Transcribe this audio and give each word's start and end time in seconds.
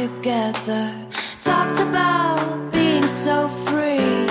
together. 0.00 0.94
Talked 1.44 1.78
about 1.80 2.70
being 2.72 3.06
so 3.06 3.50
free. 3.66 4.26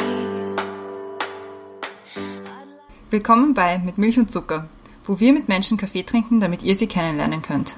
Willkommen 3.12 3.54
bei 3.54 3.78
Mit 3.78 4.00
Milch 4.00 4.18
und 4.18 4.32
Zucker, 4.32 4.68
wo 5.04 5.20
wir 5.20 5.32
mit 5.32 5.48
Menschen 5.48 5.78
Kaffee 5.78 6.02
trinken, 6.04 6.40
damit 6.40 6.64
ihr 6.64 6.76
sie 6.76 6.88
kennenlernen 6.88 7.44
könnt. 7.44 7.78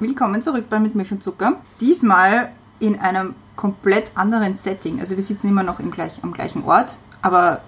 Willkommen 0.00 0.42
zurück 0.42 0.64
bei 0.68 0.80
Mit 0.80 0.96
Milch 0.96 1.12
und 1.12 1.22
Zucker. 1.22 1.60
Diesmal 1.80 2.50
in 2.80 2.98
einem 2.98 3.36
komplett 3.54 4.10
anderen 4.16 4.56
Setting. 4.56 4.98
Also 4.98 5.16
wir 5.16 5.22
sitzen 5.22 5.46
immer 5.46 5.62
noch 5.62 5.78
im 5.78 5.92
gleich, 5.92 6.22
am 6.22 6.32
gleichen 6.32 6.64
Ort, 6.64 6.96
aber 7.22 7.60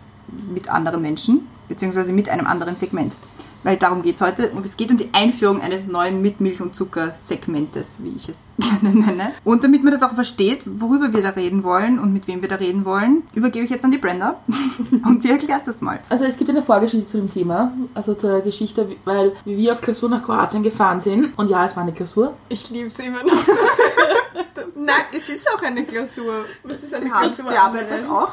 mit 0.53 0.69
anderen 0.69 1.01
Menschen, 1.01 1.47
beziehungsweise 1.69 2.13
mit 2.13 2.29
einem 2.29 2.49
anderen 2.49 2.77
Segment. 2.77 3.15
Weil 3.63 3.77
darum 3.77 4.03
geht 4.03 4.17
es 4.17 4.21
heute. 4.21 4.51
Und 4.51 4.65
es 4.65 4.77
geht 4.77 4.91
um 4.91 4.97
die 4.97 5.09
Einführung 5.13 5.61
eines 5.61 5.87
neuen 5.87 6.23
Mit 6.23 6.41
Milch 6.41 6.61
und 6.61 6.75
Zucker 6.75 7.15
Segmentes, 7.21 7.99
wie 8.01 8.15
ich 8.17 8.29
es 8.29 8.49
gerne 8.59 8.99
nenne. 8.99 9.33
Und 9.45 9.65
damit 9.65 9.83
man 9.83 9.93
das 9.93 10.03
auch 10.03 10.15
versteht, 10.15 10.63
worüber 10.65 11.13
wir 11.13 11.23
da 11.23 11.31
reden 11.31 11.63
wollen 11.65 11.99
und 11.99 12.13
mit 12.13 12.27
wem 12.27 12.43
wir 12.43 12.49
da 12.49 12.57
reden 12.57 12.85
wollen, 12.85 13.23
übergebe 13.35 13.65
ich 13.65 13.71
jetzt 13.71 13.85
an 13.85 13.91
die 13.91 13.99
Brenda. 13.99 14.41
und 15.05 15.25
die 15.25 15.31
erklärt 15.31 15.67
das 15.67 15.81
mal. 15.81 16.01
Also 16.09 16.25
es 16.25 16.37
gibt 16.37 16.51
eine 16.51 16.63
Vorgeschichte 16.63 17.07
zu 17.07 17.19
dem 17.19 17.33
Thema, 17.33 17.73
also 17.95 18.15
zur 18.15 18.41
Geschichte, 18.43 18.89
weil 19.05 19.33
wir 19.45 19.73
auf 19.73 19.81
Klausur 19.81 20.09
nach 20.09 20.23
Kroatien 20.23 20.63
gefahren 20.63 21.01
sind. 21.01 21.37
Und 21.39 21.49
ja, 21.49 21.65
es 21.65 21.77
war 21.77 21.83
eine 21.83 21.93
Klausur. 21.93 22.35
Ich 22.49 22.71
liebe 22.71 22.87
es 22.87 22.99
immer 22.99 23.23
noch. 23.23 23.33
Nein, 24.75 24.95
es 25.13 25.29
ist 25.29 25.49
auch 25.53 25.63
eine 25.63 25.85
Klausur. 25.85 26.33
Es 26.69 26.83
ist 26.83 26.95
eine 26.95 27.11
Klausur. 27.11 27.47
gearbeitet 27.51 27.93
anderes. 27.93 28.11
auch. 28.11 28.33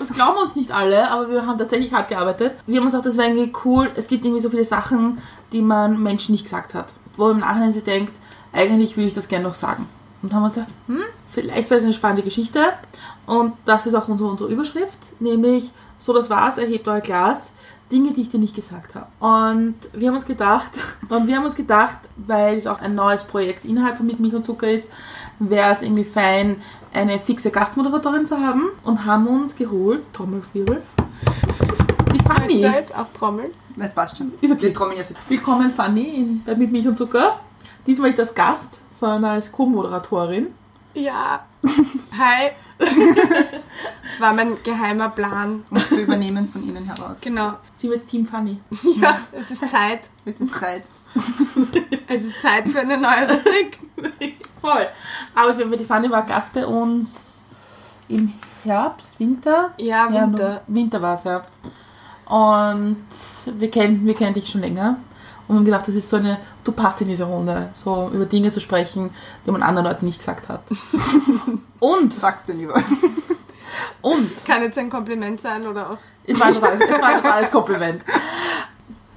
Das 0.00 0.14
glauben 0.14 0.38
uns 0.38 0.56
nicht 0.56 0.70
alle, 0.70 1.10
aber 1.10 1.28
wir 1.28 1.46
haben 1.46 1.58
tatsächlich 1.58 1.92
hart 1.92 2.08
gearbeitet. 2.08 2.52
Wir 2.66 2.78
haben 2.78 2.84
uns 2.84 2.92
gedacht, 2.92 3.06
das 3.06 3.18
wäre 3.18 3.28
irgendwie 3.28 3.52
cool. 3.66 3.90
Es 3.96 4.08
gibt 4.08 4.24
irgendwie 4.24 4.40
so 4.40 4.48
viele 4.48 4.64
Sachen, 4.64 5.18
die 5.52 5.60
man 5.60 6.02
Menschen 6.02 6.32
nicht 6.32 6.44
gesagt 6.44 6.72
hat. 6.72 6.86
Wo 7.18 7.28
im 7.28 7.40
Nachhinein 7.40 7.74
sie 7.74 7.82
denkt, 7.82 8.14
eigentlich 8.50 8.96
würde 8.96 9.08
ich 9.08 9.14
das 9.14 9.28
gerne 9.28 9.44
noch 9.44 9.54
sagen. 9.54 9.86
Und 10.22 10.32
haben 10.32 10.44
uns 10.44 10.54
gedacht, 10.54 10.72
hm, 10.86 11.02
vielleicht 11.30 11.68
wäre 11.68 11.80
es 11.80 11.84
eine 11.84 11.92
spannende 11.92 12.22
Geschichte. 12.22 12.60
Und 13.26 13.52
das 13.66 13.84
ist 13.84 13.94
auch 13.94 14.08
unsere, 14.08 14.30
unsere 14.30 14.50
Überschrift, 14.50 14.98
nämlich 15.20 15.70
so 15.98 16.14
das 16.14 16.30
war's, 16.30 16.56
erhebt 16.56 16.88
euer 16.88 17.00
Glas. 17.00 17.52
Dinge, 17.92 18.12
die 18.12 18.22
ich 18.22 18.30
dir 18.30 18.38
nicht 18.38 18.54
gesagt 18.54 18.94
habe. 18.94 19.08
Und 19.18 19.74
wir 19.92 20.08
haben 20.08 20.14
uns 20.14 20.24
gedacht, 20.24 20.70
und 21.10 21.26
wir 21.26 21.36
haben 21.36 21.44
uns 21.44 21.56
gedacht, 21.56 21.98
weil 22.16 22.56
es 22.56 22.66
auch 22.66 22.80
ein 22.80 22.94
neues 22.94 23.24
Projekt 23.24 23.66
innerhalb 23.66 23.98
von 23.98 24.06
Mit 24.06 24.18
Milch 24.18 24.34
und 24.34 24.46
Zucker 24.46 24.70
ist, 24.70 24.92
wäre 25.38 25.72
es 25.72 25.82
irgendwie 25.82 26.04
fein, 26.04 26.62
eine 26.92 27.18
fixe 27.18 27.50
Gastmoderatorin 27.50 28.26
zu 28.26 28.38
haben 28.38 28.68
und 28.84 29.04
haben 29.04 29.26
uns 29.26 29.54
geholt, 29.56 30.02
Trommelwirbel, 30.12 30.82
die 32.12 32.18
Möchtest 32.18 32.26
Fanny. 32.26 32.60
du 32.60 32.68
jetzt 32.68 32.94
auch 32.94 33.06
trommeln? 33.12 33.50
Das 33.76 33.94
passt 33.94 34.16
schon. 34.18 34.32
Ist 34.40 34.50
okay. 34.50 34.62
Wir 34.62 34.74
trommeln 34.74 34.98
ja 34.98 35.04
für 35.04 35.14
Willkommen 35.28 35.70
Fanny 35.70 36.16
in, 36.16 36.42
bei 36.44 36.54
Mit 36.54 36.72
Milch 36.72 36.86
und 36.88 36.98
Zucker. 36.98 37.40
Diesmal 37.86 38.10
nicht 38.10 38.18
als 38.20 38.34
Gast, 38.34 38.82
sondern 38.92 39.24
als 39.32 39.50
Co-Moderatorin. 39.52 40.48
Ja. 40.94 41.44
Hi. 42.18 42.50
Das 44.10 44.20
war 44.20 44.32
mein 44.34 44.60
geheimer 44.62 45.08
Plan. 45.10 45.62
uns 45.70 45.88
zu 45.88 46.00
übernehmen 46.02 46.48
von 46.48 46.66
innen 46.68 46.84
heraus. 46.84 47.18
Genau. 47.20 47.54
Sie 47.74 47.88
wird 47.88 48.06
Team 48.06 48.26
Fanny. 48.26 48.58
Ja, 48.96 49.18
es 49.32 49.50
ist 49.52 49.60
Zeit. 49.60 50.10
Es 50.24 50.40
ist 50.40 50.52
Zeit. 50.58 50.82
Es 52.08 52.24
ist 52.24 52.40
Zeit 52.42 52.68
für 52.68 52.80
eine 52.80 52.96
neue 52.98 53.28
Rubrik. 53.30 53.78
Voll. 54.60 54.86
Aber 55.34 55.54
für 55.54 55.64
die 55.76 55.84
Fanny 55.84 56.10
war 56.10 56.22
Gast 56.24 56.52
bei 56.52 56.66
uns 56.66 57.44
im 58.08 58.32
Herbst, 58.64 59.10
Winter? 59.18 59.72
Ja, 59.78 60.10
Winter. 60.12 60.62
no- 60.66 60.74
Winter 60.74 61.00
war 61.02 61.14
es, 61.14 61.24
ja. 61.24 61.42
Und 62.26 62.96
wir 63.58 63.70
kennen, 63.70 64.04
wir 64.06 64.14
kennen 64.14 64.34
dich 64.34 64.48
schon 64.48 64.60
länger. 64.60 64.96
Und 65.48 65.54
wir 65.54 65.58
haben 65.58 65.64
gedacht, 65.64 65.88
das 65.88 65.94
ist 65.96 66.08
so 66.08 66.16
eine, 66.16 66.38
du 66.62 66.70
passt 66.72 67.00
in 67.00 67.08
diese 67.08 67.24
Runde, 67.24 67.70
so 67.74 68.08
über 68.12 68.24
Dinge 68.26 68.52
zu 68.52 68.60
sprechen, 68.60 69.10
die 69.44 69.50
man 69.50 69.62
anderen 69.64 69.88
Leuten 69.88 70.06
nicht 70.06 70.18
gesagt 70.18 70.48
hat. 70.48 70.62
und, 71.80 72.14
Sagst 72.14 72.48
du 72.48 72.52
lieber. 72.52 72.74
und, 74.02 74.44
Kann 74.46 74.62
jetzt 74.62 74.78
ein 74.78 74.90
Kompliment 74.90 75.40
sein 75.40 75.66
oder 75.66 75.90
auch. 75.90 75.98
es 76.24 76.38
war 76.38 76.46
ein 76.48 76.54
totales, 76.54 76.80
es 76.88 77.00
war 77.02 77.08
ein 77.08 77.22
totales 77.22 77.50
Kompliment. 77.50 78.02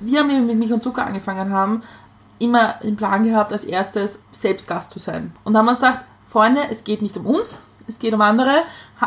Wir 0.06 0.20
haben, 0.20 0.46
mit 0.46 0.58
Milch 0.58 0.74
und 0.74 0.84
Zucker 0.84 1.06
angefangen 1.06 1.54
haben, 1.54 1.82
immer 2.38 2.76
den 2.84 2.98
Plan 2.98 3.24
gehabt, 3.24 3.54
als 3.54 3.64
erstes 3.64 4.22
selbst 4.34 4.68
Gast 4.68 4.92
zu 4.92 5.00
sein. 5.00 5.34
Und 5.46 5.54
da 5.54 5.60
haben 5.60 5.66
wir 5.66 5.72
uns 5.72 5.80
gedacht, 5.80 6.02
Freunde, 6.26 6.62
es 6.70 6.84
geht 6.84 7.02
nicht 7.02 7.16
um 7.16 7.26
uns, 7.26 7.62
es 7.88 8.00
geht 8.00 8.14
um 8.14 8.20
andere, 8.20 8.64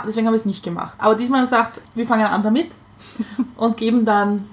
deswegen 0.07 0.27
haben 0.27 0.33
wir 0.33 0.39
es 0.39 0.47
nicht 0.47 0.65
gemacht. 0.65 0.95
Aber 0.99 1.15
diesmal 1.15 1.41
haben 1.41 1.51
wir 1.51 1.57
gesagt, 1.59 1.83
wir 1.95 2.07
fangen 2.07 2.27
an 2.27 2.43
damit 2.43 2.69
und 3.57 3.77
geben 3.77 4.07
dann 4.07 4.49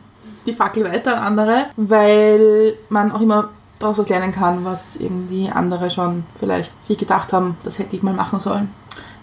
die 0.46 0.54
Fackel 0.54 0.84
weiter 0.84 1.18
an 1.18 1.40
andere, 1.40 1.68
weil 1.78 2.76
man 2.90 3.14
auch 3.14 3.22
immer 3.22 3.50
daraus 3.80 3.98
was 3.98 4.10
lernen 4.10 4.34
kann, 4.34 4.66
was 4.66 4.98
irgendwie 4.98 5.50
andere 5.50 5.90
schon 5.90 6.26
vielleicht 6.36 6.84
sich 6.84 6.98
gedacht 6.98 7.32
haben, 7.32 7.58
das 7.64 7.80
hätte 7.80 7.96
ich 7.96 8.04
mal 8.04 8.14
machen 8.14 8.42
sollen. 8.42 8.70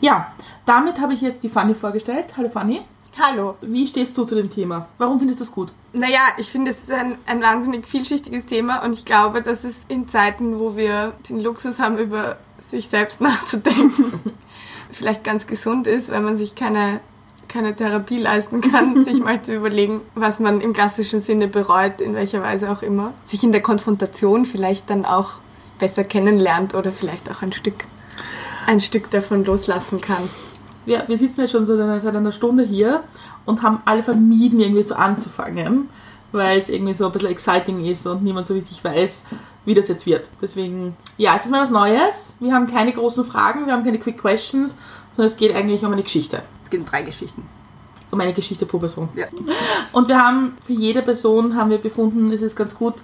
Ja, 0.00 0.28
damit 0.64 1.00
habe 1.00 1.12
ich 1.12 1.20
jetzt 1.20 1.42
die 1.42 1.50
Fanny 1.50 1.74
vorgestellt. 1.74 2.26
Hallo 2.38 2.48
Fanny. 2.48 2.80
Hallo. 3.18 3.56
Wie 3.60 3.86
stehst 3.86 4.16
du 4.16 4.24
zu 4.24 4.34
dem 4.34 4.50
Thema? 4.50 4.86
Warum 4.96 5.18
findest 5.18 5.40
du 5.40 5.44
es 5.44 5.52
gut? 5.52 5.70
Naja, 5.92 6.20
ich 6.38 6.50
finde, 6.50 6.70
es 6.70 6.80
ist 6.80 6.92
ein, 6.92 7.16
ein 7.26 7.42
wahnsinnig 7.42 7.86
vielschichtiges 7.86 8.46
Thema 8.46 8.84
und 8.84 8.94
ich 8.94 9.04
glaube, 9.04 9.42
dass 9.42 9.64
es 9.64 9.82
in 9.88 10.06
Zeiten, 10.06 10.58
wo 10.58 10.76
wir 10.76 11.14
den 11.28 11.40
Luxus 11.40 11.80
haben, 11.80 11.98
über 11.98 12.36
sich 12.58 12.88
selbst 12.88 13.20
nachzudenken, 13.20 14.20
vielleicht 14.90 15.24
ganz 15.24 15.46
gesund 15.46 15.86
ist, 15.86 16.10
wenn 16.10 16.24
man 16.24 16.36
sich 16.36 16.54
keine, 16.54 17.00
keine 17.48 17.74
Therapie 17.74 18.18
leisten 18.18 18.60
kann, 18.60 19.04
sich 19.04 19.20
mal 19.20 19.42
zu 19.42 19.54
überlegen, 19.54 20.00
was 20.14 20.38
man 20.38 20.60
im 20.60 20.72
klassischen 20.72 21.20
Sinne 21.20 21.48
bereut, 21.48 22.00
in 22.00 22.14
welcher 22.14 22.42
Weise 22.42 22.70
auch 22.70 22.82
immer. 22.82 23.12
Sich 23.24 23.42
in 23.42 23.50
der 23.50 23.62
Konfrontation 23.62 24.44
vielleicht 24.44 24.90
dann 24.90 25.04
auch 25.04 25.38
besser 25.80 26.04
kennenlernt 26.04 26.74
oder 26.74 26.92
vielleicht 26.92 27.28
auch 27.30 27.42
ein 27.42 27.52
Stück, 27.52 27.84
ein 28.66 28.80
Stück 28.80 29.10
davon 29.10 29.44
loslassen 29.44 30.00
kann. 30.00 30.28
Wir, 30.86 31.04
wir 31.06 31.18
sitzen 31.18 31.42
jetzt 31.42 31.52
schon 31.52 31.66
so 31.66 31.74
eine, 31.74 32.00
seit 32.00 32.14
einer 32.14 32.32
Stunde 32.32 32.64
hier 32.64 33.02
und 33.44 33.62
haben 33.62 33.80
alle 33.84 34.02
vermieden, 34.02 34.60
irgendwie 34.60 34.82
so 34.82 34.94
anzufangen, 34.94 35.88
weil 36.32 36.58
es 36.58 36.68
irgendwie 36.68 36.94
so 36.94 37.06
ein 37.06 37.12
bisschen 37.12 37.30
exciting 37.30 37.84
ist 37.84 38.06
und 38.06 38.22
niemand 38.22 38.46
so 38.46 38.54
richtig 38.54 38.82
weiß, 38.82 39.24
wie 39.64 39.74
das 39.74 39.88
jetzt 39.88 40.06
wird. 40.06 40.30
Deswegen, 40.40 40.96
ja, 41.18 41.36
es 41.36 41.44
ist 41.44 41.50
mal 41.50 41.62
was 41.62 41.70
Neues. 41.70 42.36
Wir 42.40 42.54
haben 42.54 42.66
keine 42.66 42.92
großen 42.92 43.24
Fragen, 43.24 43.66
wir 43.66 43.72
haben 43.72 43.84
keine 43.84 43.98
Quick 43.98 44.18
Questions, 44.18 44.76
sondern 45.16 45.32
es 45.32 45.36
geht 45.36 45.54
eigentlich 45.54 45.84
um 45.84 45.92
eine 45.92 46.02
Geschichte. 46.02 46.42
Es 46.64 46.70
gibt 46.70 46.90
drei 46.90 47.02
Geschichten. 47.02 47.46
Um 48.10 48.20
eine 48.20 48.32
Geschichte 48.32 48.66
pro 48.66 48.78
Person. 48.78 49.08
Ja. 49.14 49.26
Und 49.92 50.08
wir 50.08 50.18
haben 50.18 50.56
für 50.64 50.72
jede 50.72 51.02
Person 51.02 51.54
haben 51.56 51.70
wir 51.70 51.78
befunden, 51.78 52.32
es 52.32 52.42
ist 52.42 52.56
ganz 52.56 52.74
gut, 52.74 52.94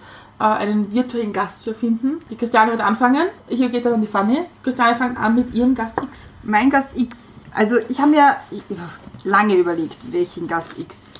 äh, 0.41 0.45
einen 0.45 0.93
virtuellen 0.93 1.33
Gast 1.33 1.63
zu 1.63 1.71
erfinden. 1.71 2.19
Die 2.31 2.37
Christiane 2.37 2.73
wird 2.73 2.81
anfangen. 2.81 3.29
Hier 3.49 3.69
geht 3.69 3.85
dann 3.85 3.95
an 3.95 4.01
die 4.01 4.07
Fanny. 4.07 4.41
Christiane 4.63 4.97
fängt 4.97 5.19
an 5.19 5.35
mit 5.35 5.55
ihrem 5.55 5.75
Gast 5.75 5.99
X. 6.03 6.29
Mein 6.43 6.71
Gast 6.71 6.91
X. 6.97 7.17
Also 7.57 7.77
ich 7.89 7.99
habe 8.01 8.11
mir 8.11 8.37
lange 9.25 9.55
überlegt, 9.55 10.13
welchen 10.13 10.47
Gast 10.47 10.79
X 10.79 11.15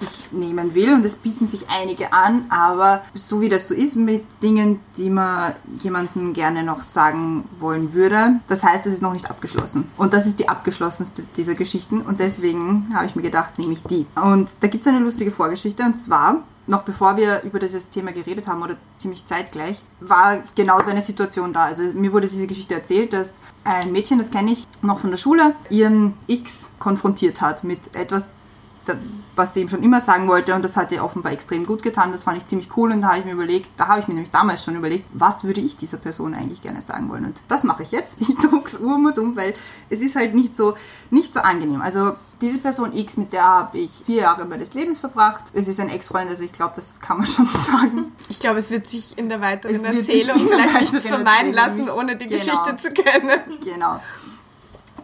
ich 0.00 0.32
nehmen 0.32 0.74
will 0.74 0.92
und 0.92 1.04
es 1.04 1.14
bieten 1.14 1.46
sich 1.46 1.70
einige 1.70 2.12
an, 2.12 2.46
aber 2.48 3.02
so 3.14 3.40
wie 3.40 3.48
das 3.48 3.68
so 3.68 3.74
ist 3.74 3.94
mit 3.94 4.24
Dingen, 4.42 4.80
die 4.96 5.08
man 5.08 5.54
jemandem 5.82 6.32
gerne 6.32 6.64
noch 6.64 6.82
sagen 6.82 7.44
wollen 7.60 7.92
würde, 7.92 8.40
das 8.48 8.64
heißt, 8.64 8.86
es 8.86 8.94
ist 8.94 9.02
noch 9.02 9.12
nicht 9.12 9.30
abgeschlossen. 9.30 9.88
Und 9.96 10.12
das 10.12 10.26
ist 10.26 10.40
die 10.40 10.48
abgeschlossenste 10.48 11.22
dieser 11.36 11.54
Geschichten 11.54 12.00
und 12.00 12.18
deswegen 12.18 12.92
habe 12.92 13.06
ich 13.06 13.14
mir 13.14 13.22
gedacht, 13.22 13.58
nehme 13.58 13.72
ich 13.72 13.82
die. 13.84 14.04
Und 14.16 14.50
da 14.60 14.66
gibt 14.66 14.82
es 14.82 14.88
eine 14.88 14.98
lustige 14.98 15.30
Vorgeschichte 15.30 15.84
und 15.84 16.00
zwar 16.00 16.42
noch 16.68 16.82
bevor 16.82 17.16
wir 17.16 17.42
über 17.42 17.58
dieses 17.58 17.88
Thema 17.88 18.12
geredet 18.12 18.46
haben 18.46 18.62
oder 18.62 18.76
ziemlich 18.98 19.24
zeitgleich, 19.24 19.78
war 20.00 20.38
genau 20.54 20.80
so 20.82 20.90
eine 20.90 21.00
Situation 21.00 21.52
da. 21.52 21.64
Also 21.64 21.82
mir 21.82 22.12
wurde 22.12 22.28
diese 22.28 22.46
Geschichte 22.46 22.74
erzählt, 22.74 23.12
dass 23.12 23.38
ein 23.64 23.90
Mädchen, 23.90 24.18
das 24.18 24.30
kenne 24.30 24.52
ich 24.52 24.66
noch 24.82 25.00
von 25.00 25.10
der 25.10 25.16
Schule, 25.16 25.54
ihren 25.70 26.14
X 26.26 26.72
konfrontiert 26.78 27.40
hat 27.40 27.64
mit 27.64 27.94
etwas, 27.94 28.32
was 29.36 29.54
sie 29.54 29.60
ihm 29.60 29.68
schon 29.68 29.82
immer 29.82 30.00
sagen 30.00 30.26
wollte 30.28 30.54
und 30.54 30.62
das 30.64 30.76
hat 30.76 30.90
ihr 30.92 31.04
offenbar 31.04 31.32
extrem 31.32 31.64
gut 31.66 31.82
getan. 31.82 32.12
Das 32.12 32.24
fand 32.24 32.38
ich 32.38 32.46
ziemlich 32.46 32.76
cool 32.76 32.92
und 32.92 33.02
da 33.02 33.08
habe 33.08 33.18
ich 33.20 33.24
mir 33.24 33.32
überlegt, 33.32 33.68
da 33.76 33.88
habe 33.88 34.00
ich 34.00 34.08
mir 34.08 34.14
nämlich 34.14 34.30
damals 34.32 34.64
schon 34.64 34.76
überlegt, 34.76 35.06
was 35.12 35.44
würde 35.44 35.60
ich 35.60 35.76
dieser 35.76 35.96
Person 35.98 36.34
eigentlich 36.34 36.62
gerne 36.62 36.82
sagen 36.82 37.08
wollen 37.08 37.24
und 37.26 37.40
das 37.48 37.64
mache 37.64 37.82
ich 37.82 37.90
jetzt. 37.92 38.16
Ich 38.20 38.36
druck's 38.36 38.74
um 38.74 39.06
und 39.06 39.18
um, 39.18 39.36
weil 39.36 39.54
es 39.90 40.00
ist 40.00 40.16
halt 40.16 40.34
nicht 40.34 40.56
so, 40.56 40.74
nicht 41.10 41.32
so 41.32 41.40
angenehm. 41.40 41.80
Also 41.80 42.12
diese 42.40 42.58
Person 42.58 42.94
X, 42.96 43.16
mit 43.16 43.32
der 43.32 43.42
habe 43.44 43.78
ich 43.78 43.90
vier 44.06 44.22
Jahre 44.22 44.44
meines 44.44 44.74
Lebens 44.74 44.98
verbracht. 45.00 45.44
Es 45.54 45.66
ist 45.66 45.80
ein 45.80 45.88
Ex-Freund, 45.88 46.30
also 46.30 46.44
ich 46.44 46.52
glaube, 46.52 46.72
das 46.76 47.00
kann 47.00 47.18
man 47.18 47.26
schon 47.26 47.46
sagen. 47.48 48.12
Ich 48.28 48.38
glaube, 48.38 48.58
es 48.58 48.70
wird 48.70 48.86
sich 48.86 49.16
in 49.18 49.28
der 49.28 49.40
weiteren 49.40 49.84
Erzählung 49.84 50.38
vielleicht 50.38 50.92
nicht 50.92 51.06
vermeiden 51.06 51.52
lassen, 51.52 51.88
ohne 51.90 52.16
die 52.16 52.26
Genau. 52.26 52.38
Geschichte 52.38 52.76
zu 52.76 52.92
kennen. 52.92 53.58
Genau. 53.64 54.00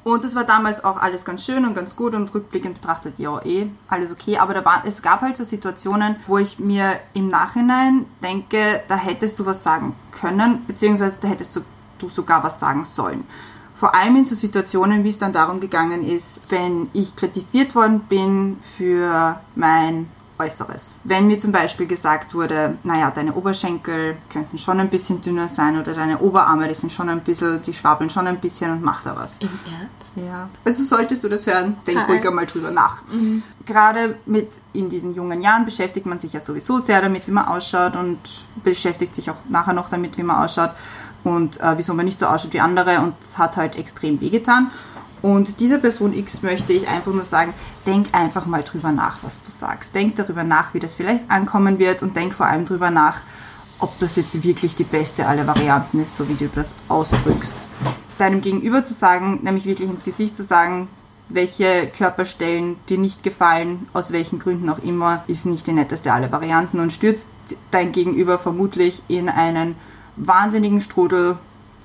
Und 0.05 0.23
das 0.23 0.35
war 0.35 0.45
damals 0.45 0.85
auch 0.85 0.99
alles 0.99 1.25
ganz 1.25 1.47
schön 1.47 1.65
und 1.65 1.75
ganz 1.75 1.97
gut 1.97 2.15
und 2.15 2.33
rückblickend 2.35 2.75
betrachtet, 2.75 3.19
ja, 3.19 3.43
eh, 3.43 3.71
alles 3.89 4.12
okay. 4.12 4.37
Aber 4.37 4.53
da 4.53 4.62
war, 4.62 4.83
es 4.87 5.01
gab 5.01 5.23
halt 5.23 5.39
so 5.39 5.45
Situationen, 5.45 6.17
wo 6.27 6.37
ich 6.37 6.59
mir 6.59 7.01
im 7.15 7.29
Nachhinein 7.29 8.05
denke, 8.23 8.83
da 8.87 8.97
hättest 8.97 9.39
du 9.39 9.47
was 9.47 9.62
sagen 9.62 9.97
können, 10.12 10.62
beziehungsweise 10.67 11.17
da 11.23 11.29
hättest 11.29 11.56
du, 11.56 11.62
du 11.99 12.11
sogar 12.11 12.45
was 12.45 12.61
sagen 12.61 12.85
sollen. 12.85 13.25
Vor 13.75 13.95
allem 13.95 14.17
in 14.17 14.25
so 14.27 14.35
Situationen, 14.35 15.05
wie 15.05 15.09
es 15.09 15.19
dann 15.19 15.33
darum 15.33 15.59
gegangen 15.59 16.07
ist, 16.07 16.43
wenn 16.50 16.91
ich 16.93 17.17
kritisiert 17.17 17.75
worden 17.75 18.00
bin 18.00 18.59
für 18.61 19.41
mein 19.57 20.09
Äußeres. 20.39 21.01
Wenn 21.05 21.29
mir 21.29 21.39
zum 21.39 21.53
Beispiel 21.53 21.87
gesagt 21.87 22.35
wurde, 22.35 22.77
naja, 22.83 23.11
deine 23.11 23.35
Oberschenkel 23.35 24.17
könnten 24.33 24.59
schon 24.59 24.81
ein 24.81 24.89
bisschen 24.89 25.23
dünner 25.23 25.49
sein 25.49 25.81
oder 25.81 25.95
deine 25.95 26.19
Oberarme, 26.19 26.67
die 26.67 26.75
sind 26.75 26.93
schon 26.93 27.09
ein 27.09 27.21
bisschen, 27.21 27.63
die 27.63 27.73
schwabbeln 27.73 28.11
schon 28.11 28.27
ein 28.27 28.39
bisschen 28.39 28.73
und 28.73 28.83
mach 28.83 29.03
da 29.05 29.15
was. 29.15 29.39
Im 29.39 29.49
Ernst? 29.65 30.13
Ja. 30.17 30.49
Also 30.65 30.85
solltest 30.85 31.23
du 31.23 31.29
das 31.29 31.47
hören, 31.47 31.77
denk 31.87 32.01
Hi. 32.01 32.05
ruhig 32.07 32.27
einmal 32.27 32.47
drüber 32.47 32.71
nach. 32.71 32.99
Gerade 33.65 34.17
mit 34.27 34.51
in 34.73 34.89
diesen 34.89 35.15
jungen 35.15 35.41
Jahren 35.41 35.65
beschäftigt 35.65 36.07
man 36.07 36.19
sich 36.19 36.33
ja 36.33 36.41
sowieso 36.41 36.81
sehr 36.81 37.01
damit, 37.01 37.29
wie 37.29 37.33
man 37.33 37.47
ausschaut 37.47 37.95
und 37.95 38.19
beschäftigt 38.65 39.15
sich 39.15 39.31
auch 39.31 39.37
nachher 39.49 39.73
noch 39.73 39.89
damit, 39.89 40.19
wie 40.19 40.25
man 40.25 40.43
ausschaut 40.43 40.71
und 41.23 41.61
äh, 41.61 41.79
wieso 41.79 41.95
man 41.95 42.05
nicht 42.05 42.19
so 42.19 42.27
ausschaut 42.27 42.53
wie 42.53 42.61
andere 42.61 43.01
und 43.01 43.15
es 43.21 43.39
hat 43.39 43.57
halt 43.57 43.77
extrem 43.77 44.21
wehgetan. 44.21 44.71
Und 45.25 45.59
dieser 45.61 45.79
Person 45.79 46.12
X 46.12 46.43
möchte 46.43 46.75
ich 46.75 46.87
einfach 46.87 47.11
nur 47.11 47.25
sagen, 47.25 47.55
denk 47.87 48.09
einfach 48.12 48.44
mal 48.44 48.62
drüber 48.62 48.93
nach, 48.93 49.21
was 49.23 49.43
du 49.43 49.50
sagst. 49.50 49.94
Denk 49.94 50.17
darüber 50.17 50.44
nach, 50.44 50.75
wie 50.75 50.81
das 50.81 50.93
vielleicht 50.93 51.31
ankommen 51.31 51.79
wird 51.79 52.03
und 52.03 52.15
denk 52.15 52.35
vor 52.35 52.44
allem 52.44 52.67
drüber 52.67 52.91
nach, 52.91 53.23
ob 53.79 53.99
das 54.00 54.17
jetzt 54.17 54.44
wirklich 54.44 54.75
die 54.75 54.85
beste 54.85 55.26
aller 55.26 55.47
Varianten 55.47 56.03
ist, 56.03 56.19
so 56.19 56.29
wie 56.29 56.35
du 56.35 56.47
das 56.55 56.75
ausdrückst. 56.91 57.55
Deinem 58.19 58.43
Gegenüber 58.43 58.85
zu 58.85 58.93
sagen, 58.93 59.41
nämlich 59.43 59.65
wirklich 59.65 59.88
ins 59.88 60.05
Gesicht 60.05 60.37
zu 60.37 60.44
sagen, 60.44 60.88
welche 61.31 61.87
Körperstellen 61.87 62.76
dir 62.91 62.99
nicht 62.99 63.23
gefallen, 63.23 63.88
aus 63.94 64.12
welchen 64.12 64.41
Gründen 64.41 64.69
auch 64.69 64.82
immer, 64.82 65.25
ist 65.26 65.47
nicht 65.47 65.67
die 65.67 65.73
netteste 65.73 66.12
aller 66.12 66.32
Varianten 66.32 66.81
und 66.81 66.93
stürzt 66.93 67.31
dein 67.71 67.93
Gegenüber 67.93 68.38
vermutlich 68.38 69.03
in 69.09 69.31
einen 69.31 69.76
wahnsinnigen 70.17 70.82
Strudel 70.82 71.38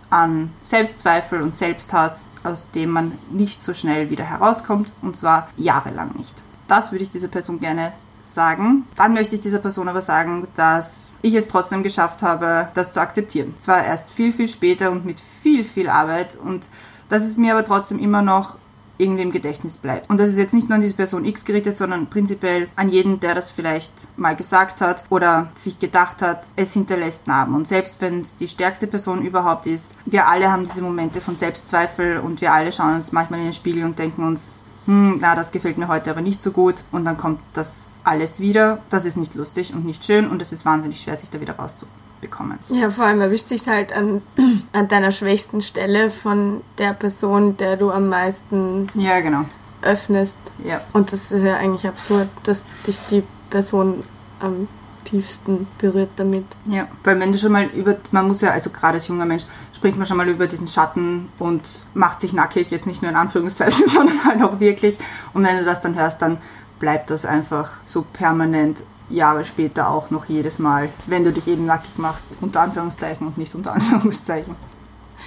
an 0.09 0.51
Selbstzweifel 0.61 1.41
und 1.41 1.53
Selbsthass, 1.53 2.31
aus 2.44 2.71
dem 2.71 2.89
man 2.89 3.11
nicht 3.31 3.61
so 3.61 3.73
schnell 3.73 4.09
wieder 4.09 4.23
herauskommt 4.23 4.94
und 5.01 5.15
zwar 5.15 5.50
jahrelang 5.57 6.11
nicht. 6.15 6.35
Das 6.67 6.91
würde 6.91 7.03
ich 7.03 7.11
dieser 7.11 7.27
Person 7.27 7.59
gerne 7.59 7.94
sagen. 8.21 8.88
Dann 8.95 9.13
möchte 9.13 9.35
ich 9.35 9.41
dieser 9.41 9.59
Person 9.59 9.88
aber 9.88 10.01
sagen, 10.01 10.47
dass 10.56 11.17
ich 11.21 11.33
es 11.33 11.47
trotzdem 11.47 11.83
geschafft 11.83 12.21
habe, 12.21 12.69
das 12.73 12.91
zu 12.91 13.01
akzeptieren. 13.01 13.56
Zwar 13.57 13.83
erst 13.83 14.11
viel, 14.11 14.31
viel 14.31 14.47
später 14.47 14.91
und 14.91 15.06
mit 15.06 15.19
viel, 15.41 15.63
viel 15.63 15.89
Arbeit 15.89 16.35
und 16.35 16.67
dass 17.09 17.23
es 17.23 17.38
mir 17.38 17.53
aber 17.53 17.65
trotzdem 17.65 18.00
immer 18.00 18.21
noch 18.21 18.57
irgendwie 19.00 19.24
im 19.24 19.31
Gedächtnis 19.31 19.78
bleibt. 19.78 20.10
Und 20.10 20.19
das 20.19 20.30
ist 20.30 20.38
jetzt 20.38 20.54
nicht 20.54 20.69
nur 20.69 20.75
an 20.75 20.81
diese 20.81 20.94
Person 20.94 21.25
X 21.25 21.46
gerichtet, 21.46 21.78
sondern 21.78 22.07
prinzipiell 22.07 22.68
an 22.75 22.90
jeden, 22.90 23.19
der 23.19 23.34
das 23.34 23.50
vielleicht 23.50 23.92
mal 24.18 24.36
gesagt 24.36 24.81
hat 24.81 25.04
oder 25.10 25.50
sich 25.56 25.80
gedacht 25.80 26.22
hat, 26.22 26.46
es 26.56 26.74
hinterlässt 26.74 27.28
Narben. 27.28 27.56
Und 27.56 27.68
selbst 27.68 28.01
wenn 28.01 28.22
es 28.22 28.36
die 28.36 28.48
stärkste 28.48 28.88
Person 28.88 29.25
überhaupt 29.25 29.66
ist, 29.66 29.96
wir 30.06 30.28
alle 30.28 30.51
haben 30.51 30.66
diese 30.66 30.81
Momente 30.81 31.22
von 31.22 31.36
Selbstzweifel 31.36 32.19
und 32.19 32.42
wir 32.42 32.54
alle 32.54 32.72
schauen 32.72 32.96
uns 32.96 33.12
manchmal 33.12 33.40
in 33.40 33.46
den 33.46 33.54
Spiegel 33.54 33.86
und 33.86 33.98
denken 33.98 34.24
uns, 34.24 34.54
hm, 34.86 35.19
na, 35.22 35.36
das 35.36 35.51
gefällt 35.51 35.78
mir 35.78 35.88
heute 35.88 36.12
aber 36.12 36.22
nicht 36.22 36.42
so 36.42 36.51
gut. 36.51 36.75
Und 36.92 37.06
dann 37.06 37.18
kommt 37.18 37.40
das 37.54 37.96
alles 38.04 38.40
wieder. 38.40 38.80
Das 38.90 39.06
ist 39.06 39.18
nicht 39.18 39.36
lustig 39.36 39.74
und 39.74 39.86
nicht 39.86 40.04
schön 40.04 40.28
und 40.28 40.42
es 40.42 40.51
ist 40.51 40.66
wahnsinnig 40.66 41.00
schwer, 41.01 41.16
sich 41.16 41.30
da 41.30 41.40
wieder 41.40 41.54
rauszubekommen. 42.19 42.60
Ja, 42.69 42.89
vor 42.89 43.06
allem 43.06 43.21
erwischt 43.21 43.48
sich 43.48 43.68
halt 43.68 43.94
an, 43.94 44.21
an 44.74 44.88
deiner 44.88 45.12
schwächsten 45.12 45.62
Stelle 45.62 46.10
von 46.10 46.62
der 46.77 46.94
Person, 46.94 47.57
der 47.57 47.77
du 47.77 47.92
am 47.92 48.10
meisten 48.10 48.88
Ja, 48.95 49.19
genau. 49.21 49.45
öffnest. 49.81 50.38
Ja. 50.63 50.81
Und 50.94 51.12
das 51.12 51.31
ist 51.31 51.44
ja 51.44 51.57
eigentlich 51.57 51.88
absurd, 51.88 52.30
dass 52.44 52.63
dich 52.86 53.00
die 53.10 53.24
Person 53.50 54.04
am 54.39 54.68
tiefsten 55.06 55.68
berührt 55.80 56.12
damit. 56.18 56.45
Ja, 56.66 56.88
weil 57.04 57.19
wenn 57.19 57.31
du 57.31 57.38
schon 57.38 57.51
mal 57.51 57.66
über, 57.66 57.95
man 58.12 58.27
muss 58.27 58.42
ja, 58.42 58.51
also 58.51 58.69
gerade 58.69 58.95
als 58.95 59.07
junger 59.07 59.25
Mensch, 59.25 59.44
springt 59.75 59.98
man 59.98 60.06
schon 60.06 60.18
mal 60.18 60.27
über 60.27 60.45
diesen 60.45 60.68
Schatten 60.68 61.30
und 61.39 61.62
macht 61.94 62.19
sich 62.19 62.33
nackig, 62.33 62.69
jetzt 62.69 62.86
nicht 62.86 63.01
nur 63.01 63.10
in 63.10 63.18
Anführungszeichen, 63.18 63.88
sondern 63.89 64.24
halt 64.24 64.44
auch 64.44 64.60
wirklich. 64.60 64.98
Und 65.33 65.44
wenn 65.45 65.57
du 65.57 65.65
das 65.65 65.81
dann 65.81 65.95
hörst, 65.95 66.22
dann 66.22 66.38
bleibt 66.80 67.10
das 67.10 67.25
einfach 67.25 67.72
so 67.86 68.04
permanent 68.13 68.83
Jahre 69.09 69.45
später 69.45 69.89
auch 69.89 70.09
noch 70.09 70.25
jedes 70.25 70.59
Mal, 70.59 70.89
wenn 71.07 71.23
du 71.23 71.31
dich 71.31 71.47
eben 71.47 71.65
nackig 71.65 71.97
machst, 71.97 72.29
unter 72.41 72.61
Anführungszeichen 72.61 73.27
und 73.27 73.38
nicht 73.38 73.56
unter 73.56 73.73
Anführungszeichen. 73.73 74.56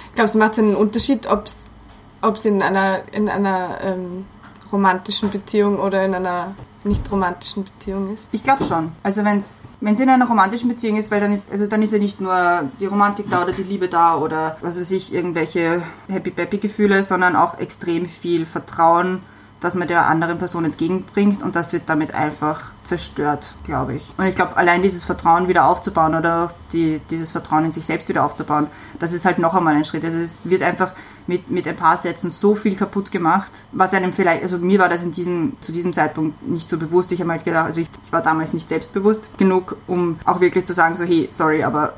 Ich 0.09 0.15
glaube, 0.15 0.27
es 0.27 0.35
macht 0.35 0.59
einen 0.59 0.75
Unterschied, 0.75 1.27
ob 1.27 1.45
es 1.45 2.45
in 2.45 2.61
einer, 2.61 3.01
in 3.11 3.29
einer 3.29 3.79
ähm, 3.83 4.25
romantischen 4.71 5.29
Beziehung 5.29 5.79
oder 5.79 6.05
in 6.05 6.13
einer 6.15 6.53
nicht 6.85 7.09
romantischen 7.11 7.63
Beziehung 7.63 8.13
ist. 8.13 8.29
Ich 8.31 8.43
glaube 8.43 8.63
schon. 8.63 8.91
Also 9.03 9.23
wenn 9.23 9.37
es 9.37 9.69
in 9.81 10.09
einer 10.09 10.27
romantischen 10.27 10.69
Beziehung 10.69 10.97
ist, 10.97 11.11
weil 11.11 11.21
dann 11.21 11.31
ist 11.31 11.51
also 11.51 11.67
dann 11.67 11.81
ist 11.81 11.93
ja 11.93 11.99
nicht 11.99 12.19
nur 12.19 12.63
die 12.79 12.85
Romantik 12.85 13.29
da 13.29 13.43
oder 13.43 13.53
die 13.53 13.63
Liebe 13.63 13.87
da 13.87 14.17
oder 14.17 14.57
was 14.61 14.77
weiß 14.79 14.91
ich 14.91 15.13
irgendwelche 15.13 15.81
happy 16.09 16.31
peppy 16.31 16.57
Gefühle, 16.57 17.03
sondern 17.03 17.35
auch 17.35 17.59
extrem 17.59 18.07
viel 18.07 18.45
Vertrauen, 18.45 19.21
das 19.63 19.75
man 19.75 19.87
der 19.87 20.07
anderen 20.07 20.37
Person 20.37 20.65
entgegenbringt 20.65 21.41
und 21.41 21.55
das 21.55 21.71
wird 21.71 21.83
damit 21.85 22.13
einfach 22.13 22.71
zerstört, 22.83 23.55
glaube 23.63 23.95
ich. 23.95 24.13
Und 24.17 24.25
ich 24.25 24.35
glaube, 24.35 24.57
allein 24.57 24.81
dieses 24.81 25.05
Vertrauen 25.05 25.47
wieder 25.47 25.65
aufzubauen 25.65 26.15
oder 26.15 26.49
die, 26.73 26.99
dieses 27.09 27.31
Vertrauen 27.31 27.63
in 27.63 27.71
sich 27.71 27.85
selbst 27.85 28.09
wieder 28.09 28.25
aufzubauen, 28.25 28.67
das 28.99 29.13
ist 29.13 29.23
halt 29.23 29.39
noch 29.39 29.55
einmal 29.55 29.75
ein 29.75 29.85
Schritt. 29.85 30.03
Also 30.03 30.17
es 30.17 30.39
wird 30.43 30.63
einfach 30.63 30.91
mit, 31.27 31.49
mit 31.49 31.67
ein 31.67 31.75
paar 31.75 31.97
Sätzen 31.97 32.29
so 32.29 32.55
viel 32.55 32.75
kaputt 32.75 33.11
gemacht, 33.11 33.51
was 33.71 33.93
einem 33.93 34.11
vielleicht, 34.13 34.43
also 34.43 34.57
mir 34.57 34.79
war 34.79 34.89
das 34.89 35.03
in 35.03 35.11
diesem, 35.11 35.53
zu 35.61 35.71
diesem 35.71 35.93
Zeitpunkt 35.93 36.45
nicht 36.47 36.69
so 36.69 36.77
bewusst. 36.77 37.11
Ich 37.11 37.21
habe 37.21 37.31
halt 37.31 37.45
gedacht, 37.45 37.65
also 37.65 37.81
ich, 37.81 37.87
ich 38.05 38.11
war 38.11 38.21
damals 38.21 38.53
nicht 38.53 38.67
selbstbewusst 38.69 39.29
genug, 39.37 39.77
um 39.87 40.19
auch 40.25 40.41
wirklich 40.41 40.65
zu 40.65 40.73
sagen, 40.73 40.95
so 40.95 41.03
hey, 41.03 41.27
sorry, 41.31 41.63
aber 41.63 41.93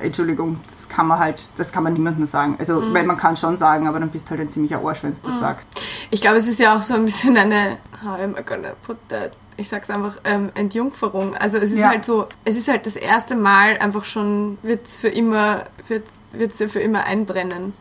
Entschuldigung, 0.00 0.60
das 0.68 0.88
kann 0.88 1.06
man 1.06 1.18
halt, 1.18 1.48
das 1.56 1.72
kann 1.72 1.82
man 1.84 1.92
niemandem 1.92 2.26
sagen. 2.26 2.56
Also, 2.58 2.82
weil 2.92 3.04
man 3.04 3.16
kann 3.16 3.36
schon 3.36 3.56
sagen, 3.56 3.86
aber 3.88 4.00
dann 4.00 4.10
bist 4.10 4.26
du 4.26 4.30
halt 4.30 4.40
ein 4.40 4.48
ziemlicher 4.48 4.80
Arsch, 4.84 5.02
wenn 5.02 5.12
du 5.12 5.18
das 5.24 5.40
sagst. 5.40 5.66
Ich 6.10 6.20
glaube, 6.20 6.36
es 6.36 6.46
ist 6.46 6.58
ja 6.58 6.76
auch 6.76 6.82
so 6.82 6.94
ein 6.94 7.04
bisschen 7.04 7.36
eine, 7.36 7.78
how 8.04 8.18
am 8.20 8.32
I 8.38 8.42
gonna 8.44 8.72
put 8.86 8.96
that? 9.08 9.32
Ich 9.56 9.68
sag's 9.68 9.90
einfach, 9.90 10.18
ähm, 10.24 10.50
Entjungferung. 10.54 11.34
Also 11.36 11.58
es 11.58 11.72
ist 11.72 11.80
Ja. 11.80 11.88
halt 11.88 12.04
so, 12.04 12.28
es 12.44 12.56
ist 12.56 12.68
halt 12.68 12.86
das 12.86 12.94
erste 12.94 13.34
Mal 13.34 13.76
einfach 13.78 14.04
schon, 14.04 14.56
wird's 14.62 14.98
für 14.98 15.08
immer, 15.08 15.64
wird, 15.88 16.04
wird's 16.32 16.60
ja 16.60 16.68
für 16.68 16.78
immer 16.80 17.04
einbrennen. 17.04 17.72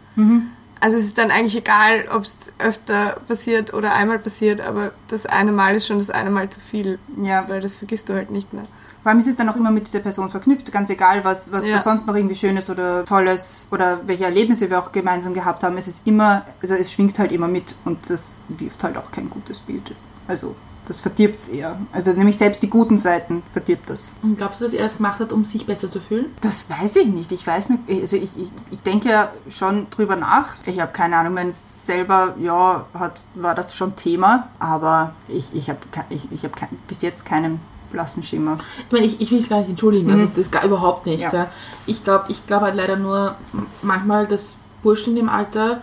Also 0.79 0.97
es 0.97 1.03
ist 1.05 1.17
dann 1.17 1.31
eigentlich 1.31 1.57
egal, 1.57 2.05
ob 2.13 2.23
es 2.23 2.53
öfter 2.59 3.17
passiert 3.27 3.73
oder 3.73 3.93
einmal 3.93 4.19
passiert, 4.19 4.61
aber 4.61 4.91
das 5.07 5.25
eine 5.25 5.51
Mal 5.51 5.75
ist 5.75 5.87
schon 5.87 5.99
das 5.99 6.09
eine 6.09 6.29
Mal 6.29 6.49
zu 6.49 6.59
viel, 6.59 6.99
Ja, 7.21 7.47
weil 7.49 7.61
das 7.61 7.77
vergisst 7.77 8.09
du 8.09 8.13
halt 8.13 8.29
nicht 8.31 8.53
mehr. 8.53 8.65
Vor 9.03 9.11
allem 9.11 9.19
ist 9.19 9.27
es 9.27 9.35
dann 9.37 9.47
auch 9.47 9.55
immer 9.55 9.71
mit 9.71 9.87
dieser 9.87 9.99
Person 9.99 10.29
verknüpft, 10.29 10.71
ganz 10.71 10.89
egal, 10.89 11.23
was, 11.23 11.51
was 11.51 11.65
Ja. 11.65 11.77
da 11.77 11.81
sonst 11.81 12.05
noch 12.07 12.15
irgendwie 12.15 12.35
Schönes 12.35 12.69
oder 12.69 13.05
Tolles 13.05 13.65
oder 13.71 13.99
welche 14.05 14.25
Erlebnisse 14.25 14.69
wir 14.69 14.79
auch 14.79 14.91
gemeinsam 14.91 15.33
gehabt 15.33 15.63
haben. 15.63 15.77
Es 15.77 15.87
ist 15.87 16.01
immer, 16.05 16.45
also 16.61 16.75
es 16.75 16.91
schwingt 16.91 17.17
halt 17.17 17.31
immer 17.31 17.47
mit 17.47 17.75
und 17.85 18.09
das 18.09 18.43
wirft 18.49 18.83
halt 18.83 18.97
auch 18.97 19.09
kein 19.11 19.29
gutes 19.29 19.59
Bild. 19.59 19.93
Also 20.27 20.55
das 20.87 20.99
verdirbt 20.99 21.39
es 21.39 21.49
eher. 21.49 21.77
Also 21.91 22.13
nämlich 22.13 22.37
selbst 22.37 22.63
die 22.63 22.69
guten 22.69 22.97
Seiten 22.97 23.43
verdirbt 23.51 23.89
das. 23.89 24.13
Und 24.23 24.37
glaubst 24.37 24.61
du, 24.61 24.65
dass 24.65 24.73
er 24.73 24.85
es 24.85 24.97
gemacht 24.97 25.19
hat, 25.19 25.33
um 25.33 25.43
sich 25.43 25.65
besser 25.65 25.89
zu 25.89 25.99
fühlen? 25.99 26.27
Das 26.41 26.69
weiß 26.69 26.95
ich 26.97 27.07
nicht. 27.07 27.31
Ich 27.31 27.45
weiß 27.45 27.69
nicht, 27.69 27.81
also 27.89 28.15
ich, 28.15 28.31
ich, 28.37 28.49
ich 28.71 28.81
denke 28.83 29.09
ja 29.09 29.31
schon 29.49 29.87
drüber 29.89 30.15
nach. 30.15 30.55
Ich 30.65 30.79
habe 30.79 30.93
keine 30.93 31.17
Ahnung, 31.17 31.35
wenn 31.35 31.49
es 31.49 31.85
selber, 31.85 32.35
ja, 32.39 32.85
hat, 32.93 33.19
war 33.35 33.53
das 33.53 33.75
schon 33.75 33.95
Thema, 33.95 34.49
aber 34.59 35.13
ich, 35.27 35.53
ich 35.53 35.69
habe 35.69 35.79
ich, 36.09 36.31
ich 36.31 36.43
hab 36.43 36.55
kein, 36.55 36.69
bis 36.87 37.01
jetzt 37.01 37.25
keinen 37.25 37.59
blassen 37.91 38.23
Schimmer. 38.23 38.57
Ich 38.85 38.91
meine, 38.91 39.05
ich, 39.05 39.19
ich 39.21 39.31
will 39.31 39.39
es 39.39 39.49
gar 39.49 39.59
nicht 39.59 39.69
entschuldigen, 39.69 40.11
also 40.11 40.25
das 40.35 40.51
gar 40.51 40.63
überhaupt 40.63 41.05
nicht. 41.05 41.21
Ja. 41.21 41.33
Ja. 41.33 41.47
Ich 41.85 42.03
glaube 42.03 42.25
ich 42.29 42.45
glaub 42.45 42.61
halt 42.61 42.75
leider 42.75 42.97
nur 42.97 43.35
manchmal, 43.81 44.27
dass 44.27 44.55
Burschen 44.83 45.15
dem 45.15 45.29
Alter 45.29 45.81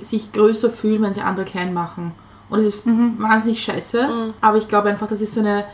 sich 0.00 0.32
größer 0.32 0.70
fühlen, 0.70 1.02
wenn 1.02 1.14
sie 1.14 1.22
andere 1.22 1.44
klein 1.44 1.74
machen. 1.74 2.12
Und 2.52 2.58
es 2.58 2.66
ist 2.76 2.86
wahnsinnig 2.86 3.62
scheiße, 3.64 4.32
aber 4.42 4.58
ich 4.58 4.68
glaube 4.68 4.90
einfach, 4.90 5.08
das 5.08 5.20
ist 5.22 5.34
so 5.34 5.40
eine, 5.40 5.64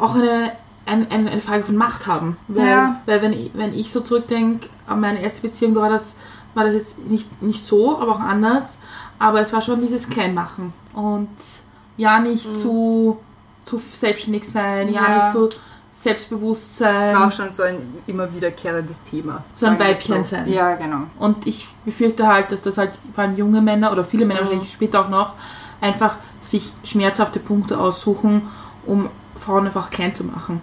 auch 0.00 0.14
eine, 0.16 0.50
ein, 0.86 1.06
eine, 1.10 1.30
eine 1.30 1.40
Frage 1.40 1.62
von 1.62 1.76
Macht 1.76 2.06
haben. 2.08 2.36
Weil, 2.48 2.66
Ja. 2.66 3.00
weil 3.06 3.22
wenn, 3.22 3.32
ich, 3.32 3.50
wenn 3.54 3.72
ich 3.72 3.90
so 3.92 4.00
zurückdenke 4.00 4.68
an 4.86 5.00
meine 5.00 5.22
erste 5.22 5.42
Beziehung, 5.42 5.74
da 5.74 5.82
war 5.82 5.88
das, 5.90 6.16
war 6.54 6.64
das 6.64 6.74
jetzt 6.74 6.98
nicht, 7.06 7.40
nicht 7.40 7.64
so, 7.66 7.98
aber 8.00 8.12
auch 8.12 8.20
anders. 8.20 8.78
Aber 9.18 9.40
es 9.40 9.52
war 9.52 9.62
schon 9.62 9.80
dieses 9.80 10.08
Kleinmachen. 10.10 10.72
Und 10.92 11.28
ja, 11.96 12.18
nicht 12.18 12.44
zu, 12.44 13.18
zu 13.64 13.80
selbstständig 13.92 14.46
sein, 14.50 14.92
ja, 14.92 15.02
Ja. 15.02 15.24
nicht 15.24 15.32
zu 15.32 15.48
Selbstbewusstsein. 15.92 17.12
Das 17.12 17.14
war 17.14 17.28
auch 17.28 17.32
schon 17.32 17.52
so 17.52 17.62
ein 17.62 17.78
immer 18.06 18.32
wiederkehrendes 18.34 19.02
Thema. 19.02 19.44
So 19.54 19.66
ein 19.66 19.78
Weibchen 19.78 20.24
sein. 20.24 20.48
Ja, 20.48 20.74
genau. 20.74 21.02
Und 21.18 21.46
ich 21.46 21.68
befürchte 21.84 22.26
halt, 22.26 22.50
dass 22.50 22.62
das 22.62 22.78
halt 22.78 22.92
vor 23.14 23.22
allem 23.24 23.36
junge 23.36 23.60
Männer 23.60 23.92
oder 23.92 24.04
viele 24.04 24.26
Männer 24.26 24.40
wahrscheinlich 24.40 24.72
später 24.72 25.00
auch 25.04 25.08
noch 25.08 25.34
einfach 25.80 26.16
sich 26.40 26.72
schmerzhafte 26.84 27.40
Punkte 27.40 27.78
aussuchen, 27.78 28.42
um 28.86 29.08
Frauen 29.38 29.66
einfach 29.66 29.90
klein 29.90 30.14
zu 30.14 30.24
machen. 30.24 30.60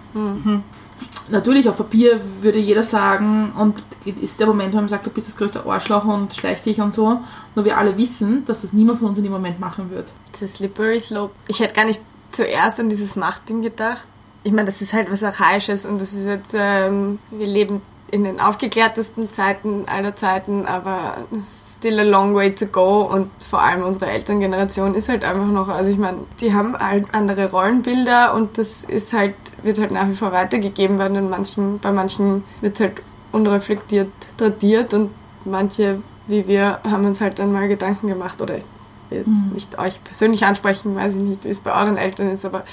Natürlich, 1.30 1.70
auf 1.70 1.78
Papier 1.78 2.22
würde 2.42 2.60
jeder 2.60 2.84
sagen, 2.84 3.54
und 3.58 3.82
ist 4.06 4.40
der 4.40 4.48
Moment, 4.48 4.74
wo 4.74 4.78
man 4.78 4.90
sagt, 4.90 5.06
du 5.06 5.10
bist 5.10 5.28
das 5.28 5.38
größte 5.38 5.66
Arschloch 5.66 6.06
und 6.06 6.34
schleich 6.34 6.62
dich 6.62 6.82
und 6.82 6.94
so. 6.94 7.22
Nur 7.56 7.66
wir 7.66 7.78
alle 7.78 7.98
wissen, 7.98 8.46
dass 8.46 8.62
das 8.62 8.74
niemand 8.74 9.00
von 9.00 9.10
uns 9.10 9.18
in 9.18 9.24
dem 9.24 9.34
Moment 9.34 9.60
machen 9.60 9.92
wird. 9.92 10.10
Das 10.32 10.42
ist 10.42 10.58
slippery 10.58 11.00
slope. 11.00 11.34
Ich 11.48 11.60
hätte 11.60 11.74
gar 11.74 11.86
nicht 11.86 12.02
zuerst 12.32 12.80
an 12.80 12.90
dieses 12.90 13.16
Machtding 13.16 13.62
gedacht. 13.62 14.08
Ich 14.44 14.52
meine, 14.52 14.66
das 14.66 14.82
ist 14.82 14.94
halt 14.94 15.12
was 15.12 15.24
Archaisches 15.24 15.86
und 15.86 16.02
das 16.02 16.14
ist 16.14 16.26
jetzt, 16.26 16.54
ähm, 16.56 17.20
wir 17.30 17.48
leben 17.48 17.82
in 18.12 18.26
den 18.26 18.40
aufgeklärtesten 18.42 19.32
Zeiten 19.32 19.86
aller 19.88 20.16
Zeiten, 20.16 20.66
aber 20.66 21.18
still 21.42 22.00
a 22.00 22.04
long 22.04 22.36
way 22.36 22.52
to 22.54 22.66
go 22.66 23.02
und 23.04 23.30
vor 23.42 23.62
allem 23.62 23.84
unsere 23.84 24.12
Elterngeneration 24.12 24.96
ist 24.96 25.08
halt 25.10 25.24
einfach 25.24 25.48
noch, 25.48 25.70
also 25.70 25.90
ich 25.90 25.98
meine, 25.98 26.18
die 26.42 26.54
haben 26.54 26.78
halt 26.78 27.08
andere 27.14 27.50
Rollenbilder 27.52 28.34
und 28.34 28.58
das 28.58 28.84
ist 28.84 29.14
halt, 29.14 29.36
wird 29.64 29.80
halt 29.80 29.92
nach 29.92 30.08
wie 30.08 30.14
vor 30.14 30.32
weitergegeben 30.34 31.00
werden 31.00 31.16
in 31.18 31.30
manchen, 31.30 31.80
bei 31.80 31.92
manchen 31.92 32.44
wird 32.60 32.76
es 32.76 32.82
halt 32.82 33.02
unreflektiert 33.32 34.12
tradiert 34.38 34.94
und 34.94 35.12
manche, 35.46 36.02
wie 36.28 36.48
wir, 36.48 36.80
haben 36.84 37.06
uns 37.06 37.22
halt 37.22 37.40
dann 37.40 37.54
mal 37.54 37.68
Gedanken 37.70 38.08
gemacht 38.08 38.42
oder 38.42 38.58
ich 38.58 38.64
will 39.10 39.20
jetzt 39.20 39.28
Mhm. 39.28 39.54
nicht 39.54 39.80
euch 39.80 40.04
persönlich 40.04 40.46
ansprechen, 40.46 40.96
weiß 40.96 41.16
ich 41.16 41.22
nicht, 41.22 41.44
wie 41.46 41.50
es 41.50 41.62
bei 41.62 41.74
euren 41.74 41.98
Eltern 41.98 42.28
ist, 42.30 42.44
aber 42.46 42.64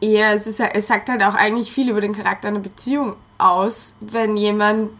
eher, 0.00 0.32
es, 0.34 0.46
ist, 0.46 0.60
es 0.60 0.86
sagt 0.86 1.10
halt 1.10 1.22
auch 1.22 1.34
eigentlich 1.34 1.70
viel 1.70 1.90
über 1.90 2.00
den 2.00 2.12
Charakter 2.14 2.48
einer 2.48 2.60
Beziehung 2.60 3.16
aus, 3.40 3.94
wenn 4.00 4.36
jemand 4.36 4.90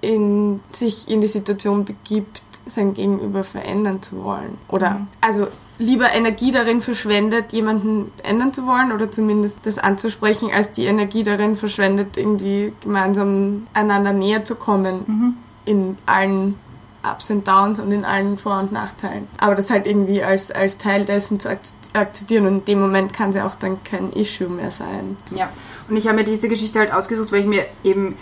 in, 0.00 0.60
sich 0.70 1.08
in 1.08 1.20
die 1.20 1.26
Situation 1.26 1.84
begibt, 1.84 2.40
sein 2.66 2.94
Gegenüber 2.94 3.44
verändern 3.44 4.00
zu 4.02 4.24
wollen. 4.24 4.56
Oder 4.68 4.90
Mhm. 4.92 5.06
also 5.20 5.46
lieber 5.78 6.12
Energie 6.12 6.52
darin 6.52 6.80
verschwendet, 6.80 7.52
jemanden 7.52 8.10
ändern 8.22 8.52
zu 8.52 8.66
wollen 8.66 8.92
oder 8.92 9.10
zumindest 9.10 9.60
das 9.64 9.78
anzusprechen, 9.78 10.50
als 10.54 10.70
die 10.70 10.84
Energie 10.84 11.22
darin 11.22 11.56
verschwendet, 11.56 12.16
irgendwie 12.16 12.72
gemeinsam 12.80 13.66
einander 13.74 14.12
näher 14.12 14.44
zu 14.44 14.54
kommen 14.56 15.04
Mhm. 15.06 15.36
in 15.64 15.98
allen 16.06 16.56
Ups 17.02 17.30
und 17.30 17.48
Downs 17.48 17.80
und 17.80 17.92
in 17.92 18.04
allen 18.04 18.36
Vor- 18.36 18.60
und 18.60 18.72
Nachteilen. 18.72 19.26
Aber 19.38 19.54
das 19.54 19.70
halt 19.70 19.86
irgendwie 19.86 20.22
als, 20.22 20.50
als 20.50 20.76
Teil 20.76 21.06
dessen 21.06 21.40
zu 21.40 21.48
ak- 21.50 21.60
akzeptieren 21.94 22.46
und 22.46 22.54
in 22.58 22.64
dem 22.66 22.80
Moment 22.80 23.12
kann 23.14 23.30
es 23.30 23.36
ja 23.36 23.46
auch 23.46 23.54
dann 23.54 23.82
kein 23.84 24.12
Issue 24.12 24.48
mehr 24.48 24.70
sein. 24.70 25.16
Ja, 25.30 25.48
und 25.90 25.96
ich 25.96 26.06
habe 26.06 26.16
mir 26.16 26.24
diese 26.24 26.48
Geschichte 26.48 26.78
halt 26.78 26.94
ausgesucht, 26.94 27.32
weil 27.32 27.40
ich 27.40 27.46
mir 27.46 27.66
eben 27.84 28.16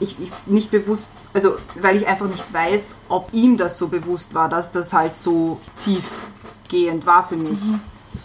ich, 0.00 0.16
ich 0.18 0.30
nicht 0.46 0.70
bewusst, 0.70 1.10
also 1.34 1.56
weil 1.80 1.96
ich 1.96 2.06
einfach 2.06 2.26
nicht 2.26 2.52
weiß, 2.52 2.90
ob 3.08 3.32
ihm 3.32 3.56
das 3.56 3.78
so 3.78 3.88
bewusst 3.88 4.34
war, 4.34 4.48
dass 4.48 4.72
das 4.72 4.92
halt 4.92 5.14
so 5.14 5.60
tiefgehend 5.82 7.06
war 7.06 7.28
für 7.28 7.36
mich. 7.36 7.58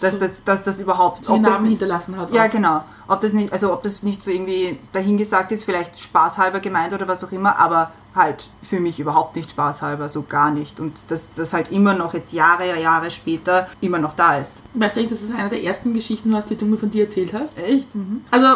Dass, 0.00 0.14
So 0.14 0.20
das, 0.20 0.44
dass 0.44 0.64
das 0.64 0.80
überhaupt. 0.80 1.26
Den 1.28 1.36
ob 1.36 1.44
das, 1.44 1.54
Namen 1.54 1.68
hinterlassen 1.68 2.16
hat. 2.16 2.32
ja, 2.32 2.46
auch. 2.46 2.50
genau. 2.50 2.84
Ob 3.08 3.20
das 3.20 3.32
nicht, 3.32 3.52
also 3.52 3.72
ob 3.72 3.82
das 3.82 4.02
nicht 4.02 4.22
so 4.22 4.30
irgendwie 4.30 4.78
dahingesagt 4.92 5.52
ist, 5.52 5.64
vielleicht 5.64 5.98
spaßhalber 5.98 6.60
gemeint 6.60 6.92
oder 6.92 7.06
was 7.06 7.22
auch 7.22 7.32
immer, 7.32 7.56
aber 7.58 7.92
halt 8.14 8.48
für 8.62 8.80
mich 8.80 8.98
überhaupt 8.98 9.36
nicht 9.36 9.50
spaßhalber, 9.50 10.08
so 10.08 10.22
gar 10.22 10.50
nicht. 10.50 10.80
Und 10.80 10.98
dass 11.08 11.34
das 11.34 11.52
halt 11.52 11.70
immer 11.70 11.94
noch 11.94 12.14
jetzt 12.14 12.32
Jahre, 12.32 12.80
Jahre 12.80 13.10
später 13.10 13.68
immer 13.80 13.98
noch 13.98 14.14
da 14.14 14.38
ist. 14.38 14.62
Weißt 14.74 14.96
du 14.96 15.06
das 15.06 15.30
eine 15.30 15.48
der 15.50 15.62
ersten 15.62 15.94
Geschichten 15.94 16.32
war, 16.32 16.42
die 16.42 16.56
du 16.56 16.64
mir 16.64 16.78
von 16.78 16.90
dir 16.90 17.04
erzählt 17.04 17.32
hast? 17.32 17.58
Echt? 17.58 17.88
Also, 18.30 18.46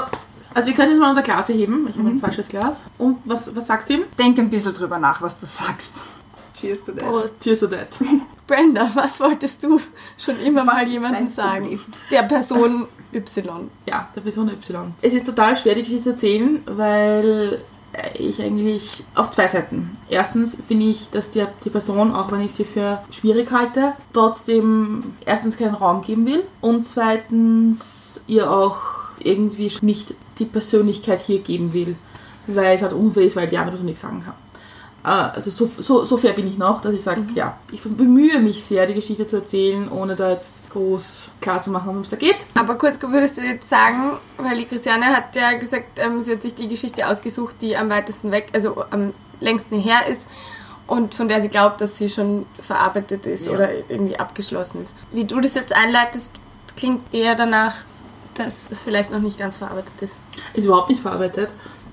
also 0.54 0.66
wir 0.66 0.74
können 0.74 0.90
jetzt 0.90 1.00
mal 1.00 1.10
unser 1.10 1.22
Glas 1.22 1.48
erheben. 1.48 1.86
Ich 1.88 1.98
habe 1.98 2.08
ein 2.08 2.18
falsches 2.18 2.48
Glas. 2.48 2.82
Und 2.98 3.18
was, 3.24 3.54
was 3.54 3.66
sagst 3.68 3.88
du 3.88 3.94
ihm? 3.94 4.02
Denk 4.18 4.38
ein 4.38 4.50
bisschen 4.50 4.74
drüber 4.74 4.98
nach, 4.98 5.22
was 5.22 5.38
du 5.38 5.46
sagst. 5.46 5.94
Cheers 6.54 6.82
to 6.82 6.92
that. 6.92 7.04
Prost. 7.04 7.40
Cheers 7.40 7.60
to 7.60 7.66
that. 7.68 7.88
Brenda, 8.50 8.90
was 8.94 9.20
wolltest 9.20 9.62
du 9.62 9.78
schon 10.18 10.40
immer 10.40 10.64
mal 10.64 10.86
jemandem 10.86 11.28
sagen? 11.28 11.66
Problem? 11.66 11.80
Der 12.10 12.22
Person 12.24 12.86
Y. 13.12 13.70
Ja, 13.86 14.08
der 14.14 14.20
Person 14.20 14.48
Y. 14.48 14.92
Es 15.00 15.14
ist 15.14 15.24
total 15.24 15.56
schwer, 15.56 15.76
die 15.76 15.82
Geschichte 15.82 16.02
zu 16.02 16.10
erzählen, 16.10 16.60
weil 16.66 17.60
ich 18.18 18.42
eigentlich 18.42 19.04
auf 19.14 19.30
zwei 19.30 19.46
Seiten. 19.46 19.90
Erstens 20.08 20.58
finde 20.66 20.86
ich, 20.86 21.10
dass 21.10 21.30
die, 21.30 21.44
die 21.64 21.70
Person, 21.70 22.12
auch 22.12 22.32
wenn 22.32 22.40
ich 22.40 22.52
sie 22.52 22.64
für 22.64 23.00
schwierig 23.10 23.52
halte, 23.52 23.92
trotzdem 24.12 25.14
erstens 25.24 25.56
keinen 25.56 25.74
Raum 25.76 26.02
geben 26.02 26.26
will 26.26 26.42
und 26.60 26.84
zweitens 26.84 28.22
ihr 28.26 28.50
auch 28.50 28.78
irgendwie 29.22 29.72
nicht 29.82 30.14
die 30.40 30.44
Persönlichkeit 30.44 31.20
hier 31.20 31.38
geben 31.38 31.72
will, 31.72 31.94
weil 32.48 32.74
es 32.74 32.82
halt 32.82 32.94
unfair 32.94 33.24
ist, 33.24 33.36
weil 33.36 33.48
die 33.48 33.58
andere 33.58 33.72
Person 33.72 33.86
nichts 33.86 34.00
sagen 34.00 34.24
kann. 34.24 34.34
Äh, 35.04 35.08
Also 35.08 35.50
so, 35.50 35.70
so, 35.78 36.04
so 36.04 36.16
fair 36.16 36.32
bin 36.34 36.46
ich 36.46 36.58
noch, 36.58 36.82
dass 36.82 36.92
ich 36.92 37.02
sage, 37.02 37.26
ja, 37.34 37.56
ich 37.72 37.82
bemühe 37.82 38.40
mich 38.40 38.62
sehr, 38.64 38.86
die 38.86 38.94
Geschichte 38.94 39.26
zu 39.26 39.36
erzählen, 39.36 39.88
ohne 39.90 40.16
da 40.16 40.30
jetzt 40.30 40.68
groß 40.70 41.30
klar 41.40 41.62
zu 41.62 41.70
machen, 41.70 41.86
worum 41.86 42.02
es 42.02 42.10
da 42.10 42.16
geht. 42.16 42.36
Aber 42.54 42.74
kurz 42.76 42.98
würdest 43.00 43.38
du 43.38 43.42
jetzt 43.42 43.68
sagen, 43.68 44.12
weil 44.38 44.58
die 44.58 44.64
Christiane 44.66 45.06
hat 45.06 45.34
ja 45.36 45.52
gesagt, 45.54 45.98
ähm, 45.98 46.20
sie 46.22 46.32
hat 46.32 46.42
sich 46.42 46.54
die 46.54 46.68
Geschichte 46.68 47.08
ausgesucht, 47.08 47.56
die 47.60 47.76
am 47.76 47.88
weitesten 47.90 48.30
weg, 48.30 48.48
also 48.52 48.84
am 48.90 49.12
längsten 49.40 49.78
her 49.80 50.06
ist 50.10 50.28
und 50.86 51.14
von 51.14 51.28
der 51.28 51.40
sie 51.40 51.48
glaubt, 51.48 51.80
dass 51.80 51.96
sie 51.96 52.08
schon 52.10 52.44
verarbeitet 52.60 53.24
ist 53.24 53.46
Ja. 53.46 53.52
oder 53.52 53.68
irgendwie 53.88 54.18
abgeschlossen 54.18 54.82
ist. 54.82 54.94
Wie 55.12 55.24
du 55.24 55.40
das 55.40 55.54
jetzt 55.54 55.74
einleitest, 55.74 56.32
klingt 56.76 57.00
eher 57.14 57.34
danach, 57.34 57.84
dass 58.34 58.70
es 58.70 58.82
vielleicht 58.82 59.10
noch 59.10 59.20
nicht 59.20 59.38
ganz 59.38 59.56
verarbeitet 59.56 59.92
ist. 60.00 60.18
Ist 60.54 60.64
überhaupt 60.66 60.90
nicht 60.90 61.00
verarbeitet. 61.00 61.48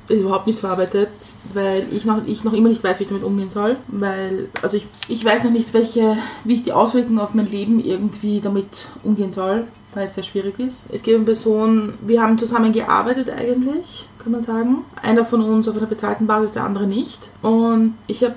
Ist 0.09 0.21
überhaupt 0.21 0.47
nicht 0.47 0.59
verarbeitet, 0.59 1.09
weil 1.53 1.88
ich 1.91 2.06
noch, 2.06 2.25
ich 2.25 2.44
noch 2.44 2.53
immer 2.53 2.70
nicht 2.70 2.84
weiß, 2.84 3.00
wie 3.00 3.03
ich 3.03 3.10
damit 3.10 3.24
umgehen 3.24 3.50
soll. 3.50 3.77
Weil, 3.88 4.50
also 4.62 4.77
ich, 4.77 4.88
ich 5.08 5.24
weiß 5.24 5.46
noch 5.46 5.51
nicht, 5.51 5.74
welche, 5.74 6.17
wie 6.44 6.56
ich 6.56 6.63
die 6.63 6.74
Auswirkungen 6.74 7.20
auf 7.20 7.34
mein 7.34 7.50
Leben 7.50 7.84
irgendwie 7.84 8.41
damit 8.41 8.89
umgehen 9.03 9.32
soll, 9.32 9.65
weil 9.94 10.06
es 10.06 10.15
sehr 10.15 10.24
schwierig 10.24 10.60
ist. 10.60 10.86
Es 10.91 11.03
geht 11.03 11.15
um 11.15 11.25
Personen, 11.25 11.98
wir 12.01 12.22
haben 12.22 12.38
zusammen 12.38 12.74
gearbeitet 12.74 13.29
eigentlich, 13.29 14.08
kann 14.20 14.32
man 14.32 14.41
sagen. 14.41 14.86
Einer 15.01 15.25
von 15.25 15.41
uns 15.41 15.67
auf 15.67 15.77
einer 15.77 15.88
bezahlten 15.88 16.27
Basis, 16.27 16.53
der 16.53 16.63
andere 16.63 16.88
nicht. 16.88 17.32
Und 17.41 17.96
ich 18.08 18.24
habe 18.24 18.36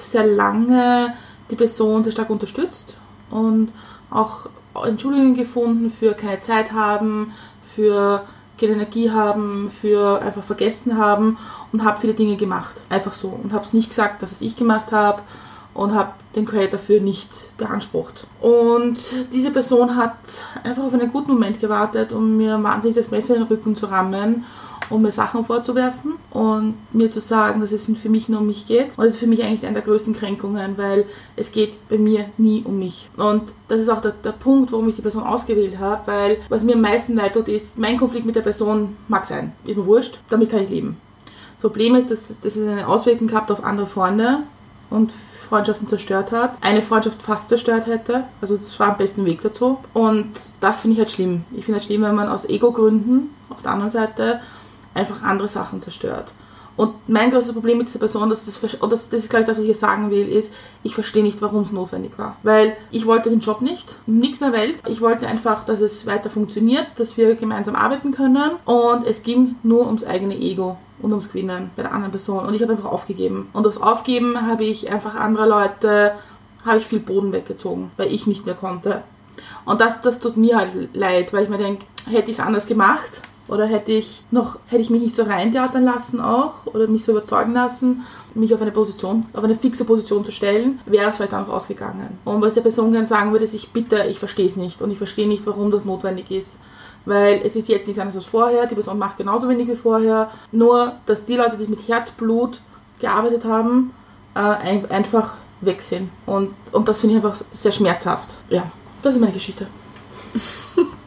sehr 0.00 0.26
lange 0.26 1.14
die 1.50 1.56
Person 1.56 2.02
sehr 2.02 2.12
stark 2.12 2.30
unterstützt 2.30 2.96
und 3.30 3.70
auch 4.10 4.48
Entschuldigungen 4.84 5.34
gefunden 5.34 5.90
für 5.90 6.14
keine 6.14 6.40
Zeit 6.40 6.72
haben, 6.72 7.32
für 7.74 8.24
keine 8.60 8.74
Energie 8.74 9.10
haben, 9.10 9.70
für 9.70 10.20
einfach 10.20 10.42
vergessen 10.42 10.98
haben 10.98 11.38
und 11.72 11.84
habe 11.84 12.00
viele 12.00 12.14
Dinge 12.14 12.36
gemacht. 12.36 12.82
Einfach 12.88 13.12
so. 13.12 13.28
Und 13.28 13.52
habe 13.52 13.64
es 13.64 13.72
nicht 13.72 13.88
gesagt, 13.88 14.22
dass 14.22 14.32
es 14.32 14.42
ich 14.42 14.56
gemacht 14.56 14.92
habe 14.92 15.22
und 15.74 15.94
habe 15.94 16.12
den 16.36 16.46
Credit 16.46 16.74
dafür 16.74 17.00
nicht 17.00 17.56
beansprucht. 17.56 18.26
Und 18.40 18.98
diese 19.32 19.50
Person 19.50 19.96
hat 19.96 20.16
einfach 20.62 20.84
auf 20.84 20.94
einen 20.94 21.12
guten 21.12 21.32
Moment 21.32 21.60
gewartet, 21.60 22.12
um 22.12 22.36
mir 22.36 22.62
wahnsinnig 22.62 22.96
das 22.96 23.10
Messer 23.10 23.34
in 23.34 23.42
den 23.42 23.48
Rücken 23.48 23.76
zu 23.76 23.86
rammen 23.86 24.44
um 24.90 25.02
mir 25.02 25.12
Sachen 25.12 25.44
vorzuwerfen 25.44 26.14
und 26.30 26.74
mir 26.92 27.10
zu 27.10 27.20
sagen, 27.20 27.60
dass 27.60 27.72
es 27.72 27.86
für 27.86 28.08
mich 28.08 28.28
nur 28.28 28.40
um 28.40 28.48
mich 28.48 28.66
geht. 28.66 28.88
Und 28.96 29.04
das 29.04 29.14
ist 29.14 29.20
für 29.20 29.26
mich 29.26 29.42
eigentlich 29.42 29.64
eine 29.64 29.74
der 29.74 29.82
größten 29.82 30.14
Kränkungen, 30.14 30.76
weil 30.76 31.06
es 31.36 31.52
geht 31.52 31.88
bei 31.88 31.96
mir 31.96 32.26
nie 32.36 32.62
um 32.64 32.78
mich. 32.78 33.08
Und 33.16 33.54
das 33.68 33.80
ist 33.80 33.88
auch 33.88 34.00
der, 34.00 34.12
der 34.12 34.32
Punkt, 34.32 34.72
warum 34.72 34.88
ich 34.88 34.96
die 34.96 35.02
Person 35.02 35.22
ausgewählt 35.22 35.78
habe, 35.78 36.02
weil 36.06 36.38
was 36.48 36.64
mir 36.64 36.74
am 36.74 36.80
meisten 36.80 37.14
leid 37.14 37.34
tut, 37.34 37.48
ist, 37.48 37.78
mein 37.78 37.96
Konflikt 37.96 38.26
mit 38.26 38.36
der 38.36 38.42
Person 38.42 38.96
mag 39.08 39.24
sein. 39.24 39.52
Ist 39.64 39.78
mir 39.78 39.86
wurscht, 39.86 40.18
damit 40.28 40.50
kann 40.50 40.62
ich 40.64 40.70
leben. 40.70 40.96
Das 41.54 41.62
Problem 41.62 41.94
ist, 41.94 42.10
dass 42.10 42.30
es, 42.30 42.40
dass 42.40 42.56
es 42.56 42.66
eine 42.66 42.88
Auswirkung 42.88 43.28
gehabt 43.28 43.50
auf 43.50 43.64
andere 43.64 43.86
Freunde 43.86 44.38
und 44.88 45.12
Freundschaften 45.50 45.88
zerstört 45.88 46.30
hat. 46.30 46.54
Eine 46.60 46.80
Freundschaft 46.80 47.22
fast 47.22 47.48
zerstört 47.48 47.86
hätte. 47.86 48.24
Also 48.40 48.56
das 48.56 48.78
war 48.78 48.90
am 48.90 48.98
besten 48.98 49.24
Weg 49.24 49.42
dazu. 49.42 49.78
Und 49.92 50.30
das 50.60 50.80
finde 50.80 50.94
ich 50.94 51.00
halt 51.00 51.10
schlimm. 51.10 51.44
Ich 51.52 51.64
finde 51.64 51.78
es 51.78 51.84
schlimm, 51.84 52.02
wenn 52.02 52.14
man 52.14 52.28
aus 52.28 52.48
Ego-Gründen 52.48 53.30
auf 53.50 53.60
der 53.62 53.72
anderen 53.72 53.90
Seite 53.90 54.40
einfach 54.94 55.22
andere 55.22 55.48
Sachen 55.48 55.80
zerstört. 55.80 56.32
Und 56.76 57.10
mein 57.10 57.30
größtes 57.30 57.52
Problem 57.52 57.76
mit 57.76 57.88
dieser 57.88 57.98
Person, 57.98 58.30
dass 58.30 58.46
das, 58.46 58.74
und 58.74 58.90
das, 58.90 59.10
das 59.10 59.24
ist 59.24 59.30
gleich 59.30 59.44
das, 59.44 59.56
was 59.56 59.64
ich 59.64 59.68
jetzt 59.68 59.80
sagen 59.80 60.10
will, 60.10 60.26
ist, 60.26 60.52
ich 60.82 60.94
verstehe 60.94 61.22
nicht, 61.22 61.42
warum 61.42 61.62
es 61.64 61.72
notwendig 61.72 62.12
war. 62.16 62.36
Weil 62.42 62.74
ich 62.90 63.04
wollte 63.04 63.28
den 63.28 63.40
Job 63.40 63.60
nicht, 63.60 63.96
nichts 64.06 64.40
in 64.40 64.50
der 64.50 64.58
Welt. 64.58 64.76
Ich 64.88 65.02
wollte 65.02 65.26
einfach, 65.26 65.64
dass 65.64 65.82
es 65.82 66.06
weiter 66.06 66.30
funktioniert, 66.30 66.86
dass 66.96 67.18
wir 67.18 67.34
gemeinsam 67.34 67.74
arbeiten 67.74 68.12
können. 68.12 68.52
Und 68.64 69.06
es 69.06 69.22
ging 69.22 69.56
nur 69.62 69.86
ums 69.86 70.04
eigene 70.04 70.34
Ego 70.38 70.78
und 71.02 71.10
ums 71.10 71.28
Gewinnen 71.28 71.70
bei 71.76 71.82
der 71.82 71.92
anderen 71.92 72.12
Person. 72.12 72.46
Und 72.46 72.54
ich 72.54 72.62
habe 72.62 72.72
einfach 72.72 72.90
aufgegeben. 72.90 73.50
Und 73.52 73.64
durchs 73.64 73.82
Aufgeben 73.82 74.46
habe 74.46 74.64
ich 74.64 74.90
einfach 74.90 75.16
andere 75.16 75.46
Leute, 75.46 76.12
habe 76.64 76.78
ich 76.78 76.86
viel 76.86 77.00
Boden 77.00 77.32
weggezogen, 77.32 77.90
weil 77.98 78.10
ich 78.10 78.26
nicht 78.26 78.46
mehr 78.46 78.54
konnte. 78.54 79.02
Und 79.66 79.82
das, 79.82 80.00
das 80.00 80.18
tut 80.18 80.36
mir 80.36 80.56
halt 80.56 80.94
leid, 80.94 81.32
weil 81.32 81.44
ich 81.44 81.50
mir 81.50 81.58
denke, 81.58 81.84
hätte 82.06 82.30
ich 82.30 82.38
es 82.38 82.44
anders 82.44 82.66
gemacht, 82.66 83.20
oder 83.50 83.66
hätte 83.66 83.92
ich 83.92 84.22
noch, 84.30 84.58
hätte 84.68 84.82
ich 84.82 84.90
mich 84.90 85.02
nicht 85.02 85.16
so 85.16 85.24
reintheatern 85.24 85.84
lassen 85.84 86.20
auch 86.20 86.66
oder 86.66 86.86
mich 86.86 87.04
so 87.04 87.12
überzeugen 87.12 87.52
lassen, 87.52 88.06
mich 88.34 88.54
auf 88.54 88.62
eine 88.62 88.70
Position, 88.70 89.26
auf 89.32 89.42
eine 89.42 89.56
fixe 89.56 89.84
Position 89.84 90.24
zu 90.24 90.30
stellen, 90.30 90.80
wäre 90.86 91.08
es 91.08 91.16
vielleicht 91.16 91.34
anders 91.34 91.50
ausgegangen. 91.50 92.18
Und 92.24 92.40
was 92.42 92.54
der 92.54 92.60
Person 92.60 92.92
gerne 92.92 93.06
sagen 93.06 93.32
würde, 93.32 93.44
ist, 93.44 93.54
ich 93.54 93.72
bitte, 93.72 94.04
ich 94.08 94.20
verstehe 94.20 94.46
es 94.46 94.54
nicht 94.54 94.82
und 94.82 94.92
ich 94.92 94.98
verstehe 94.98 95.26
nicht, 95.26 95.46
warum 95.46 95.72
das 95.72 95.84
notwendig 95.84 96.30
ist. 96.30 96.60
Weil 97.06 97.40
es 97.44 97.56
ist 97.56 97.68
jetzt 97.68 97.88
nichts 97.88 97.98
anderes 97.98 98.18
als 98.18 98.26
vorher, 98.26 98.66
die 98.66 98.74
Person 98.74 98.98
macht 98.98 99.16
genauso 99.16 99.48
wenig 99.48 99.66
wie 99.66 99.76
vorher, 99.76 100.30
nur 100.52 100.94
dass 101.06 101.24
die 101.24 101.36
Leute, 101.36 101.56
die 101.56 101.66
mit 101.66 101.88
Herzblut 101.88 102.60
gearbeitet 103.00 103.44
haben, 103.44 103.92
äh, 104.34 104.38
ein, 104.38 104.90
einfach 104.90 105.34
weg 105.60 105.82
sind. 105.82 106.10
Und, 106.26 106.54
und 106.70 106.88
das 106.88 107.00
finde 107.00 107.16
ich 107.16 107.24
einfach 107.24 107.40
sehr 107.52 107.72
schmerzhaft. 107.72 108.38
Ja, 108.48 108.70
das 109.02 109.16
ist 109.16 109.20
meine 109.20 109.32
Geschichte. 109.32 109.66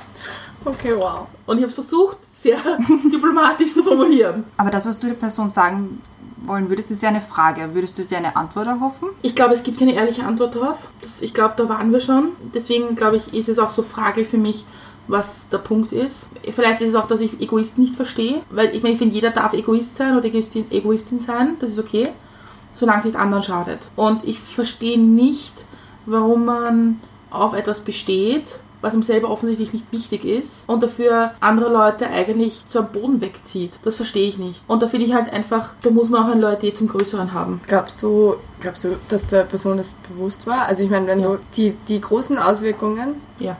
Okay, 0.66 0.94
wow. 0.96 1.28
Und 1.46 1.58
ich 1.58 1.64
habe 1.64 1.70
es 1.70 1.74
versucht, 1.74 2.18
sehr 2.26 2.58
diplomatisch 3.12 3.74
zu 3.74 3.84
formulieren. 3.84 4.46
Aber 4.58 4.70
das, 4.70 4.86
was 4.86 5.00
du 5.00 5.08
der 5.08 5.14
Person 5.14 5.50
sagen 5.50 6.02
wollen 6.46 6.70
würdest, 6.70 6.92
ist 6.92 7.02
ja 7.04 7.10
eine 7.10 7.22
Frage. 7.22 7.74
Würdest 7.74 7.98
du 7.98 8.04
dir 8.04 8.18
eine 8.18 8.36
Antwort 8.36 8.68
erhoffen? 8.68 9.10
Ich 9.22 9.36
glaube, 9.36 9.54
es 9.54 9.64
gibt 9.64 9.80
keine 9.80 9.94
ehrliche 9.94 10.26
Antwort 10.26 10.56
darauf. 10.56 10.90
Das, 11.02 11.22
ich 11.22 11.34
glaube, 11.34 11.54
da 11.58 11.70
waren 11.70 11.92
wir 11.92 12.00
schon. 12.00 12.30
Deswegen, 12.54 12.96
glaube 12.96 13.18
ich, 13.18 13.34
ist 13.34 13.50
es 13.50 13.60
auch 13.60 13.72
so 13.72 13.84
fraglich 13.84 14.28
für 14.28 14.38
mich, 14.38 14.66
was 15.08 15.50
der 15.50 15.58
Punkt 15.58 15.92
ist. 15.92 16.28
Vielleicht 16.54 16.82
ist 16.82 16.90
es 16.90 16.96
auch, 16.96 17.08
dass 17.08 17.20
ich 17.20 17.42
Egoisten 17.42 17.84
nicht 17.84 17.96
verstehe, 17.96 18.42
weil 18.50 18.74
ich 18.74 18.82
meine, 18.84 18.94
ich 18.94 19.00
finde, 19.00 19.16
jeder 19.16 19.32
darf 19.32 19.54
Egoist 19.54 19.96
sein 19.96 20.16
oder 20.16 20.26
Egoistin, 20.26 20.66
Egoistin 20.72 21.20
sein, 21.20 21.58
das 21.60 21.72
ist 21.72 21.80
okay, 21.80 22.10
solange 22.74 23.00
es 23.00 23.06
nicht 23.06 23.18
anderen 23.18 23.44
schadet. 23.44 23.80
Und 23.96 24.24
ich 24.24 24.40
verstehe 24.40 25.00
nicht, 25.00 25.66
warum 26.06 26.46
man 26.46 27.02
auf 27.30 27.54
etwas 27.54 27.82
besteht, 27.82 28.60
was 28.84 28.94
ihm 28.94 29.02
selber 29.02 29.30
offensichtlich 29.32 29.74
nicht 29.74 29.92
wichtig 29.92 30.26
ist 30.26 30.64
und 30.68 30.84
dafür 30.84 31.32
andere 31.40 31.72
Leute 31.72 32.08
eigentlich 32.08 32.66
zu 32.68 32.80
am 32.80 32.92
Boden 32.92 33.22
wegzieht. 33.22 33.80
Das 33.84 33.96
verstehe 33.96 34.28
ich 34.28 34.38
nicht. 34.38 34.64
Und 34.68 34.84
da 34.84 34.88
finde 34.88 35.06
ich 35.08 35.14
halt 35.16 35.32
einfach, 35.34 35.74
da 35.82 35.90
muss 35.90 36.10
man 36.10 36.24
auch 36.26 36.32
eine 36.32 36.42
Loyalität 36.42 36.78
zum 36.78 36.88
Größeren 36.90 37.34
haben. 37.34 37.62
Glaubst 37.68 38.04
du, 38.04 38.36
glaubst 38.60 38.84
du, 38.84 38.90
dass 39.08 39.26
der 39.26 39.44
Person 39.44 39.78
das 39.78 39.94
bewusst 39.94 40.46
war? 40.46 40.66
Also 40.68 40.84
ich 40.84 40.90
meine, 40.90 41.08
wenn 41.08 41.20
Ja. 41.22 41.30
du 41.30 41.40
die, 41.56 41.72
die 41.88 42.00
großen 42.02 42.38
Auswirkungen 42.38 43.16
Ja. 43.40 43.56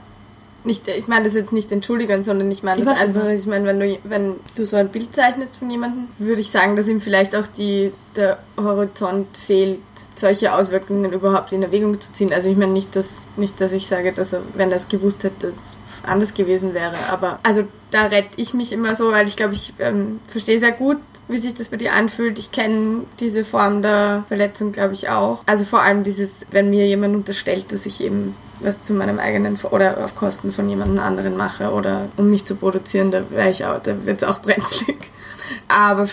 Nicht, 0.66 0.88
ich 0.88 1.08
meine 1.08 1.26
das 1.26 1.36
jetzt 1.36 1.54
nicht 1.54 1.72
entschuldigen, 1.72 2.24
sondern 2.24 2.50
ich 2.52 2.64
meine 2.64 2.82
Ich 2.82 2.88
das 2.88 3.00
einfach, 3.00 3.28
ich 3.30 3.46
meine, 3.46 3.66
wenn 3.66 3.80
du, 3.80 3.98
wenn 4.04 4.36
du 4.56 4.66
so 4.66 4.76
ein 4.76 4.90
Bild 4.90 5.14
zeichnest 5.14 5.58
von 5.58 5.70
jemandem, 5.70 6.08
würde 6.20 6.42
ich 6.42 6.52
sagen, 6.52 6.76
dass 6.76 6.88
ihm 6.88 7.02
vielleicht 7.02 7.36
auch 7.36 7.48
die, 7.48 7.92
der 8.16 8.40
Horizont 8.58 9.36
fehlt, 9.36 9.82
solche 10.12 10.54
Auswirkungen 10.54 11.12
überhaupt 11.12 11.52
in 11.52 11.64
Erwägung 11.64 12.00
zu 12.00 12.14
ziehen. 12.14 12.34
Also 12.34 12.50
ich 12.50 12.58
meine 12.58 12.72
nicht, 12.72 12.96
dass, 12.96 13.28
nicht, 13.36 13.60
dass 13.60 13.72
ich 13.72 13.88
sage, 13.88 14.14
dass 14.14 14.34
er, 14.34 14.42
wenn 14.54 14.72
er 14.72 14.78
es 14.78 14.88
gewusst 14.88 15.24
hätte, 15.24 15.48
es 15.48 15.78
anders 16.04 16.34
gewesen 16.34 16.74
wäre, 16.74 16.96
aber 17.12 17.40
also 17.44 17.64
da 17.92 18.06
rette 18.06 18.30
ich 18.38 18.54
mich 18.54 18.72
immer 18.72 18.96
so, 18.96 19.12
weil 19.12 19.28
ich 19.28 19.36
glaube, 19.36 19.54
ich 19.54 19.74
ähm, 19.80 20.20
verstehe 20.28 20.58
sehr 20.58 20.72
gut, 20.72 20.98
wie 21.28 21.38
sich 21.38 21.54
das 21.54 21.70
bei 21.70 21.78
dir 21.78 21.94
anfühlt. 21.94 22.40
Ich 22.40 22.52
kenne 22.52 23.02
diese 23.20 23.46
Form 23.46 23.82
der 23.82 24.26
Verletzung, 24.28 24.72
glaube 24.72 24.94
ich, 24.94 25.10
auch. 25.10 25.44
Also 25.46 25.64
vor 25.64 25.82
allem 25.82 26.04
dieses, 26.04 26.48
wenn 26.52 26.70
mir 26.70 26.88
jemand 26.88 27.16
unterstellt, 27.16 27.72
dass 27.72 27.86
ich 27.86 28.04
eben 28.04 28.36
was 28.60 28.84
zu 28.84 28.94
meinem 28.94 29.20
eigenen 29.20 29.58
oder 29.72 30.04
auf 30.04 30.16
Kosten 30.16 30.52
von 30.52 30.70
jemandem 30.70 31.00
anderen 31.00 31.38
mache 31.38 31.72
oder 31.72 32.08
um 32.18 32.30
mich 32.30 32.46
zu 32.46 32.56
produzieren, 32.56 33.12
da 33.12 33.24
wäre 33.30 33.50
ich 33.50 33.66
auch, 33.66 33.80
da 33.82 34.06
wird 34.06 34.22
es 34.22 34.28
auch 34.28 34.40
brenzlig. 34.42 35.12
Aber 35.68 36.08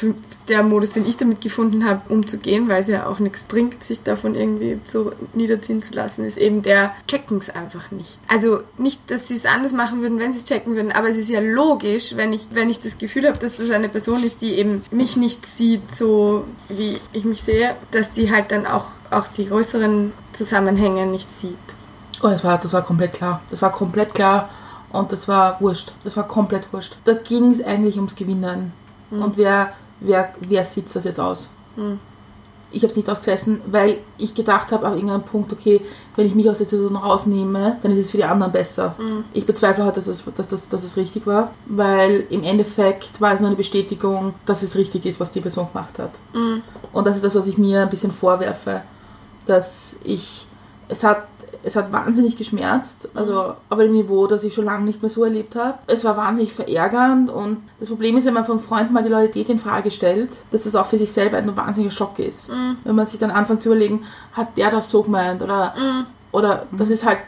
der 0.49 0.63
Modus, 0.63 0.91
den 0.91 1.07
ich 1.07 1.17
damit 1.17 1.41
gefunden 1.41 1.89
habe, 1.89 2.03
umzugehen, 2.09 2.69
weil 2.69 2.81
es 2.81 2.89
ja 2.89 3.07
auch 3.07 3.21
nichts 3.21 3.45
bringt, 3.45 3.83
sich 3.85 4.03
davon 4.03 4.35
irgendwie 4.35 4.81
so 4.85 5.13
niederziehen 5.33 5.83
zu 5.83 5.95
lassen, 5.95 6.25
ist 6.25 6.39
eben 6.39 6.63
der 6.63 6.93
checken 7.07 7.39
es 7.39 7.51
einfach 7.51 7.91
nicht. 7.91 8.19
Also 8.29 8.61
nicht, 8.77 9.11
dass 9.11 9.29
sie 9.29 9.35
es 9.35 9.47
anders 9.47 9.73
machen 9.73 10.03
würden, 10.03 10.19
wenn 10.19 10.33
sie 10.33 10.39
es 10.39 10.45
checken 10.45 10.75
würden, 10.75 10.93
aber 10.93 11.09
es 11.09 11.17
ist 11.17 11.31
ja 11.31 11.41
logisch, 11.41 12.17
wenn 12.17 12.33
ich, 12.33 12.49
wenn 12.53 12.69
ich 12.69 12.81
das 12.81 12.99
Gefühl 12.99 13.27
habe, 13.29 13.39
dass 13.39 13.57
das 13.57 13.71
eine 13.71 13.89
Person 13.89 14.23
ist, 14.25 14.43
die 14.43 14.55
eben 14.55 14.83
mich 14.91 15.17
nicht 15.17 15.47
sieht, 15.47 15.95
so 15.95 16.45
wie 16.69 16.99
ich 17.13 17.25
mich 17.25 17.43
sehe, 17.43 17.75
dass 17.93 18.11
die 18.11 18.31
halt 18.31 18.51
dann 18.51 18.67
auch, 18.67 18.87
auch 19.11 19.29
die 19.29 19.47
größeren 19.47 20.13
Zusammenhänge 20.33 21.07
nicht 21.07 21.33
sieht. 21.33 21.57
Oh, 22.23 22.29
das 22.29 22.45
war, 22.45 22.59
das 22.59 22.73
war 22.73 22.83
komplett 22.83 23.15
klar. 23.15 23.41
Das 23.51 23.63
war 23.63 23.73
komplett 23.73 24.15
klar 24.15 24.51
und 24.93 25.13
das 25.13 25.29
war 25.29 25.61
wurscht. 25.61 25.93
Das 26.05 26.17
war 26.17 26.27
komplett 26.27 26.73
wurscht. 26.73 26.97
Da 27.05 27.15
ging 27.15 27.51
es 27.51 27.63
eigentlich 27.63 27.97
ums 27.97 28.15
Gewinnen. 28.15 28.73
Und 29.11 29.37
wer, 29.37 29.73
wer, 30.01 30.35
wer 30.41 30.65
sitzt 30.65 30.95
das 30.97 31.05
jetzt 31.05 31.21
aus? 31.21 31.49
Ich 32.73 32.83
habe 32.83 32.93
es 32.93 32.97
nicht 32.97 33.11
ausgesessen, 33.11 33.61
weil 33.67 33.99
ich 34.17 34.33
gedacht 34.33 34.71
habe, 34.71 34.87
auf 34.87 34.95
irgendeinem 34.95 35.25
Punkt, 35.25 35.53
okay, 35.53 35.81
wenn 36.15 36.27
ich 36.27 36.37
mich 36.37 36.49
aus 36.49 36.59
der 36.59 36.69
Situation 36.69 36.97
rausnehme, 36.97 37.79
dann 37.83 37.91
ist 37.91 37.99
es 37.99 38.13
für 38.13 38.17
die 38.19 38.25
anderen 38.25 38.53
besser. 38.53 38.95
Ich 39.33 39.45
bezweifle 39.45 39.85
halt, 39.85 39.97
dass 39.97 40.07
es, 40.07 40.25
dass, 40.37 40.49
das, 40.51 40.69
dass 40.69 40.85
es 40.85 40.97
richtig 40.97 41.27
war, 41.27 41.51
weil 41.67 42.27
im 42.31 42.45
Endeffekt 42.45 43.21
war 43.21 43.33
es 43.33 43.41
nur 43.41 43.49
eine 43.49 43.57
Bestätigung, 43.57 44.35
dass 44.47 44.63
es 44.63 44.77
richtig 44.77 45.05
ist, 45.07 45.19
was 45.19 45.33
die 45.33 45.41
Person 45.41 45.67
gemacht 45.73 45.99
hat. 45.99 46.13
Und 46.93 47.07
das 47.07 47.17
ist 47.17 47.25
das, 47.25 47.35
was 47.35 47.49
ich 47.49 47.59
mir 47.59 47.83
ein 47.83 47.91
bisschen 47.91 48.13
vorwerfe, 48.13 48.83
dass 49.47 49.99
ich, 50.05 50.47
es 50.89 51.03
hat, 51.03 51.27
es 51.63 51.77
hat 51.77 51.93
wahnsinnig 51.93 52.37
geschmerzt, 52.37 53.09
also 53.15 53.55
auf 53.69 53.79
einem 53.79 53.93
Niveau, 53.93 54.27
das 54.27 54.45
ich 54.45 54.55
schon 54.55 54.65
lange 54.65 54.85
nicht 54.85 55.03
mehr 55.03 55.11
so 55.11 55.25
erlebt 55.25 55.57
habe. 55.57 55.79
Es 55.87 56.05
war 56.05 56.17
wahnsinnig 56.17 56.53
verärgernd 56.53 57.31
und 57.31 57.59
das 57.79 57.89
Problem 57.89 58.17
ist, 58.17 58.25
wenn 58.25 58.35
man 58.35 58.45
von 58.45 58.59
Freunden 58.59 58.93
mal 58.93 59.03
die 59.03 59.09
Loyalität 59.09 59.49
in 59.49 59.59
Frage 59.59 59.91
stellt, 59.91 60.31
dass 60.51 60.65
das 60.65 60.75
auch 60.77 60.87
für 60.87 60.99
sich 60.99 61.13
selber 61.13 61.37
ein 61.37 61.57
wahnsinniger 61.57 61.93
Schock 61.93 62.19
ist. 62.19 62.51
Wenn 62.85 62.95
man 62.95 63.07
sich 63.07 63.21
dann 63.21 63.31
anfängt 63.31 63.63
zu 63.63 63.71
überlegen, 63.71 64.05
hat 64.33 64.57
der 64.57 64.71
das 64.71 64.91
so 64.91 65.03
gemeint 65.03 65.43
oder, 65.43 65.75
oder 66.33 66.67
das 66.71 66.91
ist 66.91 67.05
halt 67.05 67.19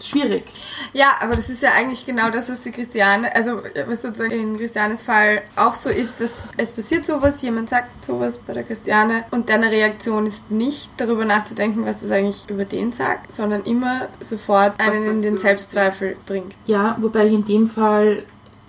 schwierig. 0.00 0.44
Ja, 0.92 1.16
aber 1.20 1.34
das 1.34 1.48
ist 1.48 1.62
ja 1.62 1.70
eigentlich 1.76 2.06
genau 2.06 2.30
das, 2.30 2.48
was 2.48 2.60
die 2.60 2.70
Christiane, 2.70 3.34
also 3.34 3.60
was 3.86 4.02
sozusagen 4.02 4.32
in 4.32 4.56
Christianes 4.56 5.02
Fall 5.02 5.42
auch 5.56 5.74
so 5.74 5.90
ist, 5.90 6.20
dass 6.20 6.48
es 6.56 6.72
passiert 6.72 7.04
sowas, 7.04 7.42
jemand 7.42 7.68
sagt 7.68 8.04
sowas 8.04 8.38
bei 8.38 8.52
der 8.52 8.62
Christiane 8.62 9.24
und 9.30 9.48
deine 9.48 9.70
Reaktion 9.70 10.26
ist 10.26 10.50
nicht 10.50 10.90
darüber 10.96 11.24
nachzudenken, 11.24 11.84
was 11.84 12.00
das 12.00 12.10
eigentlich 12.10 12.48
über 12.48 12.64
den 12.64 12.92
sagt, 12.92 13.32
sondern 13.32 13.64
immer 13.64 14.08
sofort 14.20 14.78
einen 14.78 15.04
in 15.06 15.22
den 15.22 15.38
Selbstzweifel 15.38 16.16
bringt. 16.26 16.54
Ja, 16.66 16.96
wobei 17.00 17.26
ich 17.26 17.32
in 17.32 17.44
dem 17.44 17.68
Fall, 17.68 18.22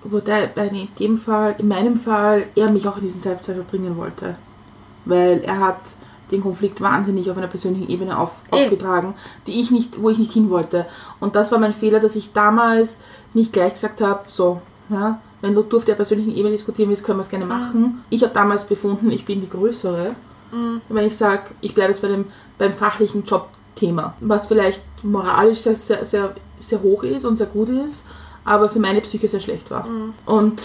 wobei 0.04 0.50
in 0.56 0.88
dem 1.00 1.18
Fall, 1.20 1.56
in 1.60 1.68
meinem 1.68 2.00
Fall, 2.00 2.48
er 2.56 2.72
mich 2.72 2.88
auch 2.88 2.98
in 2.98 3.04
diesen 3.04 3.22
Selbstzweifel 3.22 3.63
bringen 3.63 3.98
wollte. 3.98 4.36
Weil 5.06 5.42
er 5.44 5.60
hat 5.60 5.80
den 6.32 6.42
Konflikt 6.42 6.82
wahnsinnig 6.82 7.30
auf 7.32 7.38
einer 7.38 7.48
persönlichen 7.48 7.90
Ebene 7.90 8.18
auf, 8.18 8.32
aufgetragen, 8.52 9.13
die 9.46 9.60
ich 9.60 9.72
nicht, 9.72 10.02
wo 10.02 10.10
ich 10.10 10.18
nicht 10.18 10.32
hin 10.32 10.50
wollte. 10.50 10.86
Und 11.20 11.36
das 11.36 11.52
war 11.52 11.60
mein 11.60 11.74
Fehler, 11.74 12.00
dass 12.00 12.16
ich 12.16 12.34
damals 12.34 13.00
nicht 13.34 13.54
gleich 13.54 13.74
gesagt 13.74 14.02
habe, 14.02 14.24
so, 14.28 14.62
ja, 14.90 15.22
wenn 15.42 15.54
du, 15.54 15.63
auf 15.76 15.86
der 15.86 15.96
persönlichen 15.96 16.36
Ebene 16.36 16.52
diskutieren 16.52 16.90
willst, 16.90 17.04
können 17.04 17.20
wir 17.20 17.24
es 17.24 17.30
gerne 17.30 17.46
machen. 17.46 18.04
Ich 18.10 18.24
habe 18.24 18.34
damals 18.34 18.66
befunden, 18.66 19.12
ich 19.12 19.26
bin 19.26 19.42
die 19.42 19.50
Größere. 19.50 20.16
Wenn 20.90 21.08
ich 21.08 21.16
sage, 21.18 21.44
ich 21.62 21.76
bleibe 21.76 21.92
jetzt 21.92 22.02
bei 22.02 22.08
dem, 22.08 22.26
beim 22.58 22.74
fachlichen 22.74 23.24
Jobthema, 23.24 24.16
was 24.20 24.48
vielleicht 24.48 24.82
moralisch 25.04 25.60
sehr, 25.60 25.76
sehr, 25.76 26.06
sehr, 26.06 26.34
sehr 26.60 26.82
hoch 26.82 27.04
ist 27.04 27.26
und 27.26 27.38
sehr 27.38 27.48
gut 27.48 27.70
ist, 27.70 28.04
aber 28.48 28.70
für 28.70 28.80
meine 28.80 29.02
Psyche 29.02 29.28
sehr 29.28 29.42
schlecht 29.42 29.70
war. 29.70 29.86
Und, 30.26 30.62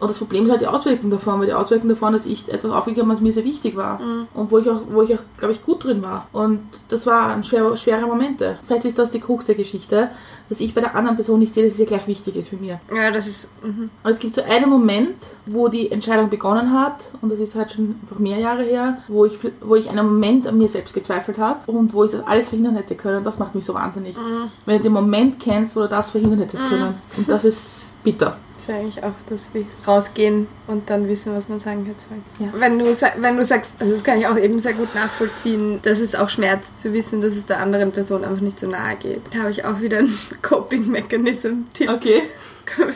und 0.00 0.08
das 0.08 0.18
Problem 0.18 0.44
ist 0.44 0.50
halt 0.50 0.62
die 0.62 0.66
Auswirkung 0.66 1.10
davon, 1.10 1.40
weil 1.40 1.46
die 1.46 1.52
Auswirkung 1.52 1.90
davon, 1.90 2.14
dass 2.14 2.24
ich 2.24 2.50
etwas 2.50 2.72
aufgegeben 2.72 3.06
habe, 3.06 3.16
was 3.16 3.20
mir 3.20 3.32
sehr 3.32 3.44
wichtig 3.44 3.76
war 3.76 4.00
und 4.32 4.50
wo 4.50 4.58
ich 4.58 4.68
auch, 4.68 4.80
wo 4.90 5.02
ich 5.02 5.14
auch, 5.14 5.22
glaube 5.36 5.52
ich, 5.52 5.62
gut 5.62 5.84
drin 5.84 6.02
war. 6.02 6.26
Und 6.32 6.60
das 6.88 7.06
waren 7.06 7.44
schwere, 7.44 7.76
schwere 7.76 8.06
Momente. 8.06 8.58
Vielleicht 8.66 8.86
ist 8.86 8.98
das 8.98 9.10
die 9.10 9.20
Krux 9.20 9.44
der 9.44 9.56
Geschichte, 9.56 10.10
dass 10.48 10.60
ich 10.60 10.74
bei 10.74 10.80
der 10.80 10.96
anderen 10.96 11.16
Person 11.16 11.40
nicht 11.40 11.52
sehe, 11.52 11.64
dass 11.64 11.74
es 11.74 11.80
ihr 11.80 11.86
gleich 11.86 12.06
wichtig 12.06 12.36
ist 12.36 12.48
für 12.48 12.56
mir. 12.56 12.80
Ja, 12.90 13.10
das 13.10 13.26
ist. 13.26 13.50
Mhm. 13.62 13.90
Und 14.02 14.10
es 14.10 14.18
gibt 14.18 14.34
so 14.34 14.42
einen 14.42 14.70
Moment, 14.70 15.16
wo 15.46 15.68
die 15.68 15.92
Entscheidung 15.92 16.30
begonnen 16.30 16.72
hat, 16.72 17.10
und 17.20 17.30
das 17.30 17.38
ist 17.38 17.54
halt 17.54 17.72
schon 17.72 17.96
einfach 18.00 18.18
mehr 18.18 18.38
Jahre 18.38 18.62
her, 18.62 18.98
wo 19.08 19.26
ich, 19.26 19.38
wo 19.60 19.74
ich 19.76 19.90
einen 19.90 20.06
Moment 20.06 20.46
an 20.46 20.56
mir 20.56 20.68
selbst 20.68 20.94
gezweifelt 20.94 21.36
habe 21.36 21.70
und 21.70 21.92
wo 21.92 22.04
ich 22.04 22.12
das 22.12 22.26
alles 22.26 22.48
verhindern 22.48 22.76
hätte 22.76 22.94
können. 22.94 23.18
Und 23.18 23.26
das 23.26 23.38
macht 23.38 23.54
mich 23.54 23.66
so 23.66 23.74
wahnsinnig. 23.74 24.16
Wenn 24.64 24.78
du 24.78 24.82
den 24.84 24.92
Moment 24.92 25.38
kennst, 25.38 25.76
wo 25.76 25.80
du 25.80 25.88
das 25.88 26.10
verhindern 26.10 26.38
hättest 26.38 26.66
können. 26.68 26.94
Und 27.18 27.28
das 27.28 27.44
ist 27.44 27.92
bitter. 28.04 28.38
Das 28.54 28.62
ist 28.64 28.70
eigentlich 28.70 29.04
auch, 29.04 29.14
dass 29.26 29.52
wir 29.54 29.64
rausgehen 29.86 30.46
und 30.66 30.90
dann 30.90 31.08
wissen, 31.08 31.34
was 31.34 31.48
man 31.48 31.60
sagen 31.60 31.84
sollen. 32.08 32.24
Ja. 32.38 32.60
Wenn, 32.60 32.78
du, 32.78 32.84
wenn 32.84 33.36
du 33.36 33.44
sagst, 33.44 33.72
also 33.78 33.92
das 33.92 34.04
kann 34.04 34.18
ich 34.18 34.26
auch 34.26 34.36
eben 34.36 34.60
sehr 34.60 34.74
gut 34.74 34.94
nachvollziehen, 34.94 35.80
dass 35.82 36.00
es 36.00 36.14
auch 36.14 36.28
schmerzt 36.28 36.78
zu 36.78 36.92
wissen, 36.92 37.20
dass 37.20 37.36
es 37.36 37.46
der 37.46 37.60
anderen 37.60 37.92
Person 37.92 38.24
einfach 38.24 38.40
nicht 38.40 38.58
so 38.58 38.66
nahe 38.66 38.96
geht. 38.96 39.22
Da 39.32 39.40
habe 39.40 39.50
ich 39.50 39.64
auch 39.64 39.80
wieder 39.80 39.98
einen 39.98 40.18
Coping-Mechanism-Tipp. 40.42 41.90
Okay. 41.90 42.22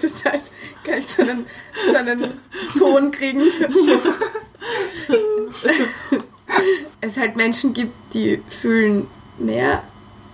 Das 0.02 0.24
heißt, 0.26 0.52
kann 0.84 0.98
ich 0.98 1.06
so 1.06 1.22
einen, 1.22 1.46
so 1.86 1.96
einen 1.96 2.34
Ton 2.78 3.10
kriegen. 3.10 3.40
es 7.00 7.16
halt 7.16 7.36
Menschen 7.36 7.72
gibt, 7.72 7.92
die 8.14 8.42
fühlen 8.48 9.06
mehr 9.38 9.82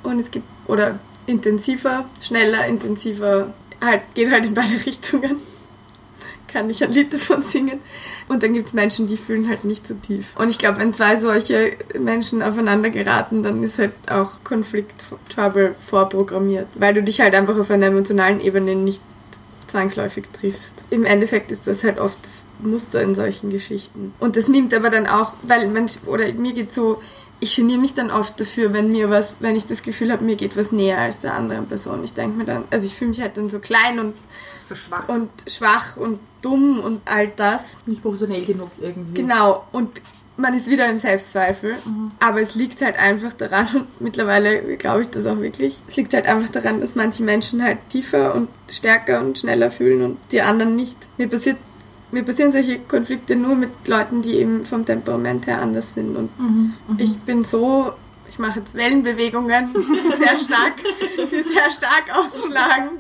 und 0.03 0.19
es 0.19 0.31
gibt, 0.31 0.47
oder 0.67 0.99
intensiver, 1.27 2.09
schneller, 2.21 2.67
intensiver, 2.67 3.53
halt, 3.85 4.03
geht 4.15 4.31
halt 4.31 4.47
in 4.47 4.55
beide 4.55 4.75
Richtungen. 4.87 5.37
Kann 6.47 6.71
ich 6.71 6.83
ein 6.83 6.93
Lied 6.93 7.13
davon 7.13 7.43
singen. 7.43 7.81
Und 8.29 8.43
dann 8.43 8.55
gibt 8.55 8.69
es 8.69 8.73
Menschen, 8.73 9.07
die 9.07 9.19
fühlen 9.19 9.49
halt 9.49 9.65
nicht 9.65 9.87
so 9.87 9.95
tief. 9.95 10.35
Und 10.39 10.49
ich 10.49 10.59
glaube, 10.59 10.79
wenn 10.79 10.95
zwei 10.95 11.17
solche 11.17 11.77
Menschen 11.99 12.43
aufeinander 12.43 12.89
geraten, 12.89 13.43
dann 13.43 13.63
ist 13.63 13.79
halt 13.79 13.93
auch 14.11 14.43
Konflikt, 14.45 15.05
Trouble 15.29 15.75
vorprogrammiert. 15.75 16.69
Weil 16.75 16.95
du 16.95 17.03
dich 17.03 17.21
halt 17.21 17.35
einfach 17.35 17.59
auf 17.59 17.71
einer 17.71 17.87
emotionalen 17.87 18.41
Ebene 18.41 18.75
nicht 18.75 19.03
zwangsläufig 19.67 20.25
triffst. 20.33 20.83
Im 20.91 21.05
Endeffekt 21.05 21.51
ist 21.51 21.67
das 21.67 21.85
halt 21.85 21.99
oft 21.99 22.19
das 22.25 22.47
Muster 22.61 23.03
in 23.03 23.15
solchen 23.15 23.51
Geschichten. 23.51 24.15
Und 24.19 24.37
das 24.37 24.49
nimmt 24.49 24.75
aber 24.75 24.91
dann 24.91 25.07
auch, 25.07 25.35
weil 25.43 25.69
Mensch, 25.69 25.99
oder 26.07 26.33
mir 26.33 26.55
geht 26.55 26.73
so, 26.73 27.01
ich 27.41 27.57
geniere 27.57 27.79
mich 27.79 27.95
dann 27.95 28.11
oft 28.11 28.41
dafür, 28.41 28.73
wenn 28.73 28.91
mir 28.91 29.11
was, 29.11 29.37
wenn 29.41 29.57
ich 29.57 29.67
das 29.67 29.83
Gefühl 29.83 30.11
habe, 30.13 30.25
mir 30.25 30.37
geht 30.37 30.57
was 30.57 30.73
näher 30.73 30.99
als 30.99 31.21
der 31.21 31.35
anderen 31.35 31.67
Person. 31.67 32.03
Ich 32.03 32.13
denke 32.13 32.37
mir 32.37 32.45
dann, 32.45 32.65
also 32.71 32.87
ich 32.87 32.95
fühle 32.95 33.11
mich 33.11 33.21
halt 33.21 33.37
dann 33.37 33.49
so 33.49 33.59
klein 33.61 33.99
und, 34.01 34.15
So 34.69 34.75
schwach. 34.75 35.09
und 35.09 35.31
schwach 35.47 35.97
und 35.97 36.19
dumm 36.43 36.81
und 36.81 37.01
all 37.05 37.29
das. 37.29 37.79
Nicht 37.87 38.03
professionell 38.03 38.45
genug 38.45 38.71
irgendwie. 38.81 39.23
Genau, 39.23 39.65
und 39.73 40.01
man 40.37 40.55
ist 40.55 40.69
wieder 40.71 40.89
im 40.89 40.99
Selbstzweifel, 41.01 41.75
aber 42.21 42.41
es 42.41 42.55
liegt 42.55 42.81
halt 42.81 42.97
einfach 42.97 43.33
daran, 43.33 43.67
und 43.75 44.01
mittlerweile 44.01 44.77
glaube 44.77 45.03
ich 45.03 45.11
das 45.11 45.27
auch 45.27 45.41
wirklich, 45.41 45.81
es 45.89 45.97
liegt 45.97 46.15
halt 46.15 46.27
einfach 46.27 46.49
daran, 46.49 46.81
dass 46.81 46.95
manche 46.95 47.25
Menschen 47.25 47.61
halt 47.63 47.79
tiefer 47.89 48.35
und 48.37 48.49
stärker 48.71 49.21
und 49.21 49.37
schneller 49.37 49.69
fühlen 49.71 50.03
und 50.03 50.19
die 50.31 50.41
anderen 50.41 50.77
nicht. 50.77 50.97
Mir 51.19 51.29
passiert 51.29 51.57
mir 52.11 52.23
passieren 52.23 52.53
solche 52.53 52.79
Konflikte 52.81 53.37
nur 53.37 53.55
mit 53.55 53.71
Leuten, 53.87 54.23
die 54.23 54.37
eben 54.37 54.65
vom 54.65 54.85
Temperament 54.85 55.47
her 55.47 55.61
anders 55.61 55.95
sind. 55.95 56.17
Und 56.17 56.31
ich 56.99 57.19
bin 57.19 57.45
so 57.45 57.93
ich 58.29 58.39
mache 58.39 58.61
jetzt 58.61 58.75
Wellenbewegungen, 58.75 59.75
die 59.75 60.17
sehr 60.17 60.39
stark, 60.39 60.75
die 61.31 61.43
sehr 61.43 61.71
stark 61.71 62.05
ausschlagen. 62.13 62.91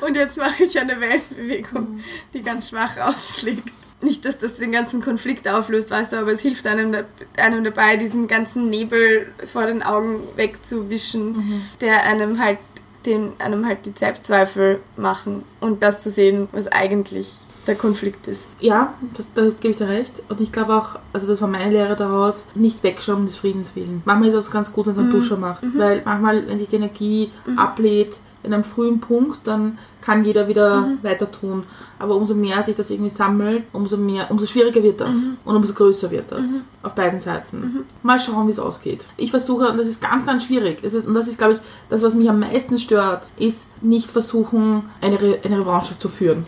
Und 0.00 0.16
jetzt 0.16 0.38
mache 0.38 0.64
ich 0.64 0.78
eine 0.78 1.00
Wellenbewegung, 1.00 2.00
die 2.32 2.42
ganz 2.42 2.70
schwach 2.70 2.96
ausschlägt. 2.98 3.72
Nicht, 4.02 4.24
dass 4.24 4.38
das 4.38 4.56
den 4.56 4.72
ganzen 4.72 5.02
Konflikt 5.02 5.46
auflöst, 5.46 5.90
weißt 5.90 6.12
du, 6.12 6.16
aber 6.16 6.32
es 6.32 6.40
hilft 6.40 6.66
einem, 6.66 6.96
einem 7.36 7.64
dabei, 7.64 7.96
diesen 7.96 8.28
ganzen 8.28 8.70
Nebel 8.70 9.30
vor 9.44 9.66
den 9.66 9.82
Augen 9.82 10.20
wegzuwischen, 10.36 11.62
der 11.82 12.04
einem 12.04 12.38
halt, 12.38 12.58
den 13.04 13.32
einem 13.38 13.66
halt 13.66 13.84
die 13.84 13.92
Selbstzweifel 13.94 14.80
machen 14.96 15.44
und 15.60 15.82
das 15.82 15.98
zu 15.98 16.10
sehen, 16.10 16.48
was 16.52 16.68
eigentlich 16.68 17.34
der 17.70 17.78
Konflikt 17.78 18.26
ist. 18.26 18.48
Ja, 18.60 18.94
das, 19.16 19.26
da 19.34 19.42
gebe 19.44 19.68
ich 19.68 19.76
dir 19.76 19.88
recht. 19.88 20.22
Und 20.28 20.40
ich 20.40 20.50
glaube 20.50 20.74
auch, 20.76 20.98
also 21.12 21.26
das 21.26 21.40
war 21.40 21.48
meine 21.48 21.72
Lehre 21.72 21.94
daraus, 21.96 22.46
nicht 22.54 22.82
wegschauen 22.82 23.26
des 23.26 23.36
Friedens 23.36 23.76
willen. 23.76 24.02
Manchmal 24.04 24.28
ist 24.28 24.34
es 24.34 24.50
ganz 24.50 24.72
gut, 24.72 24.86
wenn 24.86 24.92
es 24.92 24.98
einen 24.98 25.12
Duscher 25.12 25.36
macht. 25.36 25.62
Weil 25.78 26.02
manchmal, 26.04 26.46
wenn 26.48 26.58
sich 26.58 26.68
die 26.68 26.76
Energie 26.76 27.30
ablädt 27.56 28.18
in 28.42 28.54
einem 28.54 28.64
frühen 28.64 29.00
Punkt, 29.00 29.46
dann 29.46 29.78
kann 30.00 30.24
jeder 30.24 30.48
wieder 30.48 30.88
weiter 31.02 31.30
tun. 31.30 31.62
Aber 31.98 32.16
umso 32.16 32.34
mehr 32.34 32.62
sich 32.62 32.74
das 32.74 32.90
irgendwie 32.90 33.10
sammelt, 33.10 33.64
umso 33.72 33.96
mehr, 33.98 34.30
umso 34.30 34.46
schwieriger 34.46 34.82
wird 34.82 35.00
das. 35.00 35.14
Und 35.44 35.54
umso 35.56 35.74
größer 35.74 36.10
wird 36.10 36.32
das. 36.32 36.46
Auf 36.82 36.94
beiden 36.94 37.20
Seiten. 37.20 37.56
Mal 38.02 38.18
schauen, 38.18 38.46
wie 38.48 38.52
es 38.52 38.58
ausgeht. 38.58 39.06
Ich 39.16 39.30
versuche, 39.30 39.68
und 39.68 39.76
das 39.76 39.86
ist 39.86 40.02
ganz, 40.02 40.26
ganz 40.26 40.44
schwierig. 40.44 40.82
Ist, 40.82 41.06
und 41.06 41.14
das 41.14 41.28
ist, 41.28 41.38
glaube 41.38 41.52
ich, 41.54 41.60
das, 41.88 42.02
was 42.02 42.14
mich 42.14 42.28
am 42.28 42.40
meisten 42.40 42.78
stört, 42.80 43.30
ist 43.38 43.68
nicht 43.82 44.10
versuchen, 44.10 44.84
eine, 45.00 45.20
Re 45.20 45.38
eine 45.44 45.60
Revanche 45.60 45.96
zu 45.98 46.08
führen. 46.08 46.46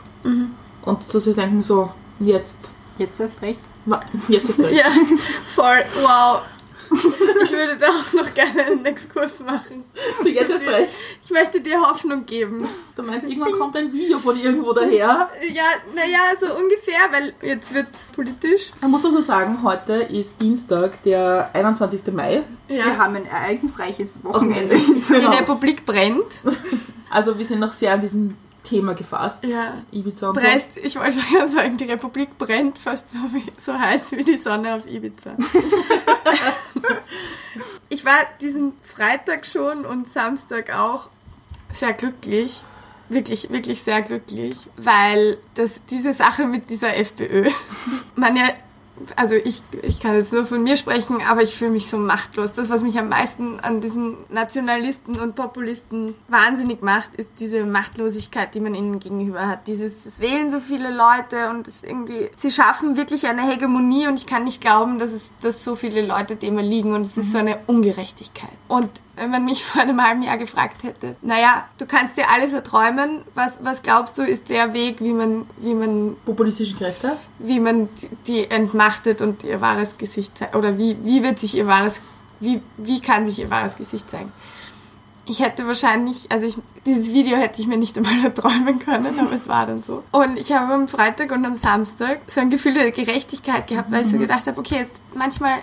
Und 0.85 1.07
zu 1.07 1.21
sich 1.21 1.35
denken, 1.35 1.63
so, 1.63 1.91
jetzt, 2.21 2.71
Jetzt 2.99 3.21
erst 3.21 3.41
recht. 3.43 3.61
jetzt 4.29 4.51
ist 4.51 4.61
recht. 4.61 4.79
Ja, 4.79 4.87
voll, 5.55 5.83
wow. 6.03 6.43
Ich 6.95 7.51
würde 7.51 7.79
da 7.79 7.87
auch 7.89 8.13
noch 8.13 8.35
gerne 8.35 8.65
einen 8.67 8.85
Exkurs 8.85 9.41
machen. 9.41 9.85
So, 10.23 10.29
jetzt 10.29 10.51
ist 10.51 10.69
recht. 10.69 10.95
Ich 11.25 11.31
möchte 11.31 11.63
dir 11.63 11.81
Hoffnung 11.81 12.27
geben. 12.27 12.69
Du 12.95 13.03
meinst, 13.03 13.27
irgendwann 13.27 13.53
kommt 13.59 13.77
ein 13.79 13.91
Video 13.95 14.19
von 14.19 14.39
irgendwo 14.39 14.75
daher. 14.75 15.31
Ja, 15.55 15.65
naja, 15.95 16.19
so 16.39 16.55
ungefähr, 16.55 17.01
weil 17.11 17.33
jetzt 17.49 17.73
wird's 17.75 18.11
politisch. 18.15 18.73
Man 18.83 18.91
muss 18.91 19.07
also 19.07 19.23
sagen, 19.23 19.61
heute 19.63 19.95
ist 19.95 20.39
Dienstag, 20.43 21.03
der 21.05 21.49
21. 21.55 22.13
Mai. 22.13 22.43
Wir 22.69 22.77
Ja. 22.77 22.99
haben 22.99 23.17
ein 23.17 23.25
ereignisreiches 23.25 24.23
Wochenende 24.23 24.77
Die 24.77 24.93
uns. 24.93 25.11
Republik 25.11 25.87
brennt. 25.87 26.43
Also 27.09 27.39
wir 27.39 27.45
sind 27.47 27.61
noch 27.61 27.73
sehr 27.73 27.95
an 27.95 28.03
diesem 28.03 28.37
Thema 28.73 28.95
gefasst. 28.95 29.45
Ja. 29.45 29.83
Ibiza 29.91 30.31
und 30.31 30.35
so. 30.37 30.41
Brest, 30.41 30.79
ich 30.79 30.97
wollte 30.97 31.21
schon 31.21 31.49
sagen, 31.49 31.77
die 31.77 31.85
Republik 31.85 32.39
brennt 32.39 32.79
fast 32.79 33.11
so, 33.11 33.19
wie, 33.33 33.45
so 33.59 33.79
heiß 33.79 34.13
wie 34.13 34.25
die 34.25 34.39
Sonne 34.39 34.75
auf 34.75 34.87
Ibiza. 34.87 35.37
ich 37.91 38.05
war 38.05 38.19
diesen 38.41 38.73
Freitag 38.83 39.45
schon 39.47 39.85
und 39.85 40.09
Samstag 40.09 40.75
auch 40.75 41.11
sehr 41.73 41.93
glücklich. 41.93 42.63
Wirklich, 43.09 43.51
wirklich 43.51 43.83
sehr 43.83 44.01
glücklich, 44.01 44.57
weil 44.79 45.37
das, 45.55 45.85
diese 45.85 46.15
Sache 46.15 46.47
mit 46.47 46.71
dieser 46.71 46.97
FPÖ, 46.97 47.51
man 48.17 48.37
ja, 48.37 48.45
also 49.17 49.35
ich, 49.35 49.63
ich 49.83 50.01
kann 50.01 50.15
jetzt 50.15 50.33
nur 50.33 50.45
von 50.45 50.63
mir 50.63 50.77
sprechen, 50.77 51.19
aber 51.29 51.43
ich 51.43 51.57
fühle 51.57 51.71
mich 51.71 51.89
so 51.89 51.97
machtlos. 51.99 52.53
Das, 52.53 52.71
was 52.71 52.83
mich 52.83 52.99
am 52.99 53.09
meisten 53.09 53.59
an 53.61 53.81
diesen 53.81 54.17
Nationalisten 54.29 55.19
und 55.19 55.35
Populisten 55.35 56.15
wahnsinnig 56.29 56.83
macht, 56.83 57.15
ist 57.17 57.33
diese 57.41 57.65
Machtlosigkeit, 57.65 58.55
die 58.55 58.61
man 58.61 58.75
ihnen 58.75 58.99
gegenüber 58.99 59.47
hat. 59.49 59.67
Dieses, 59.67 60.07
es 60.07 60.21
wählen 60.21 60.51
so 60.51 60.61
viele 60.61 60.95
Leute 60.95 61.51
und 61.51 61.69
es 61.69 61.83
irgendwie, 61.83 62.31
sie 62.37 62.51
schaffen 62.51 62.97
wirklich 62.97 63.27
eine 63.27 63.43
Hegemonie 63.43 64.07
und 64.07 64.19
ich 64.19 64.27
kann 64.27 64.45
nicht 64.45 64.61
glauben, 64.61 64.99
dass 64.99 65.13
es, 65.13 65.33
dass 65.41 65.65
so 65.65 65.75
viele 65.75 66.05
Leute 66.05 66.37
dem 66.37 66.59
erliegen 66.59 66.95
und 66.95 67.03
es 67.03 67.17
ist 67.17 67.33
so 67.33 67.39
eine 67.39 67.59
Ungerechtigkeit. 67.67 68.51
Und 68.69 68.91
wenn 69.17 69.31
man 69.31 69.45
mich 69.45 69.65
vor 69.65 69.83
einem 69.83 70.03
halben 70.03 70.23
Jahr 70.23 70.39
gefragt 70.39 70.83
hätte, 70.83 71.17
naja, 71.23 71.65
du 71.79 71.87
kannst 71.87 72.17
dir 72.17 72.31
alles 72.31 72.53
erträumen, 72.53 73.23
was, 73.35 73.59
was 73.63 73.83
glaubst 73.83 74.17
du 74.19 74.23
ist 74.23 74.49
der 74.49 74.73
Weg, 74.75 75.01
wie 75.01 75.13
man, 75.13 75.47
wie 75.59 75.75
man 75.75 76.17
Populistischen 76.25 76.79
Kräfte. 76.79 77.17
wie 77.39 77.61
man 77.61 77.89
die- 78.01 78.09
die 78.27 78.51
entmachtet 78.51 79.21
und 79.21 79.45
ihr 79.45 79.61
wahres 79.61 79.99
Gesicht 79.99 80.39
zeigt. 80.39 80.55
Oder 80.57 80.79
wie, 80.79 80.97
wie 81.05 81.23
wird 81.23 81.39
sich 81.39 81.57
ihr 81.57 81.67
wahres, 81.67 82.03
wie, 82.41 82.63
wie 82.79 83.01
kann 83.01 83.25
sich 83.25 83.39
ihr 83.39 83.51
wahres 83.51 83.77
Gesicht 83.77 84.11
zeigen? 84.11 84.33
Ich 85.25 85.39
hätte 85.39 85.69
wahrscheinlich, 85.69 86.27
also 86.33 86.47
ich, 86.47 86.57
dieses 86.85 87.13
Video 87.13 87.37
hätte 87.37 87.61
ich 87.61 87.69
mir 87.69 87.77
nicht 87.77 87.97
einmal 87.97 88.25
erträumen 88.25 88.81
können, 88.81 89.21
aber 89.21 89.33
es 89.33 89.47
war 89.47 89.67
dann 89.67 89.81
so. 89.81 90.03
Und 90.11 90.37
ich 90.39 90.51
habe 90.53 90.73
am 90.73 90.89
Freitag 90.89 91.31
und 91.31 91.45
am 91.45 91.55
Samstag 91.55 92.19
so 92.27 92.41
ein 92.41 92.51
Gefühl 92.51 92.75
der 92.75 92.91
Gerechtigkeit 92.91 93.69
gehabt, 93.69 93.93
weil 93.93 94.03
ich 94.03 94.09
so 94.11 94.19
gedacht 94.19 94.47
habe, 94.49 94.59
okay, 94.59 94.79
es, 94.81 95.01
manchmal 95.15 95.59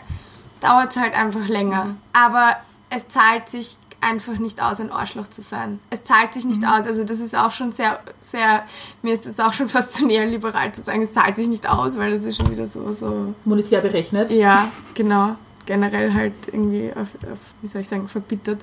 dauert 0.61 0.91
es 0.91 0.97
halt 0.97 1.13
einfach 1.13 1.45
länger. 1.49 1.95
Aber 2.13 2.55
es 2.89 3.07
zahlt 3.07 3.49
sich 3.49 3.77
einfach 4.01 4.39
nicht 4.39 4.61
aus, 4.61 4.79
ein 4.79 4.91
Arschloch 4.91 5.27
zu 5.27 5.41
sein. 5.41 5.79
Es 5.89 6.03
zahlt 6.03 6.33
sich 6.33 6.45
nicht 6.45 6.65
aus. 6.65 6.85
Also 6.85 7.03
das 7.03 7.19
ist 7.19 7.37
auch 7.37 7.51
schon 7.51 7.71
sehr, 7.71 7.99
sehr, 8.19 8.63
mir 9.01 9.13
ist 9.13 9.25
es 9.25 9.39
auch 9.39 9.53
schon 9.53 9.69
fast 9.69 9.93
zu 9.93 10.05
neoliberal 10.05 10.71
zu 10.71 10.81
sagen, 10.81 11.01
es 11.01 11.13
zahlt 11.13 11.35
sich 11.35 11.47
nicht 11.47 11.69
aus, 11.69 11.97
weil 11.97 12.15
das 12.15 12.25
ist 12.25 12.37
schon 12.37 12.49
wieder 12.51 12.67
so, 12.67 12.91
so, 12.91 13.33
Monetär 13.45 13.81
berechnet. 13.81 14.31
ja, 14.31 14.69
genau. 14.93 15.35
Generell 15.65 16.15
halt 16.15 16.33
irgendwie 16.47 16.91
auf, 16.93 17.09
auf 17.31 17.39
wie 17.61 17.67
soll 17.67 17.81
ich 17.81 17.87
sagen, 17.87 18.09
verbittert. 18.09 18.59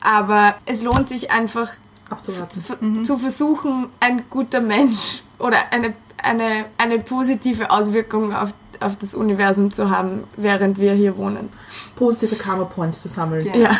Aber 0.00 0.56
es 0.66 0.82
lohnt 0.82 1.08
sich 1.08 1.30
einfach 1.30 1.70
Abzuwarten. 2.10 3.04
zu, 3.04 3.14
zu 3.14 3.18
versuchen, 3.18 3.88
ein 4.00 4.24
guter 4.28 4.60
Mensch 4.60 5.22
oder 5.38 5.56
eine, 5.70 5.94
eine, 6.20 6.64
eine 6.78 6.98
positive 6.98 7.70
Auswirkung 7.70 8.34
auf, 8.34 8.54
auf 8.80 8.96
das 8.96 9.14
Universum 9.14 9.70
zu 9.70 9.90
haben, 9.90 10.24
während 10.36 10.78
wir 10.78 10.92
hier 10.92 11.16
wohnen. 11.16 11.48
Positive 11.96 12.36
Karma 12.36 12.64
Points 12.64 13.02
zu 13.02 13.08
sammeln. 13.08 13.44
Ja. 13.46 13.56
Ja. 13.56 13.70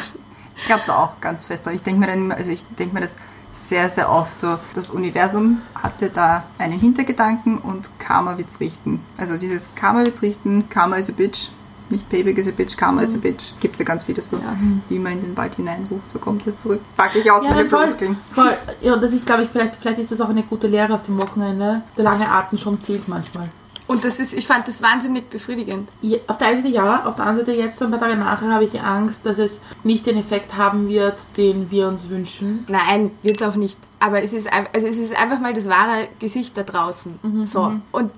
Ich 0.56 0.64
glaube 0.66 0.82
da 0.87 0.96
auch 0.96 1.20
ganz 1.20 1.44
fest. 1.46 1.66
Ich 1.72 1.82
denke 1.82 2.00
mir 2.00 2.06
dann 2.08 2.18
immer, 2.18 2.34
also 2.37 2.50
ich 2.50 2.64
denke 2.78 2.94
mir 2.94 3.00
das 3.00 3.16
sehr, 3.52 3.88
sehr 3.88 4.11
oft 4.11 4.38
so, 4.38 4.58
das 4.74 4.90
Universum 4.90 5.62
hatte 5.74 6.11
da 6.11 6.44
einen 6.58 6.72
Hintergedanken 6.78 7.58
und 7.58 7.88
Karma 7.98 8.38
wird's 8.38 8.61
richten. 8.61 9.00
Also 9.16 9.37
dieses 9.37 9.70
Karma 9.74 10.00
wird's 10.04 10.22
richten, 10.22 10.68
Karma 10.68 10.96
is 10.96 11.08
a 11.08 11.12
bitch. 11.12 11.50
Nicht 11.90 12.11
Payback 12.11 12.37
is 12.37 12.46
a 12.46 12.50
bitch, 12.50 12.76
Karma 12.76 13.00
is 13.02 13.14
a 13.14 13.18
bitch. 13.18 13.54
Gibt's 13.61 13.78
ja 13.78 13.84
ganz 13.87 14.04
vieles 14.04 14.28
so. 14.28 14.38
Wie 14.90 14.98
man 14.98 15.12
in 15.14 15.20
den 15.22 15.37
Wald 15.38 15.54
hineinruft, 15.54 16.11
so 16.11 16.18
kommt 16.18 16.46
es 16.46 16.58
zurück. 16.58 16.80
Pack 16.96 17.16
ich 17.16 17.30
aus 17.30 17.42
Ja, 17.44 17.48
mit 17.50 17.58
den 17.61 17.68
voll, 17.68 17.87
Floskeln. 17.87 18.16
voll. 18.30 18.54
Ja, 18.82 18.96
das 18.96 19.12
ist, 19.14 19.24
glaube 19.26 19.44
ich, 19.44 19.48
vielleicht, 19.48 19.76
vielleicht 19.76 19.98
ist 19.98 20.11
das 20.12 20.20
auch 20.20 20.28
eine 20.28 20.42
gute 20.42 20.66
Lehre 20.66 20.92
aus 20.92 21.02
dem 21.02 21.16
Wochenende. 21.16 21.80
Der 21.96 22.04
lange 22.04 22.30
Atem 22.30 22.58
schon 22.58 22.82
zählt 22.82 23.08
manchmal. 23.08 23.48
Und 23.88 24.05
das 24.05 24.20
ist, 24.20 24.35
ich 24.35 24.46
fand 24.46 24.68
das 24.68 24.83
wahnsinnig 24.83 25.29
befriedigend. 25.31 25.88
Ja, 26.03 26.18
auf 26.29 26.38
der 26.38 26.48
einen 26.48 26.62
Seite 26.62 26.74
ja, 26.74 27.05
auf 27.07 27.16
der 27.16 27.24
anderen 27.27 27.46
Seite 27.46 27.59
jetzt, 27.59 27.83
ein 27.83 27.90
paar 27.90 27.98
Tage 27.98 28.16
nachher, 28.16 28.48
habe 28.53 28.64
ich 28.64 28.70
die 28.70 28.79
Angst, 28.81 29.27
dass 29.27 29.38
es 29.38 29.62
nicht 29.83 30.07
den 30.07 30.18
Effekt 30.18 30.57
haben 30.57 30.88
wird, 30.88 31.16
den 31.37 31.70
wir 31.70 31.88
uns 31.88 32.09
wünschen. 32.11 32.64
Nein, 32.68 33.11
wird's 33.22 33.42
auch 33.42 33.57
nicht. 33.57 33.79
Aber 33.98 34.22
es 34.22 34.33
ist, 34.35 34.48
also 34.53 34.87
es 34.87 34.98
ist 34.98 35.16
einfach 35.20 35.40
mal 35.40 35.53
das 35.55 35.68
wahre 35.68 36.07
Gesicht 36.20 36.57
da 36.57 36.62
draußen. 36.62 37.18
So. 37.44 37.72
Und 37.90 38.12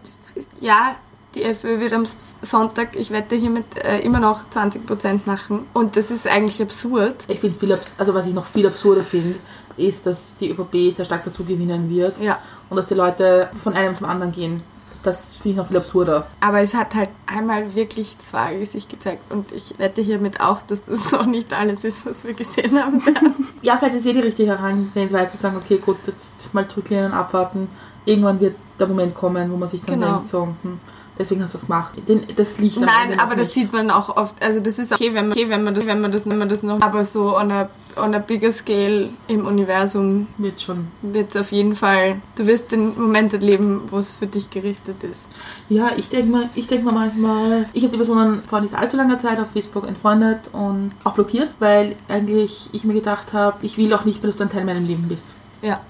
ja, 0.61 0.96
die 1.37 1.44
FPÖ 1.44 1.78
wird 1.78 1.92
am 1.92 2.04
Sonntag, 2.42 2.96
ich 2.96 3.12
wette 3.12 3.37
hiermit, 3.37 3.64
äh, 3.85 4.00
immer 4.00 4.18
noch 4.18 4.50
20% 4.50 5.20
machen. 5.26 5.66
Und 5.72 5.96
das 5.96 6.11
ist 6.11 6.26
eigentlich 6.26 6.61
absurd. 6.61 7.24
Ich 7.28 7.38
finde 7.38 7.56
viel, 7.56 7.72
abs- 7.72 7.92
also 7.96 8.12
was 8.12 8.26
ich 8.26 8.35
noch 8.35 8.44
viel 8.46 8.66
absurder 8.66 9.02
finde, 9.02 9.37
ist, 9.76 10.04
dass 10.06 10.37
die 10.38 10.50
ÖVP 10.50 10.92
sehr 10.92 11.04
stark 11.04 11.24
dazu 11.24 11.44
gewinnen 11.44 11.88
wird 11.88 12.18
Ja. 12.20 12.38
und 12.68 12.76
dass 12.76 12.88
die 12.88 12.94
Leute 12.94 13.48
von 13.62 13.74
einem 13.74 13.94
zum 13.94 14.06
anderen 14.06 14.33
gehen. 14.33 14.61
Das 15.02 15.34
finde 15.34 15.50
ich 15.50 15.56
noch 15.56 15.66
viel 15.68 15.78
absurder. 15.78 16.26
Aber 16.40 16.60
es 16.60 16.74
hat 16.74 16.94
halt 16.94 17.08
einmal 17.26 17.74
wirklich 17.74 18.16
das 18.18 18.32
wahre 18.34 18.58
Gesicht 18.58 18.90
gezeigt. 18.90 19.30
Und 19.32 19.50
ich 19.52 19.78
wette 19.78 20.02
hiermit 20.02 20.40
auch, 20.40 20.60
dass 20.62 20.84
das 20.84 21.10
noch 21.12 21.24
nicht 21.26 21.52
alles 21.54 21.84
ist, 21.84 22.04
was 22.04 22.24
wir 22.24 22.34
gesehen 22.34 22.78
haben 22.82 23.04
werden. 23.06 23.34
Ja, 23.62 23.76
vielleicht 23.78 23.96
ist 23.96 24.06
eh 24.06 24.12
die 24.14 24.20
richtige 24.20 24.50
Herangehensweise 24.50 25.32
zu 25.32 25.36
sagen, 25.38 25.56
okay, 25.56 25.76
gut, 25.78 25.96
jetzt 26.06 26.52
mal 26.54 26.66
zurücklehnen, 26.66 27.12
abwarten. 27.12 27.68
Irgendwann 28.06 28.40
wird 28.40 28.56
der 28.78 28.86
Moment 28.86 29.14
kommen, 29.14 29.50
wo 29.52 29.56
man 29.56 29.68
sich 29.68 29.82
dann 29.82 30.00
Genau. 30.00 30.14
denkt, 30.16 30.28
so, 30.28 30.48
hm, 30.62 30.80
deswegen 31.20 31.42
hast 31.42 31.54
du 31.54 31.59
das 31.59 31.66
gemacht. 31.66 31.94
Den, 32.09 32.22
das 32.35 32.59
liegt 32.59 32.78
am 32.78 32.85
Nein, 32.85 33.20
aber 33.20 33.37
das 33.37 33.48
nicht. 33.48 33.54
sieht 33.54 33.72
man 33.72 33.90
auch 33.90 34.16
oft. 34.16 34.42
Also 34.42 34.59
das 34.61 34.78
ist 34.78 34.92
okay, 34.92 35.14
wenn 35.14 35.28
man, 35.28 35.37
okay, 35.38 35.48
wenn 35.48 35.62
man, 35.62 35.74
das, 35.74 35.87
wenn 35.87 36.00
man 36.00 36.11
das, 36.12 36.28
wenn 36.28 36.38
man 36.38 36.48
das 36.48 36.62
noch. 36.64 36.80
Aber 36.80 37.04
so 37.04 37.37
on 37.37 37.52
a, 37.52 37.68
on 37.96 38.14
a 38.14 38.18
bigger 38.18 38.50
scale 38.50 39.11
im 39.28 39.46
Universum 39.46 40.26
Wird 40.38 40.61
schon. 40.61 40.88
wird 41.02 41.30
es 41.30 41.37
auf 41.37 41.52
jeden 41.52 41.76
Fall. 41.76 42.16
Du 42.37 42.46
wirst 42.46 42.72
den 42.72 42.98
Moment 43.00 43.33
erleben, 43.35 43.83
wo 43.90 43.98
es 43.98 44.14
für 44.16 44.26
dich 44.26 44.50
gerichtet 44.50 45.02
ist. 45.04 45.20
Ja, 45.68 45.90
ich 45.96 46.09
denke 46.09 46.30
mal, 46.30 46.50
ich 46.54 46.66
denke 46.66 46.85
mal 46.87 46.92
manchmal, 46.94 47.66
ich 47.72 47.83
habe 47.83 47.92
die 47.92 47.98
Personen 47.98 48.42
vor 48.46 48.61
nicht 48.61 48.74
allzu 48.74 48.96
langer 48.96 49.18
Zeit 49.18 49.38
auf 49.38 49.50
Facebook 49.50 49.87
entfreundet 49.87 50.50
und 50.52 50.92
auch 51.04 51.12
blockiert, 51.12 51.50
weil 51.61 51.94
eigentlich 52.09 52.70
ich 52.72 52.85
mir 52.85 52.94
gedacht 52.94 53.33
habe, 53.33 53.59
ich 53.64 53.76
will 53.78 53.92
auch 53.94 54.04
nicht 54.04 54.22
mehr, 54.22 54.30
dass 54.30 54.37
du 54.37 54.44
ein 54.44 54.50
Teil 54.50 54.64
meinem 54.64 54.87
Leben 54.87 55.06
bist. 55.09 55.35
Ja. 55.62 55.80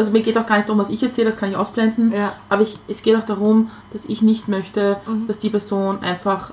Also 0.00 0.12
mir 0.12 0.22
geht 0.22 0.38
auch 0.38 0.46
gar 0.46 0.56
nicht 0.56 0.66
darum, 0.66 0.80
was 0.80 0.88
ich 0.88 1.02
erzähle, 1.02 1.28
das 1.28 1.38
kann 1.38 1.50
ich 1.50 1.56
ausblenden. 1.56 2.10
Ja. 2.10 2.32
Aber 2.48 2.62
ich, 2.62 2.78
es 2.88 3.02
geht 3.02 3.14
auch 3.16 3.26
darum, 3.26 3.70
dass 3.92 4.06
ich 4.06 4.22
nicht 4.22 4.48
möchte, 4.48 4.96
dass 5.28 5.38
die 5.38 5.50
Person 5.50 5.98
einfach 6.00 6.52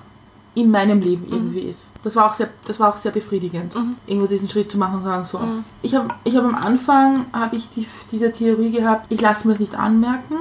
in 0.53 0.69
meinem 0.69 0.99
Leben 0.99 1.27
irgendwie 1.31 1.61
ist. 1.61 1.87
Das 2.03 2.17
war 2.17 2.29
auch 2.29 2.33
sehr, 2.33 2.49
das 2.65 2.77
war 2.81 2.89
auch 2.89 2.97
sehr 2.97 3.13
befriedigend, 3.13 3.73
irgendwo 4.05 4.27
diesen 4.27 4.49
Schritt 4.49 4.69
zu 4.69 4.77
machen 4.77 4.95
und 4.95 5.03
sagen 5.03 5.23
so. 5.23 5.39
Ich 5.81 5.95
habe, 5.95 6.09
ich 6.25 6.35
habe 6.35 6.49
am 6.49 6.55
Anfang 6.55 7.27
habe 7.31 7.55
ich 7.55 7.69
die, 7.69 7.87
diese 8.11 8.33
Theorie 8.33 8.71
gehabt, 8.71 9.05
ich 9.07 9.21
lasse 9.21 9.47
mir 9.47 9.53
das 9.53 9.61
nicht 9.61 9.79
anmerken 9.79 10.35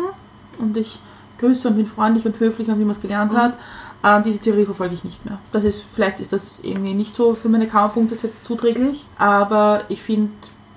und 0.59 0.77
ich 0.77 0.99
grüße 1.39 1.69
und 1.69 1.77
bin 1.77 1.87
freundlich 1.87 2.27
und 2.27 2.41
höflich 2.41 2.67
und 2.67 2.81
wie 2.81 2.85
man 2.85 2.91
es 2.91 3.01
gelernt 3.01 3.37
hat. 3.37 3.57
Äh, 4.03 4.21
diese 4.23 4.41
Theorie 4.41 4.65
verfolge 4.65 4.97
ich 4.97 5.05
nicht 5.05 5.25
mehr. 5.25 5.39
Das 5.53 5.65
ist, 5.65 5.85
vielleicht 5.93 6.19
ist 6.19 6.33
das 6.33 6.59
irgendwie 6.65 6.95
nicht 6.95 7.15
so 7.15 7.35
für 7.35 7.49
meine 7.49 7.69
Karma-Punkte 7.69 8.17
sehr 8.17 8.31
zuträglich, 8.43 9.07
aber 9.17 9.85
ich 9.91 10.03
finde, 10.03 10.33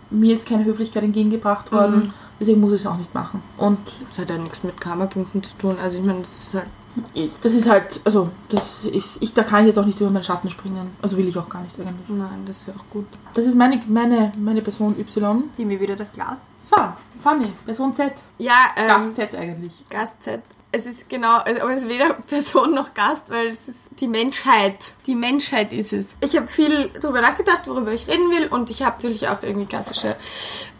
mir 0.09 0.33
ist 0.33 0.47
keine 0.47 0.65
Höflichkeit 0.65 1.03
entgegengebracht 1.03 1.71
worden, 1.71 2.13
deswegen 2.39 2.59
muss 2.61 2.73
ich 2.73 2.81
es 2.81 2.87
auch 2.87 2.97
nicht 2.97 3.13
machen. 3.13 3.41
Und 3.57 3.77
Das 4.07 4.19
hat 4.19 4.29
ja 4.29 4.37
nichts 4.37 4.63
mit 4.63 4.79
Karma-Punkten 4.79 5.43
zu 5.43 5.53
tun. 5.57 5.77
Also 5.81 5.97
ich 5.99 6.03
meine, 6.03 6.19
das 6.19 6.37
ist 6.39 6.53
halt. 6.55 6.67
ist, 7.13 7.45
das 7.45 7.53
ist 7.53 7.69
halt, 7.69 8.01
also, 8.03 8.29
das 8.49 8.85
ist, 8.85 9.21
ich, 9.21 9.33
da 9.33 9.43
kann 9.43 9.61
ich 9.61 9.67
jetzt 9.67 9.77
auch 9.77 9.85
nicht 9.85 9.99
über 10.01 10.09
meinen 10.09 10.23
Schatten 10.23 10.49
springen. 10.49 10.89
Also 11.01 11.17
will 11.17 11.27
ich 11.27 11.37
auch 11.37 11.47
gar 11.47 11.61
nicht 11.61 11.79
eigentlich. 11.79 12.09
Nein, 12.09 12.43
das 12.45 12.57
ist 12.61 12.67
ja 12.67 12.73
auch 12.73 12.89
gut. 12.91 13.05
Das 13.33 13.45
ist 13.45 13.55
meine, 13.55 13.79
meine, 13.87 14.31
meine 14.39 14.61
Person 14.61 14.99
Y. 14.99 15.43
Gib 15.55 15.67
mir 15.67 15.79
wieder 15.79 15.95
das 15.95 16.11
Glas. 16.13 16.47
So, 16.61 16.77
Fanny, 17.23 17.47
Person 17.65 17.93
Z. 17.93 18.13
Ja, 18.39 18.69
ähm, 18.75 18.87
Gast 18.87 19.15
Z 19.15 19.35
eigentlich. 19.35 19.83
Gast 19.89 20.21
Z. 20.23 20.41
Es 20.71 20.86
ist 20.86 21.10
genau, 21.10 21.38
aber 21.38 21.71
es 21.71 21.82
ist 21.84 21.89
weder 21.89 22.13
Person 22.27 22.75
noch 22.75 22.93
Gast, 22.93 23.29
weil 23.29 23.47
es 23.47 23.67
ist 23.67 23.89
die 23.99 24.08
Menschheit. 24.08 24.93
Die 25.08 25.15
Menschheit 25.15 25.73
ist 25.73 25.93
es. 25.93 26.10
Ich 26.21 26.36
habe 26.36 26.47
viel 26.47 26.89
darüber 27.01 27.21
nachgedacht, 27.21 27.67
worüber 27.67 27.91
ich 27.91 28.08
reden 28.08 28.29
will 28.29 28.45
und 28.47 28.69
ich 28.69 28.84
habe 28.84 28.97
natürlich 28.97 29.27
auch 29.27 29.41
irgendwie 29.41 29.65
klassische 29.65 30.15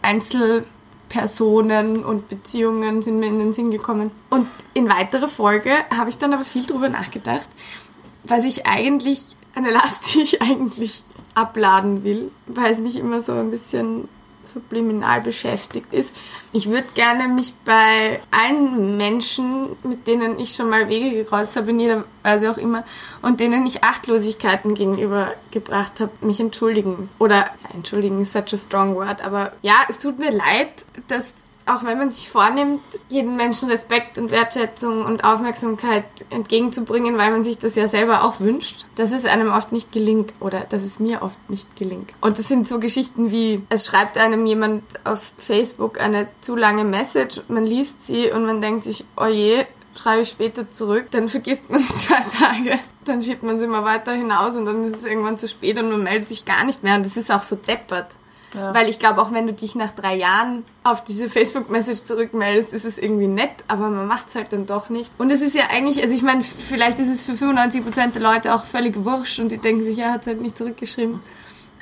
Einzelpersonen 0.00 2.04
und 2.04 2.28
Beziehungen 2.28 3.02
sind 3.02 3.18
mir 3.18 3.26
in 3.26 3.40
den 3.40 3.52
Sinn 3.52 3.72
gekommen. 3.72 4.12
Und 4.30 4.46
in 4.74 4.88
weiterer 4.88 5.26
Folge 5.26 5.72
habe 5.94 6.08
ich 6.08 6.18
dann 6.18 6.34
aber 6.34 6.44
viel 6.44 6.64
darüber 6.64 6.88
nachgedacht, 6.88 7.48
was 8.28 8.44
ich 8.44 8.66
eigentlich, 8.66 9.36
eine 9.56 9.70
Last, 9.70 10.04
die 10.14 10.20
ich 10.20 10.40
eigentlich 10.40 11.02
abladen 11.34 12.04
will, 12.04 12.30
weil 12.46 12.70
es 12.70 12.78
mich 12.78 12.96
immer 12.96 13.20
so 13.20 13.32
ein 13.32 13.50
bisschen 13.50 14.08
subliminal 14.44 15.20
beschäftigt 15.20 15.92
ist. 15.92 16.16
Ich 16.52 16.68
würde 16.68 16.86
gerne 16.94 17.28
mich 17.28 17.54
bei 17.64 18.20
allen 18.30 18.96
Menschen, 18.96 19.76
mit 19.82 20.06
denen 20.06 20.38
ich 20.38 20.54
schon 20.54 20.70
mal 20.70 20.88
Wege 20.88 21.10
gekreuzt 21.16 21.56
habe, 21.56 21.70
in 21.70 21.80
jeder 21.80 22.04
Weise 22.22 22.50
auch 22.50 22.58
immer, 22.58 22.84
und 23.22 23.40
denen 23.40 23.66
ich 23.66 23.84
Achtlosigkeiten 23.84 24.74
gegenüber 24.74 25.34
gebracht 25.50 26.00
habe, 26.00 26.12
mich 26.20 26.40
entschuldigen. 26.40 27.08
Oder, 27.18 27.36
ja, 27.36 27.74
entschuldigen 27.74 28.20
ist 28.20 28.32
such 28.32 28.52
a 28.52 28.56
strong 28.56 28.94
word, 28.94 29.22
aber 29.22 29.52
ja, 29.62 29.76
es 29.88 29.98
tut 29.98 30.18
mir 30.18 30.30
leid, 30.30 30.84
dass 31.08 31.44
auch 31.70 31.84
wenn 31.84 31.98
man 31.98 32.10
sich 32.12 32.28
vornimmt, 32.28 32.80
jedem 33.08 33.36
Menschen 33.36 33.68
Respekt 33.68 34.18
und 34.18 34.30
Wertschätzung 34.30 35.04
und 35.04 35.24
Aufmerksamkeit 35.24 36.04
entgegenzubringen, 36.30 37.18
weil 37.18 37.30
man 37.30 37.44
sich 37.44 37.58
das 37.58 37.74
ja 37.74 37.88
selber 37.88 38.24
auch 38.24 38.40
wünscht, 38.40 38.86
dass 38.96 39.12
es 39.12 39.24
einem 39.24 39.52
oft 39.52 39.72
nicht 39.72 39.92
gelingt 39.92 40.32
oder 40.40 40.60
dass 40.60 40.82
es 40.82 40.98
mir 40.98 41.22
oft 41.22 41.38
nicht 41.48 41.76
gelingt. 41.76 42.10
Und 42.20 42.38
das 42.38 42.48
sind 42.48 42.68
so 42.68 42.80
Geschichten 42.80 43.30
wie, 43.30 43.62
es 43.70 43.86
schreibt 43.86 44.18
einem 44.18 44.46
jemand 44.46 44.82
auf 45.04 45.32
Facebook 45.38 46.00
eine 46.00 46.28
zu 46.40 46.56
lange 46.56 46.84
Message, 46.84 47.42
man 47.48 47.66
liest 47.66 48.06
sie 48.06 48.30
und 48.30 48.46
man 48.46 48.60
denkt 48.60 48.84
sich, 48.84 49.04
oh 49.16 49.26
je, 49.26 49.64
schreibe 50.00 50.22
ich 50.22 50.28
später 50.28 50.70
zurück, 50.70 51.06
dann 51.10 51.28
vergisst 51.28 51.70
man 51.70 51.80
es 51.80 51.96
zwei 52.06 52.20
Tage. 52.20 52.78
Dann 53.04 53.22
schiebt 53.22 53.42
man 53.42 53.58
sie 53.58 53.66
mal 53.66 53.84
weiter 53.84 54.12
hinaus 54.12 54.56
und 54.56 54.66
dann 54.66 54.86
ist 54.86 54.96
es 54.96 55.04
irgendwann 55.04 55.38
zu 55.38 55.48
spät 55.48 55.78
und 55.78 55.90
man 55.90 56.02
meldet 56.02 56.28
sich 56.28 56.44
gar 56.44 56.64
nicht 56.64 56.82
mehr. 56.82 56.96
Und 56.96 57.06
das 57.06 57.16
ist 57.16 57.30
auch 57.32 57.42
so 57.42 57.56
deppert. 57.56 58.14
Ja. 58.54 58.74
Weil 58.74 58.88
ich 58.88 58.98
glaube, 58.98 59.22
auch 59.22 59.32
wenn 59.32 59.46
du 59.46 59.52
dich 59.52 59.74
nach 59.74 59.92
drei 59.92 60.16
Jahren 60.16 60.64
auf 60.90 61.04
diese 61.04 61.28
Facebook-Message 61.28 62.04
zurückmeldest, 62.04 62.72
ist 62.72 62.84
es 62.84 62.98
irgendwie 62.98 63.26
nett, 63.26 63.50
aber 63.68 63.88
man 63.88 64.06
macht 64.06 64.28
es 64.28 64.34
halt 64.34 64.52
dann 64.52 64.66
doch 64.66 64.88
nicht. 64.88 65.10
Und 65.18 65.30
es 65.30 65.40
ist 65.40 65.54
ja 65.54 65.64
eigentlich, 65.70 66.02
also 66.02 66.14
ich 66.14 66.22
meine, 66.22 66.42
vielleicht 66.42 66.98
ist 66.98 67.08
es 67.08 67.22
für 67.22 67.32
95% 67.32 68.12
der 68.12 68.22
Leute 68.22 68.54
auch 68.54 68.64
völlig 68.64 69.04
wurscht 69.04 69.38
und 69.38 69.50
die 69.50 69.58
denken 69.58 69.84
sich, 69.84 69.98
ja, 69.98 70.12
hat 70.12 70.26
halt 70.26 70.40
nicht 70.40 70.58
zurückgeschrieben. 70.58 71.20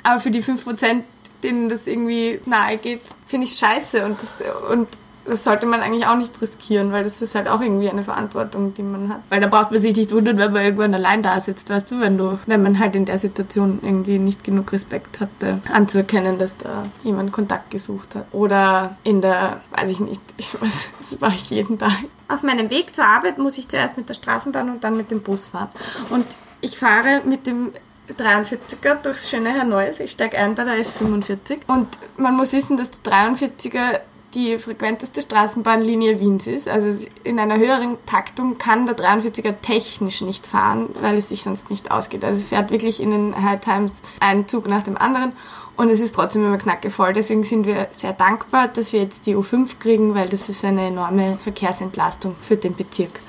Aber 0.03 0.19
für 0.19 0.31
die 0.31 0.43
5%, 0.43 1.03
denen 1.43 1.69
das 1.69 1.87
irgendwie 1.87 2.39
nahe 2.45 2.77
geht, 2.77 3.01
finde 3.25 3.47
ich 3.47 3.53
scheiße 3.53 4.05
und 4.05 4.21
das, 4.21 4.43
und 4.71 4.87
das 5.29 5.43
sollte 5.43 5.65
man 5.65 5.81
eigentlich 5.81 6.05
auch 6.07 6.15
nicht 6.15 6.41
riskieren, 6.41 6.91
weil 6.91 7.03
das 7.03 7.21
ist 7.21 7.35
halt 7.35 7.47
auch 7.47 7.61
irgendwie 7.61 7.89
eine 7.89 8.03
Verantwortung, 8.03 8.73
die 8.73 8.83
man 8.83 9.09
hat. 9.09 9.21
Weil 9.29 9.41
da 9.41 9.47
braucht 9.47 9.71
man 9.71 9.79
sich 9.79 9.95
nicht 9.95 10.11
wundern, 10.11 10.37
wenn 10.37 10.51
man 10.51 10.63
irgendwann 10.63 10.93
allein 10.93 11.21
da 11.21 11.39
sitzt, 11.39 11.69
weißt 11.69 11.91
du, 11.91 11.99
wenn 11.99 12.17
du, 12.17 12.39
wenn 12.47 12.63
man 12.63 12.79
halt 12.79 12.95
in 12.95 13.05
der 13.05 13.19
Situation 13.19 13.79
irgendwie 13.81 14.19
nicht 14.19 14.43
genug 14.43 14.71
Respekt 14.71 15.19
hatte, 15.19 15.61
anzuerkennen, 15.71 16.39
dass 16.39 16.57
da 16.57 16.85
jemand 17.03 17.31
Kontakt 17.31 17.69
gesucht 17.69 18.15
hat. 18.15 18.25
Oder 18.31 18.97
in 19.03 19.21
der, 19.21 19.61
weiß 19.71 19.91
ich 19.91 19.99
nicht, 19.99 20.21
ich 20.37 20.59
weiß, 20.59 20.91
das 20.99 21.19
mache 21.19 21.35
ich 21.35 21.49
jeden 21.51 21.77
Tag. 21.77 21.93
Auf 22.27 22.43
meinem 22.43 22.69
Weg 22.69 22.95
zur 22.95 23.05
Arbeit 23.05 23.37
muss 23.37 23.57
ich 23.57 23.67
zuerst 23.67 23.97
mit 23.97 24.09
der 24.09 24.15
Straßenbahn 24.15 24.69
und 24.69 24.83
dann 24.83 24.97
mit 24.97 25.11
dem 25.11 25.21
Bus 25.21 25.47
fahren. 25.47 25.69
Und 26.09 26.25
ich 26.61 26.77
fahre 26.77 27.21
mit 27.25 27.47
dem 27.47 27.71
43er 28.17 28.95
durchs 29.03 29.29
schöne 29.29 29.49
Herneues. 29.49 29.99
Ich 29.99 30.11
steige 30.11 30.37
ein 30.37 30.55
bei 30.55 30.63
der 30.63 30.75
S45. 30.75 31.59
Und 31.67 31.87
man 32.17 32.35
muss 32.35 32.53
wissen, 32.53 32.77
dass 32.77 32.89
der 32.91 33.11
43er 33.11 33.99
die 34.33 34.57
frequenteste 34.59 35.21
Straßenbahnlinie 35.21 36.19
Wiens 36.19 36.47
ist. 36.47 36.67
Also 36.67 37.07
in 37.23 37.39
einer 37.39 37.57
höheren 37.57 37.97
Taktung 38.05 38.57
kann 38.57 38.85
der 38.85 38.95
43er 38.95 39.55
technisch 39.61 40.21
nicht 40.21 40.45
fahren, 40.45 40.89
weil 41.01 41.17
es 41.17 41.29
sich 41.29 41.43
sonst 41.43 41.69
nicht 41.69 41.91
ausgeht. 41.91 42.23
Also 42.23 42.41
es 42.41 42.49
fährt 42.49 42.71
wirklich 42.71 43.01
in 43.01 43.11
den 43.11 43.43
High 43.43 43.59
Times 43.59 44.01
ein 44.19 44.47
Zug 44.47 44.67
nach 44.67 44.83
dem 44.83 44.97
anderen 44.97 45.33
und 45.79 45.89
es 45.89 46.01
ist 46.01 46.13
trotzdem 46.13 46.45
immer 46.45 46.57
knackevoll. 46.57 47.13
Deswegen 47.13 47.43
sind 47.43 47.65
wir 47.65 47.87
sehr 47.91 48.11
dankbar, 48.13 48.67
dass 48.67 48.91
wir 48.91 49.01
jetzt 49.01 49.25
die 49.25 49.35
U5 49.35 49.79
kriegen, 49.79 50.13
weil 50.13 50.27
das 50.27 50.49
ist 50.49 50.65
eine 50.65 50.87
enorme 50.87 51.37
Verkehrsentlastung 51.37 52.35
für 52.41 52.57
den 52.57 52.75
Bezirk. 52.75 53.21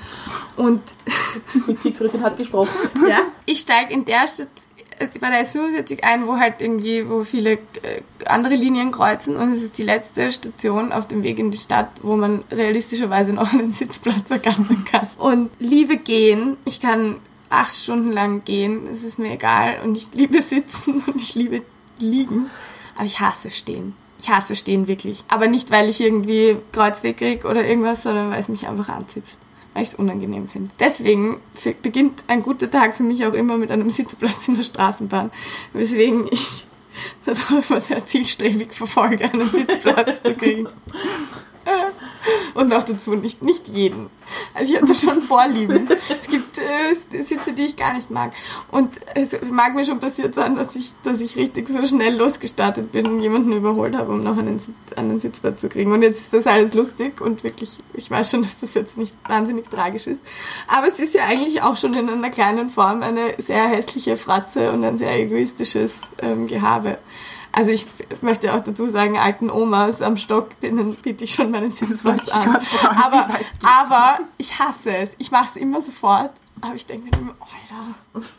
Und 0.57 0.81
Bezirksrätin 1.65 2.21
hat 2.21 2.37
gesprochen. 2.37 2.69
ja, 3.09 3.19
ich 3.45 3.59
steige 3.59 3.93
in 3.93 4.03
der 4.03 4.27
Stadt 4.27 4.49
bei 5.19 5.29
der 5.29 5.45
S45 5.45 6.03
ein, 6.03 6.27
wo 6.27 6.37
halt 6.37 6.61
irgendwie, 6.61 7.09
wo 7.09 7.23
viele 7.23 7.53
äh, 7.53 8.01
andere 8.25 8.55
Linien 8.55 8.91
kreuzen 8.91 9.35
und 9.35 9.51
es 9.51 9.61
ist 9.63 9.77
die 9.77 9.83
letzte 9.83 10.31
Station 10.31 10.91
auf 10.91 11.07
dem 11.07 11.23
Weg 11.23 11.39
in 11.39 11.51
die 11.51 11.57
Stadt, 11.57 11.89
wo 12.01 12.15
man 12.15 12.43
realistischerweise 12.51 13.33
noch 13.33 13.53
einen 13.53 13.71
Sitzplatz 13.71 14.29
ergattern 14.29 14.85
kann. 14.89 15.07
Und 15.17 15.51
liebe 15.59 15.97
gehen, 15.97 16.57
ich 16.65 16.79
kann 16.79 17.17
acht 17.49 17.73
Stunden 17.73 18.11
lang 18.11 18.43
gehen, 18.45 18.87
es 18.91 19.03
ist 19.03 19.19
mir 19.19 19.33
egal 19.33 19.79
und 19.83 19.97
ich 19.97 20.13
liebe 20.13 20.41
sitzen 20.41 21.03
und 21.07 21.17
ich 21.17 21.35
liebe 21.35 21.63
liegen, 21.99 22.49
aber 22.95 23.05
ich 23.05 23.19
hasse 23.19 23.49
stehen. 23.49 23.95
Ich 24.19 24.29
hasse 24.29 24.55
stehen 24.55 24.87
wirklich. 24.87 25.23
Aber 25.29 25.47
nicht, 25.47 25.71
weil 25.71 25.89
ich 25.89 25.99
irgendwie 25.99 26.55
Kreuzweg 26.71 27.17
krieg 27.17 27.43
oder 27.43 27.65
irgendwas, 27.65 28.03
sondern 28.03 28.29
weil 28.29 28.39
es 28.39 28.49
mich 28.49 28.67
einfach 28.67 28.89
anzipft 28.89 29.39
weil 29.73 29.83
ich 29.83 29.89
es 29.89 29.95
unangenehm 29.95 30.47
finde. 30.47 30.71
Deswegen 30.79 31.37
beginnt 31.81 32.23
ein 32.27 32.43
guter 32.43 32.69
Tag 32.69 32.95
für 32.95 33.03
mich 33.03 33.25
auch 33.25 33.33
immer 33.33 33.57
mit 33.57 33.71
einem 33.71 33.89
Sitzplatz 33.91 34.47
in 34.47 34.55
der 34.55 34.63
Straßenbahn, 34.63 35.31
weswegen 35.73 36.27
ich 36.31 36.65
das 37.25 37.51
auch 37.51 37.69
immer 37.69 37.79
sehr 37.79 38.05
zielstrebig 38.05 38.73
verfolge, 38.73 39.31
einen 39.31 39.49
Sitzplatz 39.49 40.21
zu 40.21 40.33
kriegen. 40.33 40.67
Und 42.53 42.69
noch 42.69 42.83
dazu 42.83 43.15
nicht, 43.15 43.41
nicht 43.41 43.67
jeden. 43.67 44.09
Also 44.53 44.73
ich 44.73 44.81
hatte 44.81 44.95
schon 44.95 45.21
Vorlieben. 45.21 45.87
Es 46.19 46.27
gibt 46.27 46.57
äh, 46.57 46.93
Sitze, 46.93 47.53
die 47.53 47.63
ich 47.63 47.75
gar 47.75 47.93
nicht 47.93 48.11
mag. 48.11 48.31
Und 48.71 48.99
es 49.15 49.35
mag 49.49 49.75
mir 49.75 49.83
schon 49.83 49.99
passiert 49.99 50.35
sein, 50.35 50.55
dass 50.55 50.75
ich, 50.75 50.93
dass 51.03 51.21
ich 51.21 51.35
richtig 51.35 51.67
so 51.67 51.83
schnell 51.85 52.15
losgestartet 52.15 52.91
bin 52.91 53.07
und 53.07 53.19
jemanden 53.19 53.51
überholt 53.53 53.95
habe, 53.95 54.11
um 54.11 54.21
noch 54.21 54.37
einen, 54.37 54.61
einen 54.95 55.19
Sitzplatz 55.19 55.61
zu 55.61 55.69
kriegen. 55.69 55.91
Und 55.91 56.01
jetzt 56.01 56.19
ist 56.19 56.33
das 56.33 56.47
alles 56.47 56.73
lustig 56.73 57.21
und 57.21 57.43
wirklich, 57.43 57.77
ich 57.93 58.09
weiß 58.09 58.31
schon, 58.31 58.41
dass 58.41 58.59
das 58.59 58.73
jetzt 58.73 58.97
nicht 58.97 59.15
wahnsinnig 59.27 59.69
tragisch 59.69 60.07
ist. 60.07 60.21
Aber 60.67 60.87
es 60.87 60.99
ist 60.99 61.13
ja 61.13 61.23
eigentlich 61.25 61.61
auch 61.63 61.75
schon 61.75 61.93
in 61.93 62.09
einer 62.09 62.29
kleinen 62.29 62.69
Form 62.69 63.03
eine 63.03 63.33
sehr 63.37 63.67
hässliche 63.67 64.17
Fratze 64.17 64.71
und 64.71 64.83
ein 64.83 64.97
sehr 64.97 65.17
egoistisches 65.19 65.95
ähm, 66.21 66.47
Gehabe. 66.47 66.97
Also 67.53 67.71
ich 67.71 67.85
möchte 68.21 68.53
auch 68.53 68.61
dazu 68.61 68.87
sagen, 68.87 69.17
alten 69.17 69.49
Omas 69.49 70.01
am 70.01 70.17
Stock, 70.17 70.59
denen 70.61 70.95
biete 70.95 71.25
ich 71.25 71.33
schon 71.33 71.51
meinen 71.51 71.71
Sitzplatz 71.71 72.29
an. 72.29 72.61
fragen, 72.61 72.97
Aber, 72.97 73.29
aber 73.61 74.19
ich 74.37 74.57
hasse 74.59 74.95
es. 74.95 75.11
Ich 75.17 75.31
mache 75.31 75.49
es 75.49 75.55
immer 75.55 75.81
sofort. 75.81 76.31
Aber 76.61 76.75
ich 76.75 76.85
denke 76.85 77.05
mir 77.05 77.17
immer, 77.17 77.35
Alter. 77.39 78.29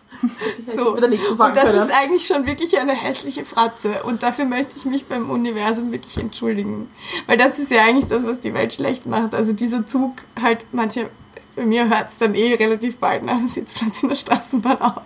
So. 0.77 0.94
Und 0.94 1.57
das 1.57 1.75
ist 1.75 1.90
eigentlich 1.90 2.27
schon 2.27 2.46
wirklich 2.46 2.79
eine 2.79 2.92
hässliche 2.92 3.44
Fratze. 3.44 4.05
Und 4.05 4.22
dafür 4.22 4.44
möchte 4.44 4.77
ich 4.77 4.85
mich 4.85 5.07
beim 5.07 5.29
Universum 5.31 5.90
wirklich 5.90 6.16
entschuldigen. 6.18 6.88
Weil 7.27 7.37
das 7.37 7.59
ist 7.59 7.72
ja 7.72 7.83
eigentlich 7.83 8.07
das, 8.07 8.25
was 8.25 8.38
die 8.38 8.55
Welt 8.55 8.72
schlecht 8.72 9.07
macht. 9.07 9.35
Also 9.35 9.53
dieser 9.53 9.85
Zug 9.87 10.12
halt, 10.40 10.64
manche, 10.72 11.11
bei 11.54 11.66
mir 11.66 11.88
hört 11.88 12.08
es 12.08 12.18
dann 12.18 12.34
eh 12.34 12.54
relativ 12.54 12.98
bald 12.98 13.22
nach 13.22 13.36
dem 13.36 13.48
Sitzplatz 13.48 14.02
in 14.02 14.08
der 14.08 14.16
Straßenbahn 14.16 14.80
auf. 14.80 15.02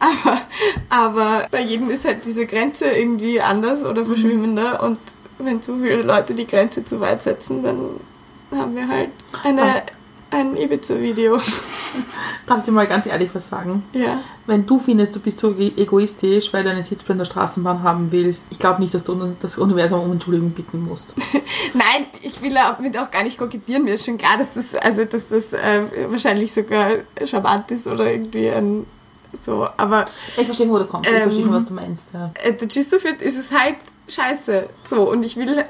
Aber, 0.00 0.40
aber 0.88 1.46
bei 1.50 1.62
jedem 1.62 1.90
ist 1.90 2.04
halt 2.04 2.24
diese 2.24 2.46
Grenze 2.46 2.86
irgendwie 2.86 3.40
anders 3.40 3.84
oder 3.84 4.04
verschwimmender. 4.04 4.82
Und 4.82 4.98
wenn 5.38 5.62
zu 5.62 5.78
viele 5.78 6.02
Leute 6.02 6.34
die 6.34 6.46
Grenze 6.46 6.84
zu 6.84 7.00
weit 7.00 7.22
setzen, 7.22 7.62
dann 7.62 8.00
haben 8.50 8.74
wir 8.74 8.88
halt 8.88 9.10
eine, 9.44 9.82
ein 10.30 10.56
Ibiza-Video. 10.56 11.36
Darf 12.46 12.58
ich 12.58 12.64
dir 12.64 12.72
mal 12.72 12.86
ganz 12.86 13.06
ehrlich 13.06 13.30
was 13.32 13.48
sagen? 13.48 13.82
Ja. 13.92 14.20
Wenn 14.46 14.66
du 14.66 14.78
findest, 14.78 15.14
du 15.16 15.20
bist 15.20 15.38
so 15.38 15.52
e- 15.52 15.72
egoistisch, 15.76 16.52
weil 16.52 16.64
du 16.64 16.70
einen 16.70 16.82
Sitzplatz 16.82 17.14
in 17.14 17.18
der 17.18 17.24
Straßenbahn 17.24 17.82
haben 17.82 18.10
willst, 18.12 18.46
ich 18.50 18.58
glaube 18.58 18.80
nicht, 18.82 18.92
dass 18.94 19.04
du 19.04 19.34
das 19.40 19.58
Universum 19.58 20.00
um 20.02 20.12
Entschuldigung 20.12 20.50
bitten 20.50 20.82
musst. 20.84 21.14
Nein, 21.74 22.06
ich 22.22 22.40
will 22.42 22.54
damit 22.54 22.96
auch 22.98 23.10
gar 23.10 23.22
nicht 23.24 23.38
kokettieren. 23.38 23.84
Mir 23.84 23.94
ist 23.94 24.04
schon 24.06 24.16
klar, 24.18 24.36
dass 24.38 24.54
das, 24.54 24.74
also, 24.76 25.04
dass 25.04 25.28
das 25.28 25.52
äh, 25.52 25.82
wahrscheinlich 26.10 26.52
sogar 26.52 26.88
charmant 27.24 27.70
ist 27.70 27.86
oder 27.86 28.10
irgendwie 28.10 28.50
ein 28.50 28.86
so. 29.44 29.66
Aber 29.76 30.06
Ich 30.38 30.46
verstehe, 30.46 30.68
wo 30.70 30.78
du 30.78 30.86
kommst. 30.86 31.10
Ich 31.10 31.16
Ähm, 31.16 31.22
verstehe 31.24 31.44
schon, 31.44 31.52
was 31.52 31.64
du 31.66 31.74
meinst. 31.74 32.14
Ja. 32.14 32.30
äh, 32.42 32.52
der 32.54 32.66
Gist 32.68 32.92
ist 32.92 33.04
es 33.38 33.52
halt 33.52 33.76
scheiße. 34.08 34.68
So, 34.88 35.10
und 35.10 35.22
ich 35.22 35.36
will, 35.36 35.50
ich 35.58 35.64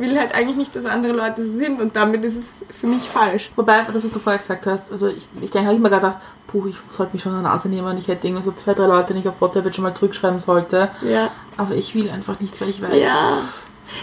will 0.00 0.18
halt 0.18 0.34
eigentlich 0.34 0.56
nicht, 0.56 0.76
dass 0.76 0.86
andere 0.86 1.12
Leute 1.12 1.44
so 1.44 1.58
sind 1.58 1.80
und 1.80 1.96
damit 1.96 2.24
ist 2.24 2.36
es 2.36 2.76
für 2.76 2.86
mich 2.86 3.02
falsch. 3.02 3.50
Wobei, 3.56 3.82
das, 3.82 4.04
was 4.04 4.12
du 4.12 4.18
vorher 4.18 4.38
gesagt 4.38 4.66
hast, 4.66 4.90
also 4.92 5.08
ich, 5.08 5.26
ich 5.40 5.50
denke, 5.50 5.66
habe 5.66 5.76
ich 5.76 5.82
mir 5.82 5.90
gedacht, 5.90 6.18
puh, 6.46 6.66
ich 6.66 6.76
sollte 6.96 7.12
mich 7.12 7.22
schon 7.22 7.34
an 7.34 7.42
der 7.42 7.52
Nase 7.52 7.68
nehmen. 7.68 7.96
Ich 7.98 8.08
hätte 8.08 8.26
irgendwie 8.26 8.44
so 8.44 8.52
zwei, 8.52 8.74
drei 8.74 8.86
Leute, 8.86 9.14
die 9.14 9.20
ich 9.20 9.28
auf 9.28 9.40
WhatsApp 9.40 9.66
jetzt 9.66 9.76
schon 9.76 9.84
mal 9.84 9.94
zurückschreiben 9.94 10.40
sollte. 10.40 10.90
Ja. 11.02 11.30
Aber 11.56 11.74
ich 11.74 11.94
will 11.94 12.10
einfach 12.10 12.40
nicht, 12.40 12.60
weil 12.60 12.70
ich 12.70 12.82
weiß. 12.82 12.96
Ja. 12.96 13.38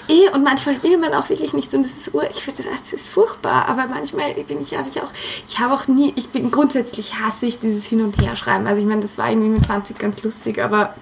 Eh, 0.08 0.30
und 0.34 0.44
manchmal 0.44 0.82
will 0.84 0.98
man 0.98 1.14
auch 1.14 1.30
wirklich 1.30 1.54
nicht 1.54 1.74
und 1.74 1.84
das 1.84 1.92
ist 1.92 2.14
ur, 2.14 2.28
ich 2.28 2.42
finde, 2.42 2.64
das 2.64 2.92
ist 2.92 3.10
furchtbar, 3.10 3.68
aber 3.68 3.86
manchmal 3.88 4.34
bin 4.34 4.60
ich, 4.60 4.76
habe 4.76 4.90
ich 4.90 5.00
auch, 5.00 5.12
ich 5.48 5.60
habe 5.60 5.76
auch 5.76 5.88
nie, 5.88 6.12
ich 6.16 6.30
bin 6.30 6.50
grundsätzlich 6.50 7.20
hasse 7.20 7.46
ich 7.46 7.60
dieses 7.60 7.86
Hin- 7.86 8.02
und 8.02 8.20
Herschreiben. 8.20 8.66
Also 8.66 8.82
ich 8.82 8.88
meine, 8.88 9.02
das 9.02 9.18
war 9.20 9.30
irgendwie 9.30 9.50
mit 9.50 9.66
20 9.66 10.00
ganz 10.00 10.24
lustig, 10.24 10.60
aber 10.60 10.96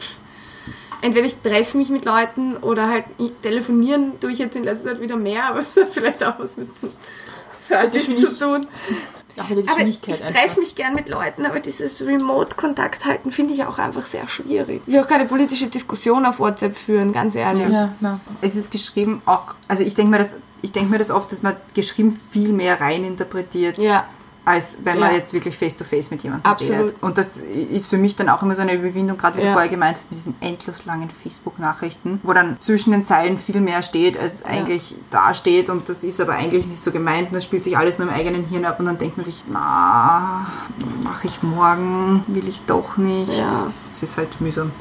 entweder 1.03 1.25
ich 1.25 1.35
treffe 1.35 1.77
mich 1.77 1.89
mit 1.89 2.05
Leuten 2.05 2.57
oder 2.57 2.87
halt 2.87 3.05
telefonieren 3.41 4.19
tue 4.19 4.31
ich 4.31 4.39
jetzt 4.39 4.55
in 4.55 4.63
letzter 4.63 4.89
Zeit 4.89 5.01
wieder 5.01 5.17
mehr, 5.17 5.45
aber 5.45 5.59
es 5.59 5.75
hat 5.75 5.89
vielleicht 5.91 6.23
auch 6.23 6.39
was 6.39 6.57
mit 6.57 6.69
dem 6.81 6.89
Fertig 7.59 8.17
zu 8.17 8.37
tun. 8.37 8.67
Der 9.35 9.45
Aber 9.45 9.81
ich 9.87 9.99
treffe 9.99 10.59
mich 10.59 10.75
gern 10.75 10.93
mit 10.93 11.09
Leuten, 11.09 11.45
aber 11.45 11.59
dieses 11.59 12.05
Remote-Kontakt 12.05 13.05
halten 13.05 13.31
finde 13.31 13.53
ich 13.53 13.63
auch 13.63 13.79
einfach 13.79 14.05
sehr 14.05 14.27
schwierig. 14.27 14.81
Ich 14.85 14.93
will 14.93 15.01
auch 15.01 15.07
keine 15.07 15.25
politische 15.25 15.67
Diskussion 15.67 16.25
auf 16.25 16.39
WhatsApp 16.39 16.75
führen, 16.75 17.11
ganz 17.13 17.33
ehrlich. 17.33 17.69
Ja, 17.69 17.95
na. 17.99 18.19
Es 18.41 18.55
ist 18.55 18.71
geschrieben 18.71 19.23
auch, 19.25 19.55
also 19.67 19.81
ich 19.81 19.95
denke 19.95 20.11
mir, 20.11 20.19
das, 20.19 20.37
ich 20.61 20.71
denke 20.71 20.91
mir 20.91 20.99
das 20.99 21.09
oft, 21.09 21.31
dass 21.31 21.41
man 21.41 21.55
geschrieben 21.73 22.19
viel 22.31 22.53
mehr 22.53 22.79
reininterpretiert, 22.79 23.77
Ja. 23.79 24.05
Als 24.45 24.77
wenn 24.83 24.99
man 24.99 25.11
Ja. 25.11 25.17
jetzt 25.17 25.33
wirklich 25.33 25.57
face-to-face 25.57 26.11
mit 26.11 26.21
jemandem 26.23 26.49
Absolut. 26.51 26.79
redet. 26.79 26.95
Und 27.01 27.17
das 27.17 27.37
ist 27.37 27.87
für 27.87 27.97
mich 27.97 28.15
dann 28.17 28.27
auch 28.29 28.41
immer 28.43 28.55
so 28.55 28.61
eine 28.61 28.73
Überwindung, 28.73 29.17
gerade 29.17 29.37
wie 29.37 29.41
du 29.41 29.47
Ja. 29.47 29.53
vorher 29.53 29.69
gemeint 29.69 29.97
hast, 29.97 30.11
mit 30.11 30.19
diesen 30.19 30.35
endlos 30.41 30.85
langen 30.85 31.09
Facebook-Nachrichten, 31.09 32.19
wo 32.23 32.33
dann 32.33 32.57
zwischen 32.59 32.91
den 32.91 33.05
Zeilen 33.05 33.37
viel 33.37 33.61
mehr 33.61 33.83
steht, 33.83 34.17
als 34.19 34.43
eigentlich 34.43 34.95
da 35.11 35.33
steht 35.33 35.69
und 35.69 35.87
das 35.87 36.03
ist 36.03 36.19
aber 36.19 36.33
eigentlich 36.33 36.65
nicht 36.67 36.81
so 36.81 36.91
gemeint 36.91 37.29
und 37.29 37.35
das 37.35 37.45
spielt 37.45 37.63
sich 37.63 37.77
alles 37.77 37.99
nur 37.99 38.07
im 38.09 38.13
eigenen 38.13 38.43
Hirn 38.45 38.65
ab 38.65 38.79
und 38.79 38.85
dann 38.85 38.97
denkt 38.97 39.17
man 39.17 39.25
sich, 39.25 39.43
na, 39.49 40.47
mache 41.03 41.27
ich 41.27 41.41
morgen, 41.43 42.23
will 42.27 42.47
ich 42.47 42.61
doch 42.67 42.97
nicht. 42.97 43.31
Ja. 43.31 43.71
Es 43.93 44.03
ist 44.03 44.17
halt 44.17 44.41
mühsam. 44.41 44.71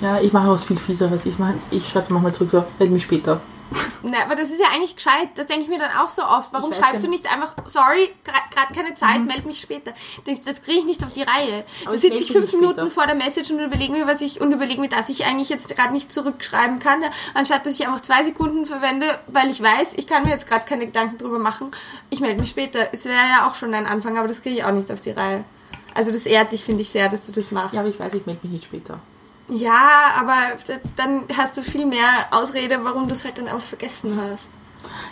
ja, 0.00 0.20
ich 0.20 0.32
mache 0.32 0.48
was 0.48 0.64
viel 0.64 0.78
Fieseres. 0.78 1.26
Ich, 1.26 1.38
mach, 1.38 1.50
ich 1.70 1.88
schreibe 1.88 2.12
manchmal 2.12 2.32
zurück 2.34 2.50
so, 2.50 2.64
melde 2.78 2.94
mich 2.94 3.02
später. 3.02 3.40
Na, 4.02 4.18
aber 4.24 4.34
das 4.36 4.50
ist 4.50 4.60
ja 4.60 4.66
eigentlich 4.72 4.96
gescheit. 4.96 5.30
Das 5.34 5.46
denke 5.46 5.64
ich 5.64 5.68
mir 5.68 5.78
dann 5.78 5.90
auch 5.98 6.08
so 6.08 6.22
oft. 6.22 6.52
Warum 6.52 6.72
schreibst 6.72 7.02
du 7.02 7.08
nicht 7.08 7.30
einfach, 7.32 7.54
sorry, 7.66 8.10
gerade 8.22 8.74
keine 8.74 8.94
Zeit, 8.94 9.24
meld 9.24 9.46
mich 9.46 9.60
später. 9.60 9.92
Das, 10.24 10.42
das 10.42 10.62
kriege 10.62 10.78
ich 10.78 10.84
nicht 10.84 11.04
auf 11.04 11.12
die 11.12 11.22
Reihe. 11.22 11.64
Da 11.84 11.92
ich 11.92 12.00
sitze 12.00 12.14
melde 12.14 12.24
ich 12.24 12.32
fünf 12.32 12.52
Minuten 12.52 12.74
später. 12.74 12.90
vor 12.90 13.06
der 13.06 13.16
Message 13.16 13.50
und 13.50 13.60
überlege 13.60 13.92
mir, 13.92 14.06
was 14.06 14.20
ich 14.20 14.40
und 14.40 14.52
überlege 14.52 14.80
mir, 14.80 14.88
dass 14.88 15.08
ich 15.08 15.24
eigentlich 15.26 15.48
jetzt 15.48 15.74
gerade 15.74 15.92
nicht 15.92 16.12
zurückschreiben 16.12 16.78
kann, 16.78 17.02
anstatt 17.34 17.66
dass 17.66 17.74
ich 17.74 17.86
einfach 17.86 18.00
zwei 18.00 18.22
Sekunden 18.22 18.66
verwende, 18.66 19.06
weil 19.26 19.50
ich 19.50 19.62
weiß, 19.62 19.94
ich 19.96 20.06
kann 20.06 20.24
mir 20.24 20.30
jetzt 20.30 20.46
gerade 20.46 20.64
keine 20.64 20.86
Gedanken 20.86 21.18
drüber 21.18 21.38
machen. 21.38 21.70
Ich 22.10 22.20
melde 22.20 22.40
mich 22.40 22.50
später. 22.50 22.88
Es 22.92 23.04
wäre 23.04 23.16
ja 23.16 23.48
auch 23.48 23.54
schon 23.54 23.74
ein 23.74 23.86
Anfang, 23.86 24.16
aber 24.18 24.28
das 24.28 24.42
kriege 24.42 24.56
ich 24.56 24.64
auch 24.64 24.72
nicht 24.72 24.90
auf 24.92 25.00
die 25.00 25.10
Reihe. 25.10 25.44
Also 25.94 26.12
das 26.12 26.26
ehrt 26.26 26.52
dich, 26.52 26.62
finde 26.62 26.82
ich 26.82 26.90
sehr, 26.90 27.08
dass 27.08 27.22
du 27.22 27.32
das 27.32 27.50
machst. 27.50 27.74
Ja, 27.74 27.80
aber 27.80 27.88
ich 27.88 27.98
weiß, 27.98 28.14
ich 28.14 28.26
melde 28.26 28.40
mich 28.42 28.52
nicht 28.52 28.64
später. 28.64 29.00
Ja, 29.48 30.12
aber 30.18 30.34
dann 30.96 31.24
hast 31.36 31.56
du 31.56 31.62
viel 31.62 31.86
mehr 31.86 32.26
Ausrede, 32.32 32.78
warum 32.82 33.06
du 33.06 33.12
es 33.12 33.24
halt 33.24 33.38
dann 33.38 33.48
auch 33.48 33.60
vergessen 33.60 34.18
hast. 34.20 34.48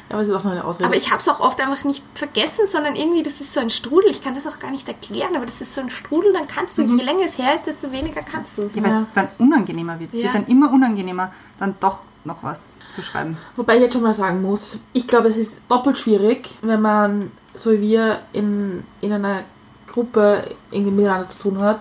Ja, 0.08 0.16
aber 0.16 0.22
es 0.22 0.28
ist 0.28 0.34
auch 0.34 0.44
nur 0.44 0.52
eine 0.52 0.64
Ausrede. 0.64 0.86
Aber 0.86 0.96
ich 0.96 1.10
habe 1.10 1.18
es 1.20 1.28
auch 1.28 1.40
oft 1.40 1.60
einfach 1.60 1.84
nicht 1.84 2.04
vergessen, 2.14 2.66
sondern 2.66 2.94
irgendwie, 2.96 3.22
das 3.22 3.40
ist 3.40 3.54
so 3.54 3.60
ein 3.60 3.70
Strudel. 3.70 4.10
Ich 4.10 4.22
kann 4.22 4.34
das 4.34 4.46
auch 4.46 4.58
gar 4.58 4.70
nicht 4.70 4.86
erklären, 4.88 5.34
aber 5.36 5.46
das 5.46 5.60
ist 5.60 5.74
so 5.74 5.80
ein 5.80 5.90
Strudel, 5.90 6.32
dann 6.32 6.46
kannst 6.46 6.76
du, 6.78 6.82
je 6.82 7.02
länger 7.02 7.24
es 7.24 7.38
her 7.38 7.54
ist, 7.54 7.66
desto 7.66 7.90
weniger 7.90 8.22
kannst 8.22 8.58
du 8.58 8.62
es. 8.62 8.74
Ja, 8.74 8.82
weil 8.82 8.90
es 8.92 9.06
dann 9.14 9.28
unangenehmer 9.38 9.98
wird. 9.98 10.12
Es 10.12 10.18
Ja. 10.18 10.24
wird 10.26 10.34
dann 10.34 10.46
immer 10.46 10.70
unangenehmer, 10.72 11.32
dann 11.58 11.74
doch 11.80 12.00
noch 12.24 12.42
was 12.42 12.74
zu 12.92 13.02
schreiben. 13.02 13.36
Wobei 13.56 13.76
ich 13.76 13.82
jetzt 13.82 13.92
schon 13.92 14.02
mal 14.02 14.14
sagen 14.14 14.42
muss, 14.42 14.78
ich 14.92 15.06
glaube, 15.06 15.28
es 15.28 15.36
ist 15.36 15.62
doppelt 15.68 15.98
schwierig, 15.98 16.50
wenn 16.62 16.80
man, 16.80 17.30
so 17.54 17.70
wie 17.72 17.80
wir, 17.80 18.20
in, 18.32 18.84
in 19.00 19.12
einer 19.12 19.40
Gruppe 19.86 20.44
irgendwie 20.70 20.92
miteinander 20.92 21.28
zu 21.28 21.38
tun 21.38 21.60
hat, 21.60 21.80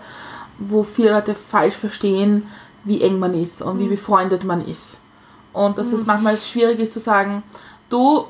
wo 0.58 0.84
viele 0.84 1.12
Leute 1.12 1.36
falsch 1.36 1.76
verstehen, 1.76 2.48
wie 2.84 3.02
eng 3.02 3.20
man 3.20 3.34
ist 3.34 3.62
und 3.62 3.80
wie 3.80 3.88
befreundet 3.88 4.44
man 4.44 4.66
ist. 4.66 5.02
Und 5.54 5.78
dass 5.78 5.94
es 5.94 6.06
manchmal 6.06 6.36
schwierig 6.36 6.80
ist 6.80 6.94
zu 6.94 7.00
sagen, 7.00 7.44
du, 7.90 8.26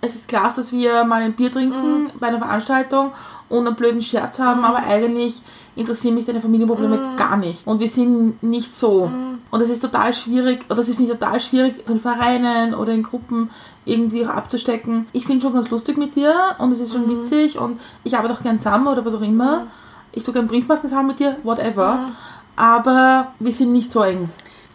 es 0.00 0.14
ist 0.14 0.28
klar, 0.28 0.52
dass 0.54 0.72
wir 0.72 1.04
mal 1.04 1.22
ein 1.22 1.34
Bier 1.34 1.52
trinken 1.52 2.10
bei 2.18 2.28
einer 2.28 2.38
Veranstaltung 2.38 3.12
und 3.48 3.66
einen 3.66 3.76
blöden 3.76 4.02
Scherz 4.02 4.38
haben, 4.38 4.64
aber 4.64 4.78
eigentlich 4.86 5.42
interessieren 5.76 6.14
mich 6.14 6.26
deine 6.26 6.40
Familienprobleme 6.40 7.16
gar 7.16 7.36
nicht. 7.36 7.66
Und 7.66 7.80
wir 7.80 7.88
sind 7.88 8.42
nicht 8.42 8.72
so. 8.72 9.10
Und 9.50 9.60
das 9.60 9.68
ist 9.68 9.80
total 9.80 10.14
schwierig, 10.14 10.64
oder 10.66 10.76
das 10.76 10.88
ist 10.88 11.00
ich 11.00 11.08
total 11.08 11.40
schwierig, 11.40 11.88
in 11.88 12.00
Vereinen 12.00 12.74
oder 12.74 12.92
in 12.92 13.02
Gruppen 13.02 13.50
irgendwie 13.84 14.24
auch 14.26 14.30
abzustecken. 14.30 15.06
Ich 15.12 15.26
finde 15.26 15.42
schon 15.42 15.54
ganz 15.54 15.70
lustig 15.70 15.96
mit 15.96 16.14
dir 16.14 16.54
und 16.58 16.72
es 16.72 16.80
ist 16.80 16.92
schon 16.92 17.08
witzig 17.08 17.58
und 17.58 17.80
ich 18.04 18.16
arbeite 18.16 18.34
auch 18.34 18.42
gern 18.42 18.60
zusammen 18.60 18.86
oder 18.86 19.04
was 19.04 19.14
auch 19.14 19.22
immer. 19.22 19.66
Ich 20.12 20.24
tue 20.24 20.34
gern 20.34 20.46
Briefmarken 20.46 20.88
zusammen 20.88 21.08
mit 21.08 21.20
dir, 21.20 21.36
whatever. 21.42 22.12
Aber 22.56 23.32
wir 23.38 23.52
sind 23.52 23.72
nicht 23.72 23.90
so 23.90 24.02
eng. 24.02 24.28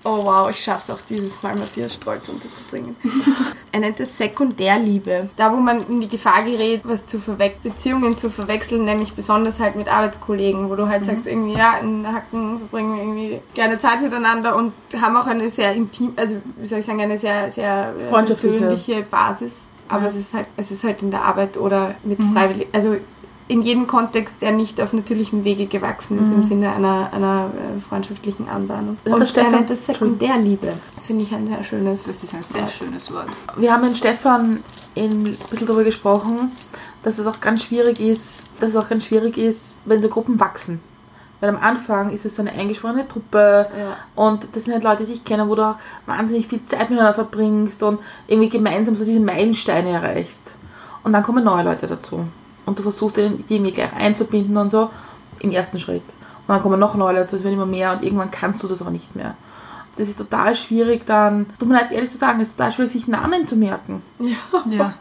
Oh 0.07 0.23
wow, 0.23 0.47
ich 0.51 0.59
schaff's 0.59 0.91
auch 0.91 1.01
dieses 1.09 1.41
Mal, 1.41 1.55
Matthias 1.55 1.95
Stolz 1.95 2.29
unterzubringen. 2.29 2.95
er 3.71 3.79
nennt 3.79 3.99
es 3.99 4.15
Sekundärliebe. 4.15 5.29
Da, 5.35 5.51
wo 5.51 5.55
man 5.55 5.79
in 5.89 5.99
die 5.99 6.07
Gefahr 6.07 6.43
gerät, 6.43 6.81
was 6.83 7.05
zu 7.05 7.19
verwe 7.19 7.51
Beziehungen 7.63 8.15
zu 8.15 8.29
verwechseln, 8.29 8.83
nämlich 8.83 9.13
besonders 9.13 9.59
halt 9.59 9.75
mit 9.75 9.91
Arbeitskollegen, 9.91 10.69
wo 10.69 10.75
du 10.75 10.87
halt 10.87 11.05
sagst, 11.05 11.25
irgendwie, 11.25 11.57
ja, 11.57 11.79
in 11.79 12.05
Hacken 12.05 12.59
verbringen 12.59 12.95
wir 12.95 13.01
irgendwie 13.01 13.41
gerne 13.55 13.79
Zeit 13.79 13.99
miteinander 14.03 14.55
und 14.55 14.73
haben 15.01 15.17
auch 15.17 15.25
eine 15.25 15.49
sehr 15.49 15.73
intim, 15.73 16.13
also 16.15 16.35
wie 16.57 16.67
soll 16.67 16.79
ich 16.79 16.85
sagen, 16.85 17.01
eine 17.01 17.17
sehr, 17.17 17.49
sehr 17.49 17.91
äh, 17.99 18.23
persönliche 18.23 19.01
Basis. 19.01 19.65
Aber 19.87 20.05
es 20.05 20.15
ist 20.15 20.35
halt, 20.35 20.47
es 20.55 20.69
ist 20.69 20.83
halt 20.83 21.01
in 21.01 21.09
der 21.09 21.23
Arbeit 21.23 21.57
oder 21.57 21.95
mit 22.03 22.19
freiwillig, 22.21 22.67
also 22.73 22.97
in 23.47 23.61
jedem 23.61 23.85
Kontext, 23.85 24.41
der 24.41 24.51
nicht 24.51 24.81
auf 24.81 24.91
natürlichem 24.93 25.43
Wege 25.43 25.67
gewachsen 25.67 26.19
ist, 26.19 26.31
im 26.31 26.43
Sinne 26.43 26.73
einer, 26.73 27.13
einer 27.13 27.51
äh, 27.77 27.79
freundschaftlichen 27.79 28.49
Anbahnung. 28.49 28.97
Hat 28.97 29.05
der 29.05 29.13
Und 29.13 29.21
er 29.21 29.27
Stefan- 29.27 29.51
nennt 29.51 29.69
das 29.69 29.85
Sekundärliebe. 29.85 30.73
Das 30.95 31.05
finde 31.05 31.23
ich 31.23 31.33
ein 31.33 31.45
sehr 31.45 31.63
schönes. 31.63 32.05
Das 32.05 32.23
ist 32.23 32.33
ein 32.33 32.41
sehr 32.43 32.61
Wort. 32.61 32.71
schönes 32.71 33.13
Wort. 33.13 33.27
Wir 33.55 33.71
haben 33.71 33.83
mit 33.83 33.97
Stefan 33.97 34.63
in, 34.95 35.11
ein 35.11 35.23
bisschen 35.49 35.67
darüber 35.67 35.83
gesprochen, 35.83 36.51
dass 37.03 37.19
es 37.19 37.27
auch 37.27 37.39
ganz 37.39 37.63
schwierig 37.63 37.99
ist, 37.99 38.51
dass 38.59 38.69
es 38.71 38.75
auch 38.77 38.89
ganz 38.89 39.05
schwierig 39.05 39.37
ist, 39.37 39.79
wenn 39.85 40.01
so 40.01 40.07
Gruppen 40.09 40.39
wachsen. 40.39 40.79
Weil 41.39 41.49
am 41.49 41.57
Anfang 41.61 42.09
ist 42.11 42.25
es 42.25 42.35
so 42.37 42.41
eine 42.41 42.51
eingeschworene 42.53 43.07
Truppe 43.07 43.67
Ja. 43.77 43.97
und 44.15 44.47
das 44.53 44.63
sind 44.63 44.73
halt 44.73 44.83
Leute, 44.83 45.03
die 45.03 45.11
sich 45.11 45.23
kennen, 45.23 45.47
wo 45.49 45.53
du 45.55 45.63
auch 45.69 45.75
wahnsinnig 46.07 46.47
viel 46.47 46.65
Zeit 46.65 46.89
miteinander 46.89 47.13
verbringst 47.13 47.83
und 47.83 47.99
irgendwie 48.25 48.49
gemeinsam 48.49 48.95
so 48.95 49.05
diese 49.05 49.19
Meilensteine 49.19 49.91
erreichst. 49.91 50.55
Und 51.03 51.13
dann 51.13 51.21
kommen 51.21 51.43
neue 51.43 51.63
Leute 51.65 51.85
dazu. 51.85 52.21
Und 52.65 52.79
du 52.79 52.83
versuchst 52.83 53.17
die 53.17 53.21
irgendwie 53.49 53.71
gleich 53.71 53.93
einzubinden 53.93 54.57
und 54.57 54.71
so 54.71 54.89
im 55.39 55.51
ersten 55.51 55.79
Schritt. 55.79 56.03
Und 56.47 56.53
dann 56.53 56.61
kommen 56.61 56.79
noch 56.79 56.95
neue 56.95 57.15
Leute, 57.19 57.35
es 57.35 57.43
wird 57.43 57.53
immer 57.53 57.65
mehr 57.65 57.93
und 57.93 58.03
irgendwann 58.03 58.31
kannst 58.31 58.63
du 58.63 58.67
das 58.67 58.81
aber 58.81 58.91
nicht 58.91 59.15
mehr. 59.15 59.35
Das 59.97 60.09
ist 60.09 60.17
total 60.17 60.55
schwierig 60.55 61.05
dann, 61.05 61.45
tut 61.57 61.67
mir 61.67 61.75
leid 61.75 61.91
ehrlich 61.91 62.11
zu 62.11 62.17
sagen, 62.17 62.39
es 62.41 62.49
ist 62.49 62.57
total 62.57 62.71
schwierig, 62.71 62.91
sich 62.91 63.07
Namen 63.07 63.47
zu 63.47 63.55
merken. 63.55 64.01
Ja. 64.69 64.93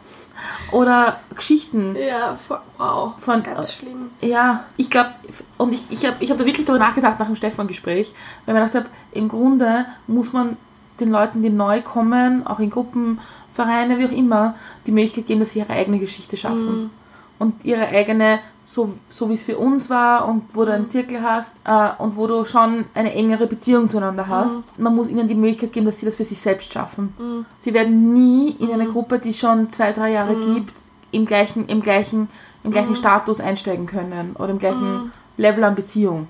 Oder 0.71 1.19
Geschichten. 1.35 1.95
Ja, 1.95 2.37
wow. 2.77 3.13
Von- 3.19 3.43
Ganz 3.43 3.73
schlimm. 3.73 4.09
Ja, 4.21 4.65
ich 4.77 4.89
glaube, 4.89 5.09
und 5.57 5.73
ich, 5.73 5.81
ich 5.89 6.05
habe 6.05 6.17
ich 6.19 6.29
hab 6.31 6.37
da 6.37 6.45
wirklich 6.45 6.65
darüber 6.65 6.83
nachgedacht 6.83 7.19
nach 7.19 7.27
dem 7.27 7.35
Stefan-Gespräch, 7.35 8.13
weil 8.45 8.55
ich 8.55 8.59
mir 8.61 8.65
gedacht 8.67 8.75
habe, 8.75 8.95
im 9.11 9.27
Grunde 9.29 9.85
muss 10.07 10.33
man 10.33 10.57
den 10.99 11.11
Leuten, 11.11 11.41
die 11.43 11.49
neu 11.49 11.81
kommen, 11.81 12.45
auch 12.47 12.59
in 12.59 12.69
Gruppen, 12.69 13.19
Vereine, 13.53 13.97
wie 13.99 14.05
auch 14.05 14.11
immer, 14.11 14.55
die 14.85 14.91
Möglichkeit 14.91 15.27
geben, 15.27 15.39
dass 15.41 15.51
sie 15.51 15.59
ihre 15.59 15.73
eigene 15.73 15.99
Geschichte 15.99 16.35
schaffen. 16.37 16.89
Und 17.39 17.65
ihre 17.65 17.87
eigene, 17.87 18.39
so, 18.65 18.93
so 19.09 19.29
wie 19.29 19.33
es 19.33 19.43
für 19.43 19.57
uns 19.57 19.89
war 19.89 20.27
und 20.27 20.43
wo 20.53 20.65
du 20.65 20.73
einen 20.73 20.89
Zirkel 20.89 21.21
hast 21.21 21.57
äh, 21.65 21.89
und 21.99 22.15
wo 22.15 22.27
du 22.27 22.45
schon 22.45 22.85
eine 22.93 23.13
engere 23.13 23.47
Beziehung 23.47 23.89
zueinander 23.89 24.27
hast. 24.27 24.79
Man 24.79 24.95
muss 24.95 25.09
ihnen 25.09 25.27
die 25.27 25.35
Möglichkeit 25.35 25.73
geben, 25.73 25.85
dass 25.85 25.99
sie 25.99 26.05
das 26.05 26.15
für 26.15 26.23
sich 26.25 26.39
selbst 26.39 26.71
schaffen. 26.73 27.45
Sie 27.57 27.73
werden 27.73 28.13
nie 28.13 28.51
in 28.51 28.71
eine 28.71 28.85
Gruppe, 28.87 29.19
die 29.19 29.31
es 29.31 29.37
schon 29.39 29.69
zwei, 29.69 29.91
drei 29.91 30.11
Jahre 30.11 30.35
gibt, 30.55 30.73
im 31.11 31.25
gleichen, 31.25 31.67
im 31.67 31.81
gleichen, 31.81 32.29
im 32.63 32.71
gleichen 32.71 32.95
Status 32.95 33.39
einsteigen 33.39 33.85
können 33.85 34.35
oder 34.37 34.49
im 34.49 34.59
gleichen 34.59 35.11
Level 35.37 35.63
an 35.63 35.75
Beziehung. 35.75 36.27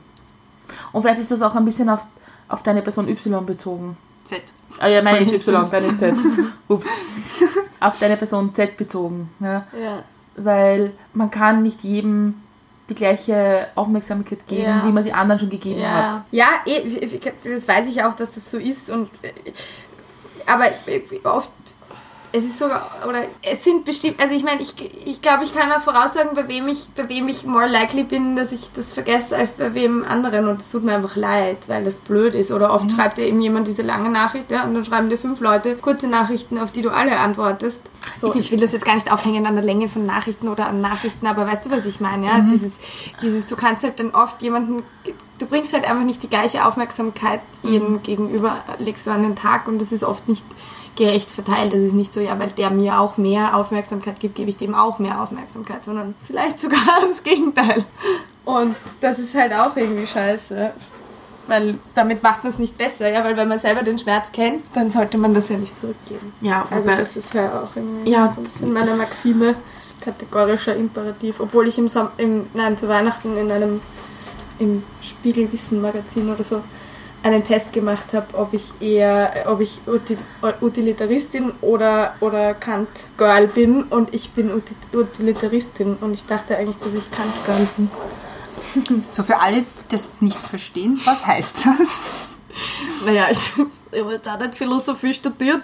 Und 0.92 1.02
vielleicht 1.02 1.22
ist 1.22 1.32
das 1.32 1.42
auch 1.42 1.56
ein 1.56 1.66
bisschen 1.66 1.90
auf, 1.90 2.02
auf 2.48 2.64
deine 2.64 2.82
Person 2.82 3.08
Y 3.08 3.46
bezogen. 3.46 3.98
Z. 4.24 4.42
Ah 4.80 4.88
ja, 4.88 5.02
meine 5.04 5.20
ist 5.20 5.32
Y, 5.32 5.70
deine 5.70 5.88
ist 5.88 6.00
Z. 6.00 6.16
Ups. 6.68 6.88
Auf 7.80 8.00
deine 8.00 8.18
Person 8.18 8.54
Z 8.54 8.76
bezogen. 8.78 9.30
Ja. 9.40 9.68
Ja. 9.80 10.04
Weil 10.36 10.92
man 11.14 11.32
kann 11.32 11.64
nicht 11.64 11.84
jedem 11.84 12.36
die 12.90 12.96
gleiche 12.96 13.68
Aufmerksamkeit 13.76 14.48
geben, 14.48 14.64
Ja. 14.64 14.84
wie 14.86 14.92
man 14.92 15.04
sie 15.04 15.12
anderen 15.12 15.40
schon 15.40 15.50
gegeben 15.50 15.82
hat. 15.82 16.24
Ja, 16.32 16.48
ja 16.66 16.74
eh, 16.74 17.20
das 17.44 17.68
weiß 17.68 17.90
ich 17.90 18.04
auch, 18.04 18.14
dass 18.14 18.36
das 18.36 18.52
so 18.52 18.58
ist. 18.58 18.90
Und, 18.90 19.10
äh, 19.24 19.32
aber 20.46 20.66
äh, 20.88 21.02
oft, 21.24 21.50
Es 22.36 22.44
ist 22.44 22.60
sogar, 22.60 22.92
oder 23.08 23.20
es 23.42 23.64
sind 23.64 23.86
bestimmt, 23.86 24.22
also 24.22 24.36
ich 24.36 24.44
meine, 24.44 24.62
ich, 24.62 24.74
ich 25.06 25.22
glaube, 25.22 25.46
ich 25.46 25.56
kann 25.56 25.72
auch 25.72 25.80
voraussagen, 25.80 26.32
bei 26.36 26.46
wem 26.50 26.68
ich, 26.68 26.88
bei 26.94 27.08
wem 27.08 27.30
ich 27.30 27.46
more 27.46 27.66
likely 27.66 28.04
bin, 28.04 28.36
dass 28.36 28.52
ich 28.52 28.74
das 28.74 28.92
vergesse, 28.92 29.38
als 29.38 29.54
bei 29.54 29.74
wem 29.74 30.04
anderen. 30.04 30.50
Und 30.50 30.60
es 30.60 30.70
tut 30.70 30.84
mir 30.84 30.96
einfach 30.96 31.16
leid, 31.16 31.58
weil 31.68 31.86
das 31.86 32.00
blöd 32.00 32.36
ist. 32.36 32.52
Oder 32.52 32.74
oft 32.74 32.92
schreibt 32.92 33.20
dir 33.20 33.26
eben 33.26 33.40
jemand 33.40 33.68
diese 33.68 33.84
lange 33.84 34.10
Nachricht, 34.10 34.52
ja, 34.52 34.66
und 34.66 34.74
dann 34.74 34.84
schreiben 34.84 35.10
dir 35.10 35.18
fünf 35.18 35.40
Leute 35.40 35.78
kurze 35.78 36.08
Nachrichten, 36.08 36.60
auf 36.60 36.74
die 36.74 36.82
du 36.82 36.90
alle 36.90 37.18
antwortest. 37.20 37.90
So, 38.20 38.36
ich 38.36 38.52
will 38.52 38.60
das 38.60 38.74
jetzt 38.74 38.86
gar 38.86 38.96
nicht 38.96 39.14
aufhängen 39.14 39.46
an 39.46 39.56
der 39.56 39.64
Länge 39.64 39.88
von 39.88 40.06
Nachrichten 40.06 40.50
oder 40.50 40.68
an 40.68 40.82
Nachrichten, 40.82 41.28
aber 41.28 41.48
weißt 41.48 41.68
du, 41.68 41.72
was 41.72 41.86
ich 41.86 42.02
meine? 42.02 42.26
Ja? 42.26 42.40
Dieses, 42.42 42.80
dieses, 43.22 43.46
du 43.46 43.56
kannst 43.56 43.86
halt 43.86 43.98
dann 44.00 44.12
oft 44.12 44.42
jemanden, 44.42 44.84
du 45.40 45.46
bringst 45.46 45.72
halt 45.72 45.90
einfach 45.90 46.04
nicht 46.04 46.22
die 46.22 46.30
gleiche 46.30 46.66
Aufmerksamkeit 46.66 47.40
jedem 47.64 48.04
gegenüber, 48.04 48.58
legst 48.80 49.08
du 49.08 49.12
an 49.12 49.24
den 49.24 49.38
Tag 49.38 49.70
und 49.70 49.80
das 49.80 49.94
ist 49.94 50.04
oft 50.04 50.28
nicht 50.28 50.44
gerecht 50.96 51.30
verteilt. 51.32 51.74
Das 51.74 51.82
ist 51.82 51.94
nicht 51.94 52.14
so, 52.14 52.20
ja, 52.20 52.38
weil 52.40 52.50
der 52.52 52.70
mir 52.70 53.00
auch 53.00 53.18
mehr 53.18 53.56
Aufmerksamkeit 53.56 54.20
gibt, 54.20 54.36
gebe 54.36 54.50
ich 54.50 54.58
dem 54.58 54.74
auch 54.76 55.00
mehr 55.00 55.22
Aufmerksamkeit, 55.22 55.84
sondern 55.86 56.16
vielleicht 56.24 56.60
sogar 56.60 56.80
das 57.08 57.24
Gegenteil. 57.24 57.84
Und 58.46 58.76
das 59.02 59.20
ist 59.20 59.34
halt 59.36 59.54
auch 59.54 59.76
irgendwie 59.76 60.08
scheiße. 60.08 60.72
Weil 61.48 61.76
damit 61.94 62.24
macht 62.24 62.44
man 62.44 62.52
es 62.52 62.58
nicht 62.58 62.76
besser, 62.76 63.08
ja, 63.12 63.24
weil 63.24 63.38
wenn 63.38 63.48
man 63.48 63.60
selber 63.60 63.84
den 63.84 64.00
Schmerz 64.00 64.32
kennt, 64.32 64.64
dann 64.74 64.90
sollte 64.90 65.18
man 65.20 65.34
das 65.36 65.50
ja 65.50 65.58
nicht 65.58 65.78
zurückgeben. 65.78 66.34
Ja, 66.42 66.66
Also 66.72 66.90
das 66.90 67.16
ist 67.18 67.34
ja 67.36 67.62
auch 67.62 67.76
irgendwie 67.76 68.10
Ja. 68.12 68.28
so 68.28 68.42
ein 68.42 68.46
bisschen 68.46 68.74
meine 68.74 68.96
Maxime, 68.96 69.54
kategorischer 70.02 70.76
Imperativ. 70.76 71.40
Obwohl 71.40 71.68
ich 71.68 71.78
im, 71.78 71.88
Som 71.88 72.10
im 72.18 72.48
nein, 72.56 72.76
zu 72.78 72.88
Weihnachten 72.88 73.38
in 73.38 73.52
einem 73.52 73.80
im 74.58 74.82
Spiegelwissen 75.02 75.82
Magazin 75.82 76.32
oder 76.34 76.44
so 76.44 76.62
einen 77.26 77.44
Test 77.44 77.74
gemacht 77.74 78.14
habe, 78.14 78.28
ob 78.38 78.54
ich 78.54 78.72
eher, 78.80 79.46
ob 79.48 79.60
ich 79.60 79.80
Util 79.88 80.18
Utilitaristin 80.62 81.52
oder, 81.62 82.14
oder 82.20 82.54
Kant-Girl 82.54 83.48
bin 83.48 83.84
und 83.84 84.14
ich 84.14 84.30
bin 84.32 84.52
Uti- 84.52 84.76
Utilitaristin 84.96 85.96
und 86.02 86.14
ich 86.14 86.24
dachte 86.26 86.56
eigentlich, 86.56 86.78
dass 86.78 86.94
ich 86.94 87.10
Kant-Girl 87.12 87.68
bin. 87.78 87.90
So 89.14 89.24
für 89.24 89.40
alle, 89.40 89.62
die 89.62 89.66
das 89.90 90.04
jetzt 90.06 90.22
nicht 90.22 90.38
verstehen, 90.38 91.00
was 91.06 91.26
heißt 91.26 91.66
das? 91.66 92.02
Naja, 93.06 93.28
ich, 93.32 93.54
ich 93.92 94.02
habe 94.02 94.14
jetzt 94.14 94.28
auch 94.30 94.38
nicht 94.40 94.56
Philosophie 94.56 95.14
studiert. 95.14 95.62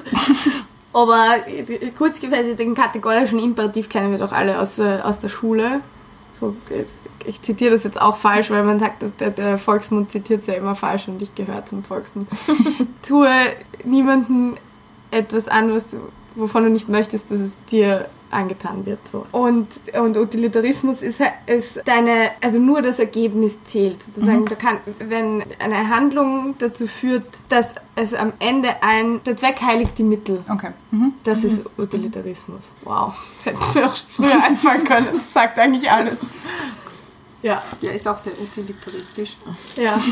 Aber 0.93 1.22
kurz 1.97 2.20
gefasst, 2.22 2.57
den 2.57 2.74
kategorischen 2.74 3.39
Imperativ 3.39 3.88
kennen 3.89 4.12
wir 4.12 4.18
doch 4.18 4.32
alle 4.32 4.59
aus, 4.59 4.76
der- 4.78 5.05
aus 5.05 5.20
der 5.20 5.28
Schule. 5.30 5.82
So, 6.39 6.55
ich 7.26 7.41
zitiere 7.41 7.72
das 7.72 7.84
jetzt 7.84 8.01
auch 8.01 8.17
falsch, 8.17 8.49
weil 8.49 8.63
man 8.63 8.80
sagt, 8.80 9.03
dass 9.03 9.15
der, 9.15 9.32
der 9.32 9.57
Volksmund 9.57 10.11
zitiert 10.11 10.41
es 10.41 10.47
ja 10.47 10.53
immer 10.53 10.76
falsch 10.76 11.07
und 11.07 11.22
ich 11.22 11.34
gehöre 11.36 11.65
zum 11.65 11.84
Volksmund. 11.84 12.28
Tue 13.01 13.30
niemandem 13.84 14.55
etwas 15.11 15.47
an, 15.47 15.74
was, 15.74 15.97
wovon 16.36 16.63
du 16.63 16.69
nicht 16.69 16.89
möchtest, 16.89 17.32
dass 17.32 17.39
es 17.39 17.57
dir 17.69 18.07
angetan 18.32 18.86
wird. 18.86 19.05
So. 19.07 19.26
Und, 19.32 19.67
und 19.99 20.17
Utilitarismus 20.17 21.01
ist, 21.01 21.22
ist 21.45 21.82
deine, 21.86 22.32
also 22.41 22.59
nur 22.59 22.82
das 22.82 22.99
Ergebnis 22.99 23.63
zählt. 23.63 24.01
Sozusagen, 24.01 24.45
da 24.45 24.55
kann, 24.55 24.78
wenn 24.99 25.43
eine 25.59 25.89
Handlung 25.89 26.55
dazu 26.57 26.88
führt, 26.88 27.26
dass 27.49 27.76
es 27.95 28.13
am 28.13 28.34
Ende 28.39 28.69
ein, 28.82 29.22
der 29.26 29.36
Zweck 29.36 29.61
heiligt 29.61 29.97
die 29.97 30.03
Mittel. 30.03 30.41
Okay. 30.49 30.72
Mhm. 30.91 31.13
Das 31.24 31.43
ist 31.43 31.61
Utilitarismus. 31.78 32.72
Wow, 32.84 33.13
das 33.36 33.45
hätte 33.45 33.80
mir 33.80 33.86
auch 33.86 33.97
früher 33.97 34.43
einfallen 34.43 34.84
können. 34.84 35.07
Das 35.13 35.34
sagt 35.34 35.59
eigentlich 35.59 35.91
alles. 35.91 36.19
Ja, 37.41 37.61
Ja, 37.81 37.91
ist 37.91 38.07
auch 38.07 38.17
sehr 38.17 38.33
utilitaristisch. 38.39 39.37
ja. 39.75 39.99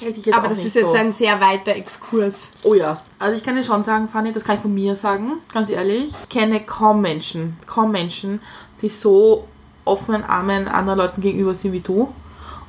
Hätte 0.00 0.18
ich 0.18 0.26
jetzt 0.26 0.36
Aber 0.36 0.48
das 0.48 0.58
ist 0.58 0.74
jetzt 0.74 0.90
so. 0.90 0.96
ein 0.96 1.12
sehr 1.12 1.40
weiter 1.40 1.76
Exkurs. 1.76 2.48
Oh 2.64 2.74
ja. 2.74 3.00
Also 3.20 3.38
ich 3.38 3.44
kann 3.44 3.54
dir 3.54 3.62
schon 3.62 3.84
sagen, 3.84 4.08
Fanny, 4.08 4.32
das 4.32 4.42
kann 4.42 4.56
ich 4.56 4.62
von 4.62 4.74
mir 4.74 4.96
sagen, 4.96 5.34
ganz 5.52 5.70
ehrlich. 5.70 6.12
Ich 6.22 6.28
kenne 6.28 6.58
kaum 6.64 7.00
Menschen, 7.02 7.56
kaum 7.66 7.92
Menschen, 7.92 8.40
die 8.80 8.88
so 8.88 9.46
offenen 9.84 10.24
Armen 10.24 10.66
anderen 10.66 10.98
Leuten 10.98 11.20
gegenüber 11.20 11.54
sind 11.54 11.72
wie 11.72 11.80
du 11.80 12.12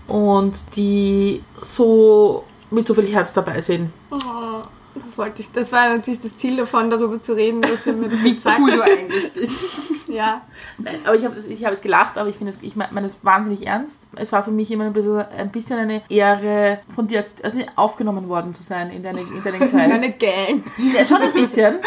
und 0.07 0.53
die 0.75 1.43
so 1.59 2.43
mit 2.69 2.85
so 2.87 2.93
viel 2.93 3.07
Herz 3.11 3.33
dabei 3.33 3.61
sind. 3.61 3.91
Oh, 4.11 4.61
das 4.95 5.17
wollte 5.17 5.41
ich. 5.41 5.51
Das 5.51 5.71
war 5.71 5.89
natürlich 5.89 6.19
das 6.19 6.35
Ziel 6.37 6.57
davon, 6.57 6.89
darüber 6.89 7.21
zu 7.21 7.33
reden, 7.35 7.61
dass 7.61 7.85
ihr 7.85 7.93
mir 7.93 8.09
das 8.09 8.23
Wie 8.23 8.37
sagt. 8.37 8.59
cool 8.59 8.71
du 8.71 8.81
eigentlich 8.81 9.31
bist. 9.33 9.51
Ja. 10.07 10.41
Nein, 10.77 10.99
aber 11.05 11.15
ich 11.15 11.25
habe 11.25 11.35
ich 11.39 11.65
hab 11.65 11.73
es 11.73 11.81
gelacht, 11.81 12.19
aber 12.19 12.29
ich 12.29 12.35
finde 12.35 12.53
es, 12.53 12.59
ich 12.61 12.75
meine 12.75 13.07
es 13.07 13.15
wahnsinnig 13.23 13.65
ernst. 13.65 14.07
Es 14.15 14.31
war 14.31 14.43
für 14.43 14.51
mich 14.51 14.69
immer 14.69 14.83
ein 14.83 14.93
bisschen, 14.93 15.17
ein 15.21 15.51
bisschen 15.51 15.79
eine 15.79 16.03
Ehre, 16.07 16.81
von 16.93 17.07
dir 17.07 17.25
also 17.41 17.57
aufgenommen 17.75 18.29
worden 18.29 18.53
zu 18.53 18.61
sein 18.61 18.91
in 18.91 19.01
deinen 19.01 19.17
in 19.17 19.43
deinen 19.43 19.59
Kreis. 19.71 19.91
Eine 19.91 20.11
Gang. 20.11 20.63
Ja, 20.95 21.03
schon 21.03 21.19
ein 21.19 21.33
bisschen. 21.33 21.79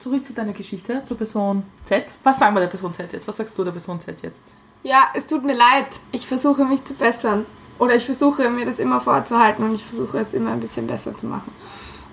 Zurück 0.00 0.26
zu 0.26 0.34
deiner 0.34 0.52
Geschichte, 0.52 1.02
zur 1.06 1.16
Person 1.16 1.62
Z. 1.84 2.04
Was 2.24 2.40
sagen 2.40 2.54
wir 2.54 2.60
der 2.60 2.66
Person 2.66 2.92
Z 2.92 3.10
jetzt? 3.10 3.26
Was 3.26 3.38
sagst 3.38 3.56
du 3.56 3.64
der 3.64 3.70
Person 3.72 3.98
Z 4.02 4.20
jetzt? 4.20 4.42
Ja, 4.82 5.04
es 5.14 5.24
tut 5.24 5.42
mir 5.42 5.54
leid. 5.54 5.86
Ich 6.10 6.26
versuche 6.26 6.66
mich 6.66 6.84
zu 6.84 6.92
bessern. 6.92 7.46
Oder 7.78 7.94
ich 7.94 8.04
versuche 8.04 8.50
mir 8.50 8.66
das 8.66 8.80
immer 8.80 9.00
vorzuhalten 9.00 9.64
und 9.64 9.74
ich 9.74 9.82
versuche 9.82 10.18
es 10.18 10.34
immer 10.34 10.52
ein 10.52 10.60
bisschen 10.60 10.86
besser 10.86 11.16
zu 11.16 11.26
machen. 11.26 11.50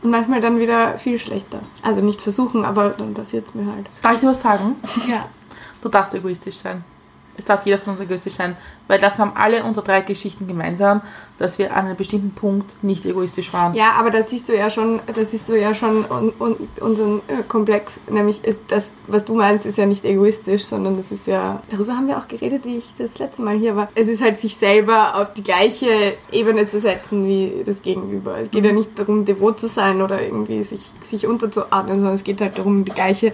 Und 0.02 0.12
manchmal 0.12 0.40
dann 0.40 0.60
wieder 0.60 0.98
viel 0.98 1.20
schlechter. 1.20 1.60
Also 1.82 2.02
nicht 2.02 2.22
versuchen, 2.22 2.64
aber 2.64 2.90
dann 2.90 3.14
passiert 3.14 3.48
es 3.48 3.54
mir 3.54 3.66
halt. 3.66 3.88
Darf 4.02 4.14
ich 4.14 4.20
dir 4.22 4.28
was 4.28 4.42
sagen? 4.42 4.76
Ja. 5.08 5.26
Du 5.82 5.90
darfst 5.90 6.14
egoistisch 6.14 6.58
sein. 6.58 6.84
Es 7.40 7.46
darf 7.46 7.66
jeder 7.66 7.80
von 7.80 7.94
uns 7.94 8.02
egoistisch 8.02 8.36
sein, 8.36 8.56
weil 8.88 9.00
das 9.00 9.18
haben 9.18 9.32
alle 9.36 9.64
unsere 9.64 9.86
drei 9.86 10.02
Geschichten 10.02 10.48
gemeinsam, 10.48 11.02
dass 11.38 11.58
wir 11.58 11.76
an 11.76 11.86
einem 11.86 11.96
bestimmten 11.96 12.32
Punkt 12.32 12.84
nicht 12.84 13.06
egoistisch 13.06 13.54
waren. 13.54 13.74
Ja, 13.74 13.94
aber 13.94 14.10
da 14.10 14.22
siehst 14.24 14.50
du 14.50 14.56
ja 14.56 14.70
schon, 14.70 15.00
da 15.08 15.24
siehst 15.24 15.48
du 15.48 15.60
ja 15.60 15.74
schon 15.74 16.06
un, 16.10 16.34
un, 16.38 16.56
unseren 16.82 17.20
äh, 17.28 17.44
Komplex. 17.48 18.00
Nämlich 18.10 18.44
ist 18.44 18.60
das, 18.68 18.92
was 19.08 19.24
du 19.26 19.36
meinst, 19.36 19.66
ist 19.66 19.78
ja 19.78 19.86
nicht 19.86 20.04
egoistisch, 20.04 20.66
sondern 20.66 20.98
das 20.98 21.12
ist 21.12 21.28
ja. 21.28 21.62
Darüber 21.70 21.94
haben 21.94 22.08
wir 22.08 22.18
auch 22.18 22.28
geredet, 22.28 22.66
wie 22.66 22.78
ich 22.78 22.94
das 22.98 23.18
letzte 23.20 23.42
Mal 23.42 23.58
hier 23.58 23.76
war. 23.76 23.88
Es 23.96 24.08
ist 24.08 24.22
halt 24.22 24.38
sich 24.38 24.58
selber 24.58 25.16
auf 25.16 25.34
die 25.34 25.44
gleiche 25.44 26.14
Ebene 26.32 26.68
zu 26.68 26.80
setzen 26.80 27.26
wie 27.26 27.64
das 27.64 27.82
Gegenüber. 27.82 28.38
Es 28.38 28.52
geht 28.52 28.66
ja 28.66 28.74
nicht 28.74 29.00
darum, 29.00 29.24
devot 29.24 29.60
zu 29.60 29.70
sein 29.70 30.02
oder 30.02 30.22
irgendwie 30.22 30.62
sich, 30.64 30.92
sich 31.02 31.26
unterzuordnen, 31.26 31.96
sondern 31.96 32.16
es 32.16 32.24
geht 32.24 32.42
halt 32.42 32.58
darum, 32.58 32.84
die 32.84 32.92
gleiche, 32.92 33.32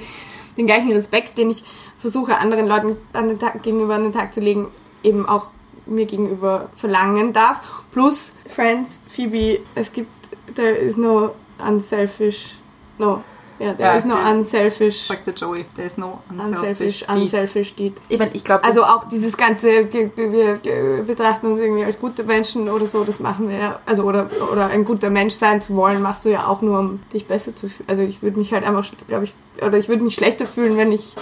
den 0.58 0.68
gleichen 0.68 0.92
Respekt, 0.92 1.38
den 1.40 1.50
ich 1.50 1.64
versuche, 2.06 2.38
anderen 2.38 2.68
Leuten 2.68 2.98
an 3.14 3.28
den 3.30 3.40
Tag, 3.40 3.64
gegenüber 3.64 3.96
an 3.96 4.04
den 4.04 4.12
Tag 4.12 4.34
zu 4.34 4.40
legen, 4.40 4.68
eben 5.04 5.28
auch 5.28 5.50
mir 5.88 6.06
gegenüber 6.06 6.70
verlangen 6.76 7.34
darf. 7.34 7.60
Plus, 7.92 8.34
Friends, 8.48 9.00
Phoebe, 9.10 9.60
es 9.76 9.92
gibt, 9.92 10.10
there 10.56 10.76
is 10.76 10.98
no 10.98 11.32
unselfish, 11.68 12.58
no, 12.98 13.24
yeah, 13.60 13.74
there 13.74 13.90
Ja, 13.90 13.96
is 13.96 14.04
no 14.06 14.16
der- 14.16 14.32
unselfish, 14.36 15.08
Sagt 15.08 15.28
der 15.28 15.34
Joey. 15.34 15.64
There 15.76 15.86
is 15.88 15.98
no 15.98 16.20
unselfish, 16.30 17.04
unselfish 17.04 17.06
deed. 17.08 17.16
unselfish 17.22 17.76
deed. 17.76 17.94
Ich 18.10 18.20
meine, 18.20 18.32
ich 18.34 18.44
glaube, 18.44 18.64
Also 18.64 18.84
auch 18.84 19.06
dieses 19.08 19.38
ganze, 19.38 19.68
wir 19.92 21.04
betrachten 21.06 21.48
uns 21.52 21.62
irgendwie 21.62 21.84
als 21.86 22.00
gute 22.00 22.24
Menschen 22.24 22.68
oder 22.70 22.88
so, 22.88 23.04
das 23.04 23.20
machen 23.20 23.50
wir 23.50 23.58
ja, 23.58 23.80
also 23.86 24.04
oder, 24.04 24.28
oder 24.52 24.68
ein 24.68 24.86
guter 24.86 25.10
Mensch 25.10 25.36
sein 25.36 25.62
zu 25.62 25.76
wollen, 25.76 26.02
machst 26.02 26.26
du 26.26 26.30
ja 26.30 26.48
auch 26.48 26.62
nur, 26.62 26.80
um 26.80 27.00
dich 27.14 27.28
besser 27.28 27.56
zu 27.56 27.70
fühlen. 27.70 27.88
Also 27.90 28.04
ich 28.04 28.22
würde 28.22 28.38
mich 28.40 28.52
halt 28.54 28.66
einfach, 28.66 28.86
glaube 29.08 29.26
ich, 29.26 29.34
oder 29.66 29.78
ich 29.78 29.88
würde 29.88 30.04
mich 30.04 30.16
schlechter 30.16 30.46
fühlen, 30.48 30.76
wenn 30.78 30.92
ich 30.92 31.14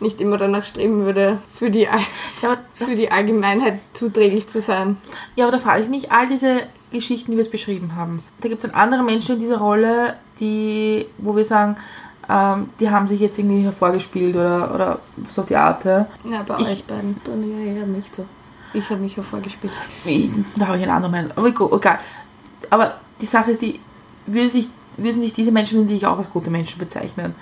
nicht 0.00 0.20
immer 0.20 0.36
danach 0.38 0.64
streben 0.64 1.04
würde, 1.04 1.38
für 1.52 1.70
die, 1.70 1.82
ja, 2.42 2.56
für 2.72 2.94
die 2.94 3.10
Allgemeinheit 3.10 3.78
zuträglich 3.92 4.48
zu 4.48 4.60
sein. 4.60 4.96
ja, 5.36 5.46
aber 5.46 5.56
da 5.56 5.62
frage 5.62 5.82
ich 5.84 5.88
mich, 5.88 6.10
all 6.12 6.28
diese 6.28 6.60
Geschichten, 6.92 7.30
die 7.32 7.36
wir 7.36 7.44
jetzt 7.44 7.52
beschrieben 7.52 7.96
haben, 7.96 8.22
da 8.40 8.48
gibt 8.48 8.62
es 8.64 8.70
dann 8.70 8.78
andere 8.80 9.02
Menschen 9.02 9.36
in 9.36 9.40
dieser 9.40 9.58
Rolle, 9.58 10.14
die, 10.40 11.06
wo 11.18 11.34
wir 11.36 11.44
sagen, 11.44 11.76
ähm, 12.28 12.70
die 12.80 12.88
haben 12.90 13.06
sich 13.08 13.20
jetzt 13.20 13.38
irgendwie 13.38 13.62
hervorgespielt 13.64 14.34
oder, 14.34 14.74
oder 14.74 14.98
so 15.28 15.42
die 15.42 15.56
Art. 15.56 15.84
Ja. 15.84 16.06
Bei 16.46 16.58
Ich- 16.60 16.68
euch 16.68 16.84
beiden, 16.84 17.16
bei 17.24 17.32
mir 17.36 17.76
eher 17.76 17.86
nicht 17.86 18.14
so. 18.14 18.24
Ich 18.72 18.88
habe 18.90 19.00
mich 19.00 19.16
hervorgespielt. 19.16 19.72
Ich- 20.04 20.30
Da 20.56 20.66
habe 20.68 20.78
ich 20.78 20.82
eine 20.84 20.92
andere 20.94 21.12
Meinung. 21.12 21.32
Aber 21.36 21.46
egal. 21.76 21.98
Aber 22.70 22.94
die 23.20 23.26
Sache 23.26 23.50
ist, 23.52 23.62
die, 23.62 23.78
würde 24.26 24.48
sich, 24.48 24.68
würden 24.96 25.20
sich 25.20 25.34
diese 25.34 25.52
Menschen 25.52 25.78
würden 25.78 25.88
sich 25.88 26.06
auch 26.06 26.18
als 26.18 26.30
gute 26.30 26.50
Menschen 26.50 26.78
bezeichnen. 26.78 27.34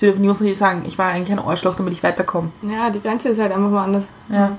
Es 0.00 0.02
würde 0.02 0.18
niemand 0.18 0.38
von 0.38 0.46
dir 0.46 0.54
sagen, 0.54 0.82
ich 0.86 0.96
war 0.96 1.08
eigentlich 1.08 1.30
ein 1.30 1.44
Arschloch, 1.44 1.74
damit 1.76 1.92
ich 1.92 2.02
weiterkomme. 2.02 2.50
Ja, 2.62 2.88
die 2.88 3.02
Grenze 3.02 3.28
ist 3.28 3.38
halt 3.38 3.52
einfach 3.52 3.70
woanders. 3.70 4.08
Ja. 4.30 4.56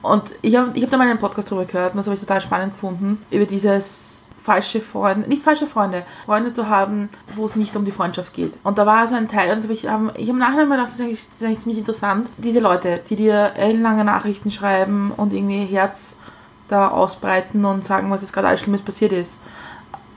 Und 0.00 0.30
ich 0.40 0.56
habe 0.56 0.70
ich 0.72 0.82
hab 0.82 0.90
da 0.90 0.96
mal 0.96 1.10
einen 1.10 1.18
Podcast 1.18 1.50
drüber 1.50 1.66
gehört 1.66 1.92
und 1.92 1.98
das 1.98 2.06
habe 2.06 2.14
ich 2.14 2.22
total 2.22 2.40
spannend 2.40 2.72
gefunden, 2.72 3.22
über 3.30 3.44
dieses 3.44 4.30
falsche 4.34 4.80
Freunde, 4.80 5.28
nicht 5.28 5.42
falsche 5.42 5.66
Freunde, 5.66 6.06
Freunde 6.24 6.54
zu 6.54 6.70
haben, 6.70 7.10
wo 7.36 7.44
es 7.44 7.54
nicht 7.54 7.76
um 7.76 7.84
die 7.84 7.92
Freundschaft 7.92 8.32
geht. 8.32 8.54
Und 8.64 8.78
da 8.78 8.86
war 8.86 9.06
so 9.06 9.14
ein 9.14 9.28
Teil, 9.28 9.50
hab 9.50 9.58
ich 9.58 9.86
habe 9.86 10.14
ich 10.16 10.28
hab 10.28 10.34
im 10.34 10.38
Nachhinein 10.38 10.68
mal 10.68 10.76
gedacht, 10.76 10.92
das 10.92 11.00
ist, 11.00 11.04
eigentlich, 11.04 11.20
das 11.20 11.42
ist 11.42 11.46
eigentlich 11.46 11.60
ziemlich 11.60 11.78
interessant, 11.78 12.28
diese 12.38 12.60
Leute, 12.60 12.98
die 13.10 13.16
dir 13.16 13.52
ellenlange 13.56 14.06
Nachrichten 14.06 14.50
schreiben 14.50 15.12
und 15.14 15.34
irgendwie 15.34 15.60
ihr 15.60 15.68
Herz 15.68 16.20
da 16.68 16.88
ausbreiten 16.88 17.66
und 17.66 17.86
sagen, 17.86 18.10
was 18.10 18.22
jetzt 18.22 18.32
gerade 18.32 18.48
alles 18.48 18.62
Schlimmes 18.62 18.80
passiert 18.80 19.12
ist. 19.12 19.42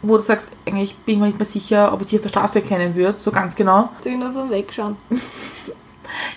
Wo 0.08 0.18
du 0.18 0.24
sagst, 0.24 0.52
eigentlich 0.66 0.98
bin 1.00 1.16
ich 1.16 1.20
mir 1.22 1.28
nicht 1.28 1.40
mehr 1.40 1.46
sicher, 1.46 1.92
ob 1.94 2.02
ich 2.02 2.08
dich 2.08 2.20
auf 2.20 2.24
der 2.24 2.30
Straße 2.30 2.62
erkennen 2.62 2.96
würde, 2.96 3.18
so 3.20 3.32
ganz 3.32 3.56
genau. 3.56 3.90
Soll 4.02 4.18
nur 4.18 4.32
vom 4.32 4.50
Weg 4.50 4.72
schauen. 4.74 4.98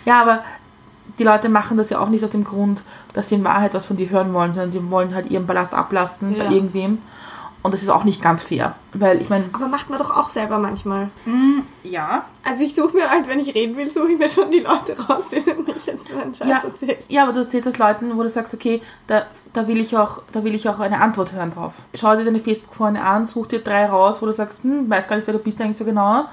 Ja, 0.05 0.23
aber 0.23 0.43
die 1.19 1.25
Leute 1.25 1.49
machen 1.49 1.77
das 1.77 1.91
ja 1.91 2.01
auch 2.01 2.09
nicht 2.09 2.25
aus 2.25 2.31
dem 2.31 2.43
Grund, 2.45 2.81
dass 3.15 3.29
sie 3.29 3.37
in 3.37 3.45
Wahrheit 3.45 3.75
was 3.75 3.87
von 3.87 3.97
dir 3.97 4.09
hören 4.11 4.33
wollen, 4.33 4.55
sondern 4.55 4.73
sie 4.73 4.91
wollen 4.91 5.15
halt 5.15 5.31
ihren 5.31 5.47
Ballast 5.47 5.75
ablasten 5.75 6.35
Ja. 6.35 6.45
bei 6.45 6.51
irgendwem. 6.55 6.99
Und 7.69 7.75
das 7.75 7.83
ist 7.83 7.91
auch 7.91 8.05
nicht 8.05 8.23
ganz 8.23 8.43
fair. 8.43 8.77
Weil 8.95 9.21
ich 9.21 9.29
meine, 9.29 9.45
Aber 9.53 9.69
macht 9.69 9.91
man 9.91 9.99
doch 9.99 10.09
auch 10.09 10.31
selber 10.31 10.57
manchmal. 10.57 11.11
Ja. 11.83 12.25
Also 12.43 12.65
ich 12.65 12.75
suche 12.75 12.97
mir 12.97 13.11
halt, 13.11 13.29
wenn 13.29 13.39
ich 13.41 13.55
reden 13.55 13.77
will, 13.77 13.87
suche 13.87 14.13
ich 14.13 14.19
mir 14.19 14.27
schon 14.27 14.51
die 14.51 14.61
Leute 14.61 14.99
raus, 14.99 15.25
denen 15.31 15.67
ich 15.77 15.85
jetzt 15.85 16.15
meinen 16.15 16.35
Scheiß 16.35 16.49
ja, 16.49 16.63
erzähle. 16.65 16.97
ja, 17.11 17.23
aber 17.25 17.35
du 17.35 17.41
erzählst 17.41 17.67
das 17.67 17.77
Leuten, 17.77 18.17
wo 18.17 18.23
du 18.23 18.31
sagst, 18.31 18.55
okay, 18.55 18.81
da, 19.07 19.27
da, 19.53 19.69
will 19.69 19.77
ich 19.81 19.95
auch, 19.99 20.23
da 20.33 20.45
will 20.45 20.55
ich 20.55 20.67
auch 20.67 20.81
eine 20.81 20.99
Antwort 21.03 21.35
hören 21.35 21.51
drauf. 21.51 21.75
Schau 21.93 22.17
dir 22.17 22.25
deine 22.25 22.41
Facebook-Freunde 22.41 23.03
an, 23.03 23.27
such 23.27 23.49
dir 23.49 23.59
drei 23.59 23.85
raus, 23.85 24.23
wo 24.23 24.25
du 24.25 24.33
sagst, 24.33 24.63
hm, 24.63 24.89
weiß 24.89 25.07
gar 25.07 25.17
nicht, 25.17 25.27
wer 25.27 25.35
du 25.35 25.41
bist 25.41 25.61
eigentlich 25.61 25.77
so 25.77 25.85
genau. 25.85 26.25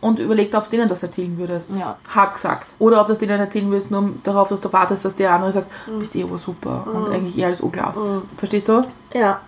Und 0.00 0.20
überleg, 0.20 0.54
ob 0.54 0.70
du 0.70 0.76
denen 0.76 0.88
das 0.88 1.02
erzählen 1.02 1.36
würdest. 1.38 1.72
Ja. 1.76 1.96
Hart 2.08 2.34
gesagt. 2.34 2.68
Oder 2.78 3.00
ob 3.00 3.08
du 3.08 3.14
es 3.14 3.18
denen 3.18 3.40
erzählen 3.40 3.68
würdest, 3.68 3.90
nur 3.90 4.10
darauf, 4.22 4.48
dass 4.48 4.60
du 4.60 4.72
wartest, 4.72 5.04
dass 5.04 5.16
der 5.16 5.32
andere 5.32 5.52
sagt, 5.52 5.72
bist 5.98 6.14
eh 6.14 6.22
aber 6.22 6.38
super. 6.38 6.86
Und 6.86 7.12
eigentlich 7.12 7.36
eher 7.36 7.48
als 7.48 7.60
Uglas. 7.60 7.98
Verstehst 8.36 8.68
du? 8.68 8.80
Ja. 9.12 9.40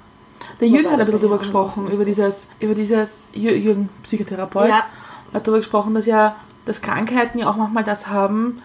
Der 0.61 0.69
Jürgen 0.69 0.91
hat 0.91 0.99
ein 1.01 1.07
bisschen 1.07 1.21
ja, 1.21 1.27
drüber 1.27 1.39
gesprochen, 1.39 1.91
über 1.91 2.05
dieses, 2.05 2.49
über 2.61 2.75
dieses 2.75 3.25
Jür- 3.35 3.55
Jürgen, 3.55 3.89
Psychotherapeut, 4.03 4.69
Ja. 4.69 4.85
hat 5.33 5.47
darüber 5.47 5.59
gesprochen, 5.59 5.95
dass 5.95 6.07
ja, 6.07 6.37
dass 6.65 6.81
Krankheiten 6.83 7.39
ja 7.39 7.49
auch 7.49 7.57
manchmal 7.57 7.85
das 7.85 8.09
haben, 8.09 8.63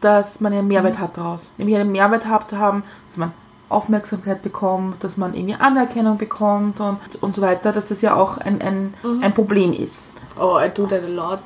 dass 0.00 0.40
man 0.40 0.52
einen 0.52 0.68
Mehrwert 0.68 0.98
hat 0.98 1.16
daraus. 1.16 1.52
Nämlich 1.58 1.76
einen 1.76 1.92
Mehrwert 1.92 2.26
hat 2.26 2.50
zu 2.50 2.58
haben, 2.58 2.82
dass 3.08 3.16
man 3.16 3.32
Aufmerksamkeit 3.68 4.42
bekommt, 4.42 5.02
dass 5.02 5.16
man 5.16 5.34
irgendwie 5.34 5.54
Anerkennung 5.54 6.18
bekommt 6.18 6.78
und, 6.80 6.98
und 7.20 7.34
so 7.34 7.40
weiter, 7.42 7.72
dass 7.72 7.88
das 7.88 8.02
ja 8.02 8.14
auch 8.14 8.38
ein, 8.38 8.60
ein, 8.60 8.94
ein 9.22 9.32
Problem 9.32 9.72
ist. 9.72 10.12
Oh, 10.38 10.58
I 10.60 10.68
do 10.68 10.86
that 10.86 11.02
a 11.04 11.08
lot. 11.08 11.40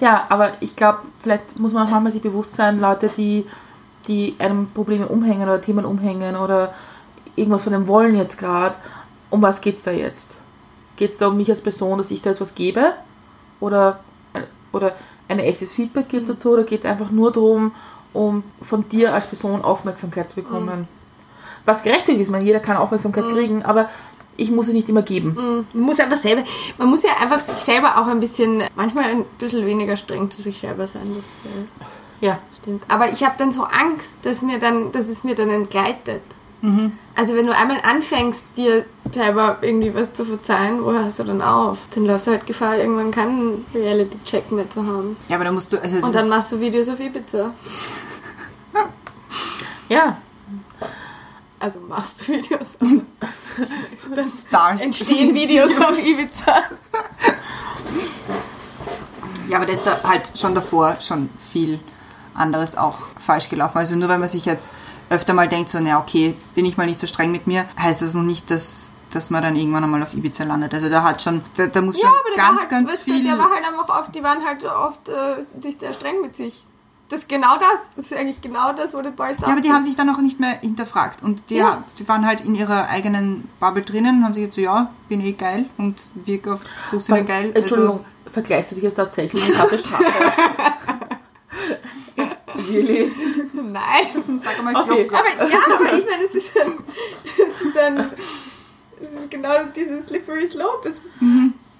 Ja, 0.00 0.24
aber 0.28 0.50
ich 0.60 0.76
glaube, 0.76 0.98
vielleicht 1.20 1.58
muss 1.58 1.72
man 1.72 1.86
auch 1.86 1.90
manchmal 1.90 2.12
sich 2.12 2.22
bewusst 2.22 2.56
sein, 2.56 2.80
Leute, 2.80 3.08
die, 3.16 3.46
die 4.08 4.34
einem 4.38 4.68
Probleme 4.70 5.06
umhängen 5.08 5.44
oder 5.44 5.60
Themen 5.62 5.84
umhängen 5.84 6.36
oder 6.36 6.74
irgendwas 7.36 7.64
von 7.64 7.72
dem 7.72 7.86
wollen 7.86 8.16
jetzt 8.16 8.38
gerade, 8.38 8.74
um 9.30 9.42
was 9.42 9.60
geht's 9.60 9.82
da 9.82 9.90
jetzt? 9.90 10.32
Geht 10.96 11.10
es 11.10 11.18
da 11.18 11.28
um 11.28 11.36
mich 11.36 11.50
als 11.50 11.60
Person, 11.62 11.98
dass 11.98 12.10
ich 12.10 12.22
da 12.22 12.30
etwas 12.30 12.54
gebe? 12.54 12.92
Oder, 13.60 14.00
oder 14.72 14.94
ein 15.28 15.38
echtes 15.38 15.72
Feedback 15.72 16.08
gibt 16.08 16.28
dazu? 16.28 16.50
Oder 16.52 16.64
geht 16.64 16.80
es 16.80 16.86
einfach 16.86 17.10
nur 17.10 17.32
darum, 17.32 17.72
um 18.12 18.44
von 18.62 18.88
dir 18.88 19.12
als 19.14 19.26
Person 19.26 19.62
Aufmerksamkeit 19.62 20.30
zu 20.30 20.36
bekommen? 20.36 20.86
Was 21.64 21.82
gerechtigt 21.82 22.18
ist, 22.20 22.26
ich 22.26 22.30
meine, 22.30 22.44
jeder 22.44 22.60
kann 22.60 22.76
Aufmerksamkeit 22.76 23.24
kriegen, 23.30 23.62
aber 23.64 23.88
ich 24.36 24.50
muss 24.50 24.66
sie 24.66 24.72
nicht 24.72 24.88
immer 24.88 25.02
geben. 25.02 25.66
Man 25.72 25.82
muss 25.82 25.98
einfach 26.00 26.16
selber, 26.16 26.42
man 26.78 26.88
muss 26.88 27.02
ja 27.02 27.10
einfach 27.20 27.40
sich 27.40 27.56
selber 27.56 27.98
auch 27.98 28.06
ein 28.06 28.20
bisschen, 28.20 28.62
manchmal 28.74 29.04
ein 29.04 29.24
bisschen 29.38 29.64
weniger 29.64 29.96
streng 29.96 30.30
zu 30.30 30.42
sich 30.42 30.58
selber 30.58 30.86
sein. 30.86 31.14
Das 31.16 31.50
äh, 31.52 32.26
Ja. 32.26 32.38
stimmt. 32.60 32.84
Aber 32.88 33.10
ich 33.10 33.22
habe 33.24 33.34
dann 33.38 33.52
so 33.52 33.62
Angst, 33.64 34.14
dass 34.22 34.42
mir 34.42 34.58
dann, 34.58 34.92
dass 34.92 35.08
es 35.08 35.24
mir 35.24 35.34
dann 35.34 35.50
entgleitet. 35.50 36.22
Also 37.14 37.34
wenn 37.36 37.46
du 37.46 37.54
einmal 37.54 37.76
anfängst, 37.82 38.42
dir 38.56 38.86
selber 39.12 39.58
irgendwie 39.60 39.94
was 39.94 40.14
zu 40.14 40.24
verzeihen, 40.24 40.82
wo 40.82 40.92
hörst 40.92 41.18
du 41.18 41.24
dann 41.24 41.42
auf? 41.42 41.80
Dann 41.94 42.06
läufst 42.06 42.26
du 42.26 42.30
halt 42.30 42.46
Gefahr, 42.46 42.78
irgendwann 42.78 43.10
keinen 43.10 43.66
Reality-Check 43.74 44.50
mehr 44.50 44.68
zu 44.70 44.86
haben. 44.86 45.16
Ja, 45.28 45.36
aber 45.36 45.44
da 45.44 45.52
musst 45.52 45.70
du, 45.72 45.78
also 45.80 45.96
das 46.00 46.08
Und 46.08 46.14
dann 46.14 46.28
machst 46.30 46.52
du 46.52 46.60
Videos 46.60 46.88
auf 46.88 46.98
Ibiza. 47.00 47.52
Ja, 49.90 50.16
Also 51.58 51.80
machst 51.80 52.26
du 52.26 52.32
Videos. 52.32 52.78
dann 52.80 54.26
Stars. 54.28 54.80
entstehen 54.80 55.34
Videos 55.34 55.76
auf 55.78 55.98
Ibiza. 56.06 56.62
Ja, 59.48 59.58
aber 59.58 59.66
da 59.66 59.72
ist 59.72 59.82
da 59.86 60.00
halt 60.04 60.32
schon 60.38 60.54
davor 60.54 60.96
schon 61.00 61.28
viel 61.38 61.78
anderes 62.32 62.76
auch 62.76 62.96
falsch 63.18 63.50
gelaufen. 63.50 63.76
Also 63.78 63.94
nur 63.96 64.08
weil 64.08 64.18
man 64.18 64.28
sich 64.28 64.46
jetzt 64.46 64.72
öfter 65.10 65.32
mal 65.34 65.48
denkt, 65.48 65.70
so, 65.70 65.78
na 65.80 65.98
okay, 65.98 66.34
bin 66.54 66.64
ich 66.64 66.76
mal 66.76 66.86
nicht 66.86 67.00
so 67.00 67.06
streng 67.06 67.30
mit 67.30 67.46
mir, 67.46 67.66
heißt 67.78 68.02
das 68.02 68.14
noch 68.14 68.22
nicht, 68.22 68.50
dass, 68.50 68.92
dass 69.12 69.30
man 69.30 69.42
dann 69.42 69.56
irgendwann 69.56 69.84
einmal 69.84 70.02
auf 70.02 70.14
Ibiza 70.14 70.44
landet. 70.44 70.74
Also 70.74 70.88
da 70.88 71.02
hat 71.02 71.22
schon, 71.22 71.42
da, 71.56 71.66
da 71.66 71.80
muss 71.80 72.00
Ja, 72.00 72.08
schon 72.08 72.18
aber 72.18 72.36
der 72.36 72.44
ganz, 72.44 72.60
halt, 72.60 72.70
ganz 72.70 72.92
weißt 72.92 73.06
du, 73.06 73.12
viel... 73.12 73.24
Der 73.24 73.38
war 73.38 73.50
halt 73.50 73.64
einfach 73.66 74.00
oft, 74.00 74.14
die 74.14 74.22
waren 74.22 74.44
halt 74.44 74.64
oft 74.64 75.08
äh, 75.08 75.36
nicht 75.62 75.80
sehr 75.80 75.92
streng 75.92 76.20
mit 76.20 76.36
sich. 76.36 76.64
Das 77.10 77.20
ist 77.20 77.28
genau 77.28 77.54
das. 77.58 77.80
Das 77.96 78.06
ist 78.06 78.14
eigentlich 78.16 78.40
genau 78.40 78.72
das, 78.72 78.94
wo 78.94 79.02
der 79.02 79.10
Ball 79.10 79.32
ja, 79.38 79.46
aber 79.46 79.60
die 79.60 79.70
haben 79.70 79.82
sich 79.82 79.94
dann 79.94 80.08
auch 80.08 80.18
nicht 80.18 80.40
mehr 80.40 80.58
hinterfragt. 80.60 81.22
Und 81.22 81.50
die, 81.50 81.56
Ja. 81.56 81.84
die 81.98 82.08
waren 82.08 82.26
halt 82.26 82.40
in 82.40 82.54
ihrer 82.54 82.88
eigenen 82.88 83.48
Bubble 83.60 83.82
drinnen 83.82 84.18
und 84.18 84.24
haben 84.24 84.34
sich 84.34 84.44
jetzt 84.44 84.54
so, 84.54 84.62
ja, 84.62 84.90
bin 85.08 85.20
eh 85.20 85.32
geil 85.32 85.66
und 85.76 86.10
wirke 86.14 86.54
auf 86.54 86.60
wir 86.90 87.22
geil. 87.22 87.52
Also, 87.54 87.60
Entschuldigung, 87.60 88.04
vergleichst 88.32 88.70
du 88.70 88.74
dich 88.76 88.84
jetzt 88.84 88.94
tatsächlich 88.94 89.46
mit 89.46 89.54
Karte 89.56 89.78
Strafe? 89.78 90.04
really? 92.72 93.10
Nein. 93.52 94.40
sag 94.42 94.62
mal, 94.62 94.74
Okay. 94.76 95.04
Klopp. 95.06 95.20
Aber 95.20 95.50
ja, 95.50 95.58
aber 95.74 95.98
ich 95.98 96.06
meine, 96.06 96.24
es 96.24 96.34
ist 96.34 96.58
ein. 96.60 96.72
Es 97.24 97.60
ist 97.62 97.78
ein. 97.78 98.10
Es 99.00 99.12
ist 99.12 99.30
genau 99.30 99.50
dieses 99.74 100.06
Slippery 100.06 100.46
Slope. 100.46 100.88
Es 100.88 100.96
ist, 100.96 101.22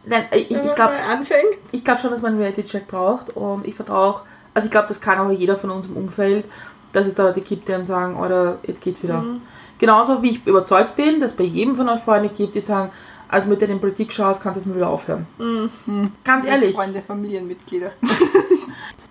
Nein, 0.06 0.24
ich, 0.32 0.50
ich 0.50 0.74
glaube 0.74 0.94
anfängt. 0.94 1.56
ich 1.72 1.84
glaub 1.84 2.00
schon, 2.00 2.10
dass 2.10 2.20
man 2.20 2.32
einen 2.32 2.40
Reality-Check 2.40 2.86
braucht 2.88 3.34
und 3.36 3.66
ich 3.66 3.74
vertraue 3.74 3.98
auch, 4.06 4.22
also 4.52 4.66
ich 4.66 4.70
glaube, 4.70 4.88
das 4.88 5.00
kann 5.00 5.18
auch 5.18 5.30
jeder 5.30 5.56
von 5.56 5.70
uns 5.70 5.86
im 5.86 5.96
Umfeld, 5.96 6.44
dass 6.92 7.06
es 7.06 7.14
da 7.14 7.24
Leute 7.24 7.40
gibt, 7.40 7.66
die 7.68 7.72
dann 7.72 7.86
sagen, 7.86 8.16
oder 8.16 8.58
jetzt 8.66 8.82
geht's 8.82 9.02
wieder. 9.02 9.22
Mhm. 9.22 9.40
Genauso 9.78 10.22
wie 10.22 10.30
ich 10.30 10.46
überzeugt 10.46 10.96
bin, 10.96 11.20
dass 11.20 11.32
bei 11.32 11.44
jedem 11.44 11.74
von 11.76 11.88
euch 11.88 12.02
Freunde 12.02 12.28
gibt, 12.28 12.54
die 12.54 12.60
sagen, 12.60 12.90
also 13.28 13.48
mit 13.48 13.62
in 13.62 13.80
Politik 13.80 14.12
schaust, 14.12 14.42
kannst 14.42 14.56
du 14.56 14.60
es 14.60 14.66
mal 14.66 14.76
wieder 14.76 14.88
aufhören. 14.88 15.26
Mhm. 15.38 16.12
Ganz 16.22 16.46
ehrlich, 16.46 16.74
Freunde, 16.74 17.00
Familienmitglieder. 17.02 17.92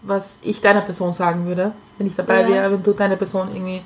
was 0.04 0.40
ich 0.44 0.62
deiner 0.62 0.82
Person 0.82 1.14
sagen 1.14 1.46
würde, 1.46 1.72
wenn 1.98 2.08
ich 2.08 2.16
dabei 2.16 2.42
Ja. 2.42 2.48
wäre, 2.48 2.72
wenn 2.72 2.84
du 2.84 2.94
deine 2.94 3.18
Person 3.18 3.50
irgendwie 3.54 3.82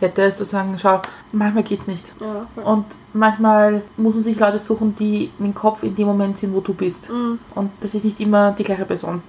hättest, 0.00 0.38
zu 0.38 0.44
sagen, 0.44 0.76
schau, 0.80 1.00
manchmal 1.32 1.62
geht's 1.62 1.86
nicht. 1.86 2.04
Ja. 2.20 2.46
Und 2.64 2.86
manchmal 3.12 3.82
muss 3.96 4.14
man 4.14 4.22
sich 4.24 4.38
Leute 4.38 4.58
suchen, 4.58 4.96
die 4.96 5.30
mit 5.38 5.52
dem 5.52 5.54
Kopf 5.54 5.82
in 5.84 5.94
dem 5.94 6.08
Moment 6.08 6.38
sind, 6.38 6.52
wo 6.54 6.60
du 6.60 6.74
bist. 6.74 7.08
Mhm. 7.08 7.38
Und 7.54 7.70
das 7.80 7.94
ist 7.94 8.04
nicht 8.04 8.20
immer 8.20 8.52
die 8.52 8.64
gleiche 8.64 8.84
Person. 8.84 9.22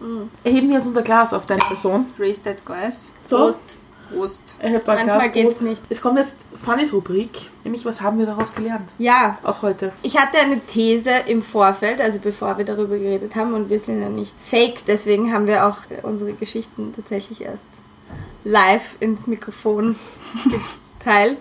Erheben 0.43 0.69
wir 0.69 0.77
jetzt 0.77 0.87
unser 0.87 1.03
Glas 1.03 1.33
auf 1.33 1.45
deine 1.45 1.61
Person. 1.61 2.07
Raise 2.19 2.41
that 2.41 2.65
glass. 2.65 3.11
So. 3.23 3.37
Prost. 3.37 3.77
Prost. 4.09 4.41
Ein 4.61 4.81
Manchmal 4.85 5.31
geht's 5.31 5.61
nicht. 5.61 5.81
Es 5.89 6.01
kommt 6.01 6.17
jetzt 6.17 6.39
Fannys 6.63 6.93
Rubrik, 6.93 7.49
nämlich 7.63 7.85
was 7.85 8.01
haben 8.01 8.19
wir 8.19 8.25
daraus 8.25 8.55
gelernt? 8.55 8.89
Ja, 8.97 9.37
Aus 9.43 9.61
heute. 9.61 9.91
Ich 10.01 10.17
hatte 10.17 10.37
eine 10.37 10.59
These 10.61 11.11
im 11.27 11.41
Vorfeld, 11.41 11.99
also 12.01 12.19
bevor 12.19 12.57
wir 12.57 12.65
darüber 12.65 12.97
geredet 12.97 13.35
haben, 13.35 13.53
und 13.53 13.69
wir 13.69 13.79
sind 13.79 14.01
ja 14.01 14.09
nicht 14.09 14.35
fake, 14.39 14.85
deswegen 14.87 15.33
haben 15.33 15.47
wir 15.47 15.65
auch 15.67 15.77
unsere 16.03 16.33
Geschichten 16.33 16.93
tatsächlich 16.95 17.41
erst 17.41 17.63
live 18.43 18.95
ins 18.99 19.27
Mikrofon 19.27 19.95
geteilt. 20.99 21.37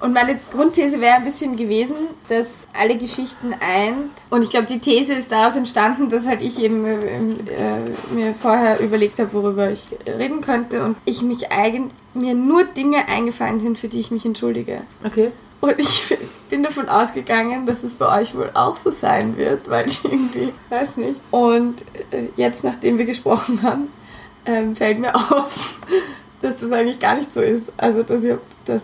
Und 0.00 0.12
meine 0.12 0.38
Grundthese 0.52 1.00
wäre 1.00 1.16
ein 1.16 1.24
bisschen 1.24 1.56
gewesen, 1.56 1.96
dass 2.28 2.48
alle 2.72 2.96
Geschichten 2.96 3.52
eint. 3.52 4.12
Und 4.30 4.42
ich 4.42 4.50
glaube, 4.50 4.66
die 4.66 4.78
These 4.78 5.14
ist 5.14 5.32
daraus 5.32 5.56
entstanden, 5.56 6.08
dass 6.08 6.26
halt 6.26 6.40
ich 6.40 6.62
eben 6.62 6.84
äh, 6.84 6.94
äh, 6.94 8.14
mir 8.14 8.32
vorher 8.34 8.78
überlegt 8.80 9.18
habe, 9.18 9.32
worüber 9.32 9.70
ich 9.70 9.84
reden 10.06 10.40
könnte. 10.40 10.84
Und 10.84 10.96
ich 11.04 11.22
mich 11.22 11.50
eigen, 11.50 11.90
mir 12.14 12.34
nur 12.34 12.62
Dinge 12.64 13.08
eingefallen 13.08 13.58
sind, 13.58 13.76
für 13.76 13.88
die 13.88 13.98
ich 13.98 14.12
mich 14.12 14.24
entschuldige. 14.24 14.82
Okay. 15.04 15.32
Und 15.60 15.78
ich 15.78 16.16
bin 16.48 16.62
davon 16.62 16.88
ausgegangen, 16.88 17.66
dass 17.66 17.82
es 17.82 17.96
bei 17.96 18.20
euch 18.20 18.36
wohl 18.36 18.50
auch 18.54 18.76
so 18.76 18.92
sein 18.92 19.36
wird, 19.36 19.68
weil 19.68 19.86
ich 19.86 20.04
irgendwie, 20.04 20.52
weiß 20.68 20.98
nicht. 20.98 21.20
Und 21.32 21.82
äh, 22.12 22.26
jetzt, 22.36 22.62
nachdem 22.62 22.98
wir 22.98 23.04
gesprochen 23.04 23.62
haben, 23.62 23.88
ähm, 24.46 24.76
fällt 24.76 25.00
mir 25.00 25.14
auf, 25.32 25.80
dass 26.40 26.58
das 26.58 26.70
eigentlich 26.70 27.00
gar 27.00 27.16
nicht 27.16 27.34
so 27.34 27.40
ist. 27.40 27.72
Also, 27.76 28.04
dass 28.04 28.22
ihr, 28.22 28.40
dass 28.64 28.82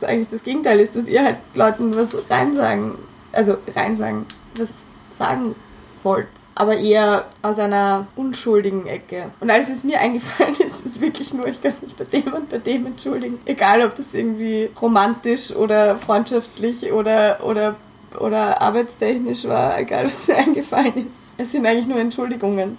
das 0.00 0.08
eigentlich 0.08 0.28
das 0.28 0.42
Gegenteil 0.42 0.80
ist, 0.80 0.96
dass 0.96 1.08
ihr 1.08 1.24
halt 1.24 1.38
Leuten 1.54 1.94
was 1.96 2.30
reinsagen, 2.30 2.94
also 3.32 3.56
reinsagen, 3.74 4.26
was 4.58 4.86
sagen 5.08 5.54
wollt, 6.02 6.28
aber 6.54 6.76
eher 6.76 7.26
aus 7.42 7.58
einer 7.58 8.06
unschuldigen 8.16 8.86
Ecke. 8.86 9.30
Und 9.40 9.50
alles, 9.50 9.70
was 9.70 9.84
mir 9.84 10.00
eingefallen 10.00 10.54
ist, 10.54 10.86
ist 10.86 11.00
wirklich 11.00 11.34
nur, 11.34 11.46
ich 11.46 11.60
kann 11.60 11.74
mich 11.82 11.94
bei 11.94 12.04
dem 12.04 12.32
und 12.32 12.48
bei 12.48 12.58
dem 12.58 12.86
entschuldigen. 12.86 13.38
Egal, 13.44 13.84
ob 13.84 13.94
das 13.96 14.14
irgendwie 14.14 14.70
romantisch 14.80 15.54
oder 15.54 15.96
freundschaftlich 15.96 16.92
oder, 16.92 17.44
oder, 17.44 17.76
oder 18.18 18.62
arbeitstechnisch 18.62 19.44
war, 19.44 19.78
egal, 19.78 20.06
was 20.06 20.28
mir 20.28 20.36
eingefallen 20.46 20.96
ist. 20.96 21.26
Es 21.38 21.52
sind 21.52 21.66
eigentlich 21.66 21.86
nur 21.86 21.98
Entschuldigungen. 21.98 22.78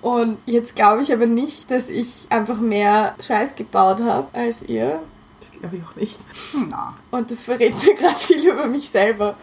Und 0.00 0.38
jetzt 0.46 0.74
glaube 0.74 1.02
ich 1.02 1.12
aber 1.12 1.26
nicht, 1.26 1.70
dass 1.70 1.90
ich 1.90 2.26
einfach 2.30 2.58
mehr 2.58 3.14
Scheiß 3.20 3.56
gebaut 3.56 4.00
habe 4.00 4.28
als 4.32 4.62
ihr. 4.62 5.00
Glaube 5.60 5.76
ich 5.76 5.82
auch 5.82 5.96
nicht. 5.96 6.18
Na. 6.70 6.94
Und 7.10 7.30
das 7.30 7.42
verrät 7.42 7.74
mir 7.84 7.94
gerade 7.94 8.14
viel 8.14 8.48
über 8.48 8.66
mich 8.66 8.88
selber. 8.88 9.36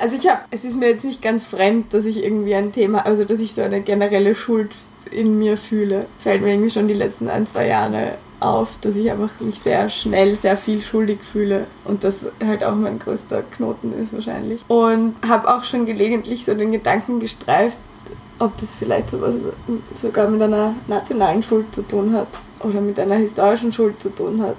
Also 0.00 0.16
ich 0.16 0.26
habe, 0.28 0.40
es 0.50 0.64
ist 0.64 0.78
mir 0.78 0.88
jetzt 0.88 1.04
nicht 1.04 1.20
ganz 1.20 1.44
fremd, 1.44 1.92
dass 1.92 2.06
ich 2.06 2.24
irgendwie 2.24 2.54
ein 2.54 2.72
Thema, 2.72 3.04
also 3.04 3.24
dass 3.24 3.40
ich 3.40 3.52
so 3.52 3.62
eine 3.62 3.82
generelle 3.82 4.34
Schuld 4.34 4.72
in 5.10 5.38
mir 5.38 5.58
fühle. 5.58 6.06
Fällt 6.18 6.42
mir 6.42 6.52
irgendwie 6.52 6.70
schon 6.70 6.88
die 6.88 6.94
letzten 6.94 7.28
ein, 7.28 7.46
zwei 7.46 7.66
Jahre 7.66 8.14
auf, 8.40 8.78
dass 8.80 8.96
ich 8.96 9.10
einfach 9.10 9.40
mich 9.40 9.58
sehr 9.58 9.90
schnell, 9.90 10.36
sehr 10.36 10.56
viel 10.56 10.80
schuldig 10.80 11.18
fühle 11.22 11.66
und 11.84 12.04
das 12.04 12.26
halt 12.44 12.62
auch 12.62 12.74
mein 12.74 12.98
größter 12.98 13.42
Knoten 13.42 13.92
ist 13.92 14.12
wahrscheinlich. 14.12 14.60
Und 14.68 15.16
habe 15.26 15.52
auch 15.52 15.64
schon 15.64 15.86
gelegentlich 15.86 16.44
so 16.44 16.54
den 16.54 16.72
Gedanken 16.72 17.20
gestreift, 17.20 17.78
ob 18.38 18.56
das 18.58 18.74
vielleicht 18.74 19.10
sowas 19.10 19.34
sogar 19.94 20.28
mit 20.28 20.40
einer 20.40 20.74
nationalen 20.86 21.42
Schuld 21.42 21.74
zu 21.74 21.82
tun 21.82 22.12
hat 22.12 22.28
oder 22.60 22.80
mit 22.80 22.98
einer 23.00 23.16
historischen 23.16 23.72
Schuld 23.72 24.00
zu 24.00 24.10
tun 24.10 24.42
hat. 24.42 24.56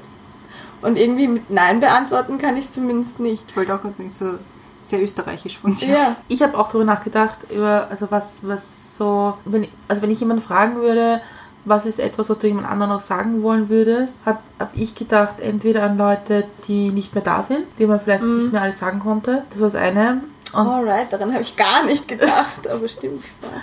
Und 0.81 0.97
irgendwie 0.97 1.27
mit 1.27 1.49
Nein 1.49 1.79
beantworten 1.79 2.37
kann 2.37 2.55
ich 2.57 2.69
zumindest 2.71 3.19
nicht. 3.19 3.45
Ich 3.49 3.55
wollte 3.57 3.73
auch 3.75 3.81
gerade 3.81 3.95
sagen, 3.95 4.11
so 4.11 4.33
sehr 4.81 5.01
österreichisch 5.03 5.57
von 5.59 5.75
dir. 5.75 5.89
Ja. 5.89 6.15
Ich 6.29 6.41
habe 6.41 6.57
auch 6.57 6.67
darüber 6.69 6.85
nachgedacht, 6.85 7.35
über, 7.51 7.87
also 7.89 8.07
was, 8.09 8.39
was 8.43 8.97
so, 8.97 9.33
wenn, 9.45 9.63
ich- 9.63 9.71
also 9.87 10.01
wenn 10.01 10.11
ich 10.11 10.19
jemanden 10.19 10.41
fragen 10.43 10.77
würde, 10.77 11.21
was 11.65 11.85
ist 11.85 11.99
etwas, 11.99 12.29
was 12.29 12.39
du 12.39 12.47
jemand 12.47 12.67
anderen 12.69 12.93
noch 12.93 13.01
sagen 13.01 13.43
wollen 13.43 13.67
würdest, 13.69 14.19
habe 14.25 14.39
hab 14.57 14.71
ich 14.75 14.95
gedacht, 14.95 15.41
entweder 15.41 15.83
an 15.83 15.97
Leute, 15.97 16.45
die 16.67 16.89
nicht 16.91 17.13
mehr 17.13 17.23
da 17.23 17.43
sind, 17.43 17.65
die 17.77 17.85
man 17.85 17.99
vielleicht 17.99 18.23
nicht 18.23 18.53
mehr 18.53 18.61
alles 18.61 18.79
sagen 18.79 18.99
konnte. 19.01 19.43
Das 19.51 19.59
war 19.59 19.69
das 19.69 19.75
eine. 19.79 20.21
Und, 20.53 20.67
Alright, 20.67 21.11
daran 21.13 21.31
habe 21.31 21.41
ich 21.43 21.55
gar 21.57 21.83
nicht 21.85 22.07
gedacht, 22.07 22.67
aber 22.67 22.87
stimmt, 22.87 23.23
das 23.23 23.51
war 23.51 23.59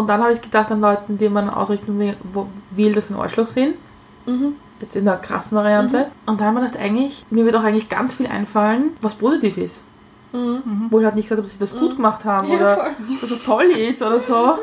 und 0.00 0.08
dann 0.08 0.20
habe 0.22 0.32
ich 0.32 0.40
gedacht 0.40 0.72
an 0.72 0.80
Leuten, 0.80 1.16
die 1.18 1.28
man 1.28 1.48
ausrichten 1.50 1.98
will, 1.98 2.16
wo, 2.32 2.48
will 2.70 2.92
dass 2.94 3.06
sie 3.08 3.14
ein 3.14 3.20
Arschloch 3.20 3.46
sind. 3.46 3.74
Jetzt 4.80 4.94
in 4.96 5.04
der 5.04 5.16
krassen 5.16 5.56
Variante. 5.56 6.06
Und 6.26 6.40
da 6.40 6.44
haben 6.46 6.54
wir 6.54 6.60
gedacht, 6.62 6.78
eigentlich, 6.80 7.26
mir 7.30 7.44
wird 7.44 7.56
auch 7.56 7.64
eigentlich 7.64 7.88
ganz 7.88 8.14
viel 8.14 8.26
einfallen, 8.28 8.90
was 9.00 9.14
positiv 9.14 9.56
ist. 9.58 9.82
Wo 10.32 10.98
ich 10.98 11.04
halt 11.04 11.14
nicht 11.16 11.24
gesagt 11.24 11.38
habe, 11.38 11.42
dass 11.48 11.52
sie 11.54 11.58
das 11.58 11.76
gut 11.78 11.96
gemacht 11.96 12.24
haben 12.24 12.48
Ja, 12.48 12.54
oder 12.56 12.74
voll. 12.76 12.90
dass 13.22 13.30
es 13.30 13.44
toll 13.44 13.64
ist 13.64 14.02
oder 14.02 14.20
so. 14.20 14.58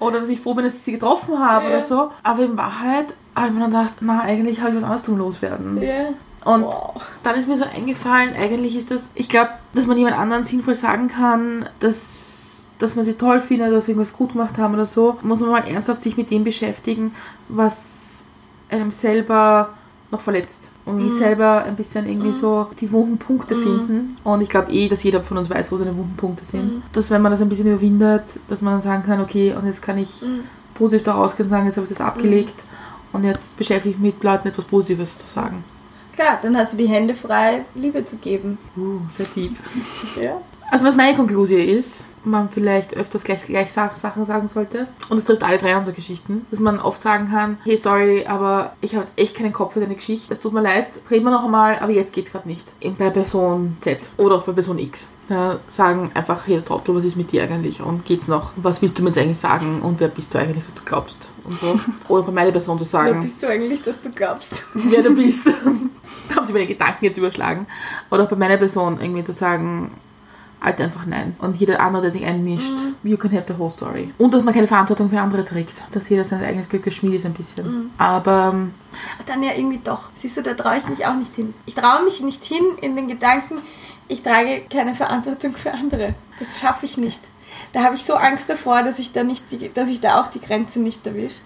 Oder 0.00 0.20
dass 0.20 0.28
ich 0.30 0.40
froh 0.40 0.54
bin, 0.54 0.64
dass 0.64 0.74
ich 0.74 0.80
sie 0.82 0.92
getroffen 0.92 1.38
habe 1.38 1.66
Ja. 1.66 1.70
oder 1.70 1.82
so. 1.82 2.10
Aber 2.22 2.42
in 2.42 2.56
Wahrheit 2.56 3.14
habe 3.36 3.48
ich 3.48 3.52
mir 3.52 3.60
dann 3.60 3.70
gedacht, 3.70 3.94
na, 4.00 4.20
eigentlich 4.22 4.60
habe 4.60 4.70
ich 4.70 4.76
was 4.76 4.84
anderes 4.84 5.04
zum 5.04 5.18
Loswerden. 5.18 5.80
Ja. 5.82 6.06
Und 6.44 6.64
Wow. 6.64 7.00
dann 7.22 7.38
ist 7.38 7.46
mir 7.46 7.56
so 7.56 7.64
eingefallen, 7.64 8.30
eigentlich 8.34 8.74
ist 8.76 8.90
das, 8.90 9.10
ich 9.14 9.28
glaube, 9.28 9.50
dass 9.74 9.86
man 9.86 9.96
jemand 9.96 10.18
anderen 10.18 10.42
sinnvoll 10.44 10.74
sagen 10.74 11.06
kann, 11.08 11.66
dass, 11.78 12.70
dass 12.80 12.96
man 12.96 13.04
sie 13.04 13.12
toll 13.12 13.40
findet 13.40 13.68
oder 13.68 13.76
dass 13.76 13.86
sie 13.86 13.92
irgendwas 13.92 14.14
gut 14.14 14.32
gemacht 14.32 14.58
haben 14.58 14.74
oder 14.74 14.86
so, 14.86 15.18
muss 15.22 15.38
man 15.40 15.50
mal 15.50 15.68
ernsthaft 15.68 16.02
sich 16.02 16.16
mit 16.16 16.30
dem 16.32 16.42
beschäftigen, 16.42 17.14
was 17.48 18.24
einem 18.72 18.90
selber 18.90 19.70
noch 20.10 20.20
verletzt. 20.20 20.70
Und 20.84 21.04
Mhm. 21.04 21.10
selber 21.18 21.64
ein 21.64 21.76
bisschen 21.76 22.06
irgendwie 22.06 22.32
so 22.32 22.66
die 22.80 22.90
wunden 22.92 23.16
Punkte 23.18 23.54
finden. 23.56 24.16
Und 24.24 24.40
ich 24.42 24.48
glaube 24.48 24.70
eh, 24.72 24.88
dass 24.88 25.02
jeder 25.04 25.22
von 25.22 25.38
uns 25.38 25.48
weiß, 25.48 25.70
wo 25.72 25.76
seine 25.78 25.96
wunden 25.96 26.16
Punkte 26.16 26.44
sind. 26.44 26.64
Mhm. 26.76 26.82
Dass 26.92 27.10
wenn 27.10 27.22
man 27.22 27.32
das 27.32 27.40
ein 27.40 27.48
bisschen 27.48 27.68
überwindet, 27.68 28.24
dass 28.48 28.60
man 28.62 28.74
dann 28.74 28.82
sagen 28.82 29.04
kann, 29.04 29.20
okay, 29.20 29.54
und 29.54 29.66
jetzt 29.66 29.80
kann 29.80 29.96
ich 29.98 30.20
Mhm. 30.22 30.40
positiv 30.74 31.04
da 31.04 31.14
rausgehen 31.14 31.46
und 31.46 31.50
sagen, 31.50 31.66
jetzt 31.66 31.76
habe 31.76 31.86
ich 31.88 31.96
das 31.96 32.04
abgelegt 32.06 32.56
und 33.12 33.24
jetzt 33.24 33.56
beschäftige 33.56 33.94
ich 33.94 34.00
mich 34.00 34.14
mit 34.14 34.24
Leuten 34.24 34.48
etwas 34.48 34.64
Positives 34.66 35.18
zu 35.18 35.28
sagen. 35.32 35.64
Klar, 36.14 36.38
dann 36.42 36.56
hast 36.58 36.74
du 36.74 36.76
die 36.78 36.88
Hände 36.88 37.14
frei, 37.14 37.64
Liebe 37.74 38.04
zu 38.04 38.16
geben. 38.16 38.58
Uh, 38.76 39.00
sehr 39.08 39.26
tief. 39.32 39.52
Ja. 40.20 40.40
Also 40.70 40.86
was 40.86 40.96
meine 40.96 41.16
Konklusion 41.16 41.60
ist, 41.60 42.06
man 42.24 42.48
vielleicht 42.48 42.96
öfters 42.96 43.24
gleich, 43.24 43.44
gleich 43.46 43.72
Sa- 43.72 43.90
Sachen 43.96 44.24
sagen 44.24 44.48
sollte. 44.48 44.86
Und 45.08 45.18
es 45.18 45.24
trifft 45.24 45.42
alle 45.42 45.58
drei 45.58 45.76
unserer 45.76 45.94
Geschichten. 45.94 46.46
Dass 46.50 46.60
man 46.60 46.80
oft 46.80 47.00
sagen 47.00 47.28
kann, 47.30 47.58
hey 47.64 47.76
sorry, 47.76 48.26
aber 48.26 48.72
ich 48.80 48.94
habe 48.94 49.04
jetzt 49.04 49.18
echt 49.18 49.36
keinen 49.36 49.52
Kopf 49.52 49.72
für 49.74 49.80
deine 49.80 49.94
Geschichte. 49.94 50.32
Es 50.32 50.40
tut 50.40 50.52
mir 50.52 50.62
leid, 50.62 50.88
reden 51.10 51.24
wir 51.24 51.30
noch 51.32 51.44
einmal, 51.44 51.78
aber 51.78 51.92
jetzt 51.92 52.12
geht's 52.12 52.32
gerade 52.32 52.48
nicht. 52.48 52.66
Bei 52.98 53.10
Person 53.10 53.76
Z 53.80 53.98
oder 54.18 54.36
auch 54.36 54.42
bei 54.44 54.52
Person 54.52 54.78
X. 54.78 55.08
Ja, 55.28 55.58
sagen 55.70 56.10
einfach, 56.14 56.46
hey 56.46 56.60
Trottel, 56.60 56.94
was 56.94 57.04
ist 57.04 57.16
mit 57.16 57.32
dir 57.32 57.44
eigentlich? 57.44 57.80
Und 57.80 58.04
geht's 58.04 58.28
noch? 58.28 58.50
Was 58.56 58.82
willst 58.82 58.98
du 58.98 59.02
mir 59.02 59.10
jetzt 59.10 59.18
eigentlich 59.18 59.38
sagen? 59.38 59.80
Und 59.80 59.98
wer 59.98 60.08
bist 60.08 60.34
du 60.34 60.38
eigentlich, 60.38 60.64
dass 60.64 60.74
du 60.74 60.82
glaubst? 60.84 61.32
Und 61.44 61.54
so. 61.58 61.80
Oder 62.08 62.24
bei 62.24 62.32
meiner 62.32 62.50
Person 62.52 62.76
zu 62.76 62.82
Wer 62.82 62.86
sagen, 62.90 63.22
bist 63.22 63.42
du 63.42 63.48
eigentlich, 63.48 63.82
dass 63.82 64.00
du 64.02 64.10
glaubst? 64.10 64.64
wer 64.74 65.02
du 65.02 65.14
bist. 65.14 65.46
da 66.28 66.36
haben 66.36 66.46
sie 66.46 66.52
meine 66.52 66.66
Gedanken 66.66 67.04
jetzt 67.06 67.16
überschlagen. 67.16 67.66
Oder 68.10 68.24
auch 68.24 68.28
bei 68.28 68.36
meiner 68.36 68.58
Person 68.58 69.00
irgendwie 69.00 69.22
zu 69.24 69.32
sagen, 69.32 69.92
halt 70.62 70.80
einfach 70.80 71.06
nein. 71.06 71.34
Und 71.40 71.56
jeder 71.56 71.80
andere, 71.80 72.02
der 72.02 72.10
sich 72.12 72.24
einmischt, 72.24 72.72
you 73.02 73.16
can 73.16 73.32
have 73.32 73.44
the 73.52 73.58
whole 73.58 73.70
story. 73.70 74.12
Und 74.18 74.32
dass 74.32 74.42
man 74.44 74.54
keine 74.54 74.68
Verantwortung 74.68 75.10
für 75.10 75.20
andere 75.20 75.44
trägt. 75.44 75.82
Dass 75.90 76.08
jeder 76.08 76.24
sein 76.24 76.42
eigenes 76.44 76.68
Glückes 76.68 76.94
Schmied 76.94 77.14
ist 77.14 77.26
ein 77.26 77.34
bisschen. 77.34 77.90
Aber 77.98 78.52
ähm, 78.54 78.74
Aber 79.18 79.24
dann 79.26 79.42
ja 79.42 79.52
irgendwie 79.54 79.80
doch. 79.82 80.10
Siehst 80.14 80.36
du, 80.36 80.42
da 80.42 80.54
traue 80.54 80.76
ich 80.78 80.86
mich 80.86 81.04
auch 81.06 81.14
nicht 81.14 81.34
hin. 81.34 81.52
Ich 81.66 81.74
traue 81.74 82.04
mich 82.04 82.20
nicht 82.22 82.44
hin 82.44 82.64
in 82.80 82.94
den 82.96 83.08
Gedanken, 83.08 83.56
ich 84.08 84.22
trage 84.22 84.62
keine 84.70 84.94
Verantwortung 84.94 85.52
für 85.52 85.72
andere. 85.72 86.14
Das 86.38 86.60
schaffe 86.60 86.86
ich 86.86 86.96
nicht. 86.98 87.20
Da 87.72 87.82
habe 87.84 87.94
ich 87.94 88.04
so 88.04 88.14
Angst 88.14 88.48
davor, 88.50 88.82
dass 88.82 88.98
ich 88.98 89.12
da 89.12 89.24
nicht, 89.24 89.50
die, 89.50 89.72
dass 89.72 89.88
ich 89.88 90.00
da 90.00 90.20
auch 90.20 90.28
die 90.28 90.40
Grenze 90.40 90.80
nicht 90.80 91.06
erwische. 91.06 91.40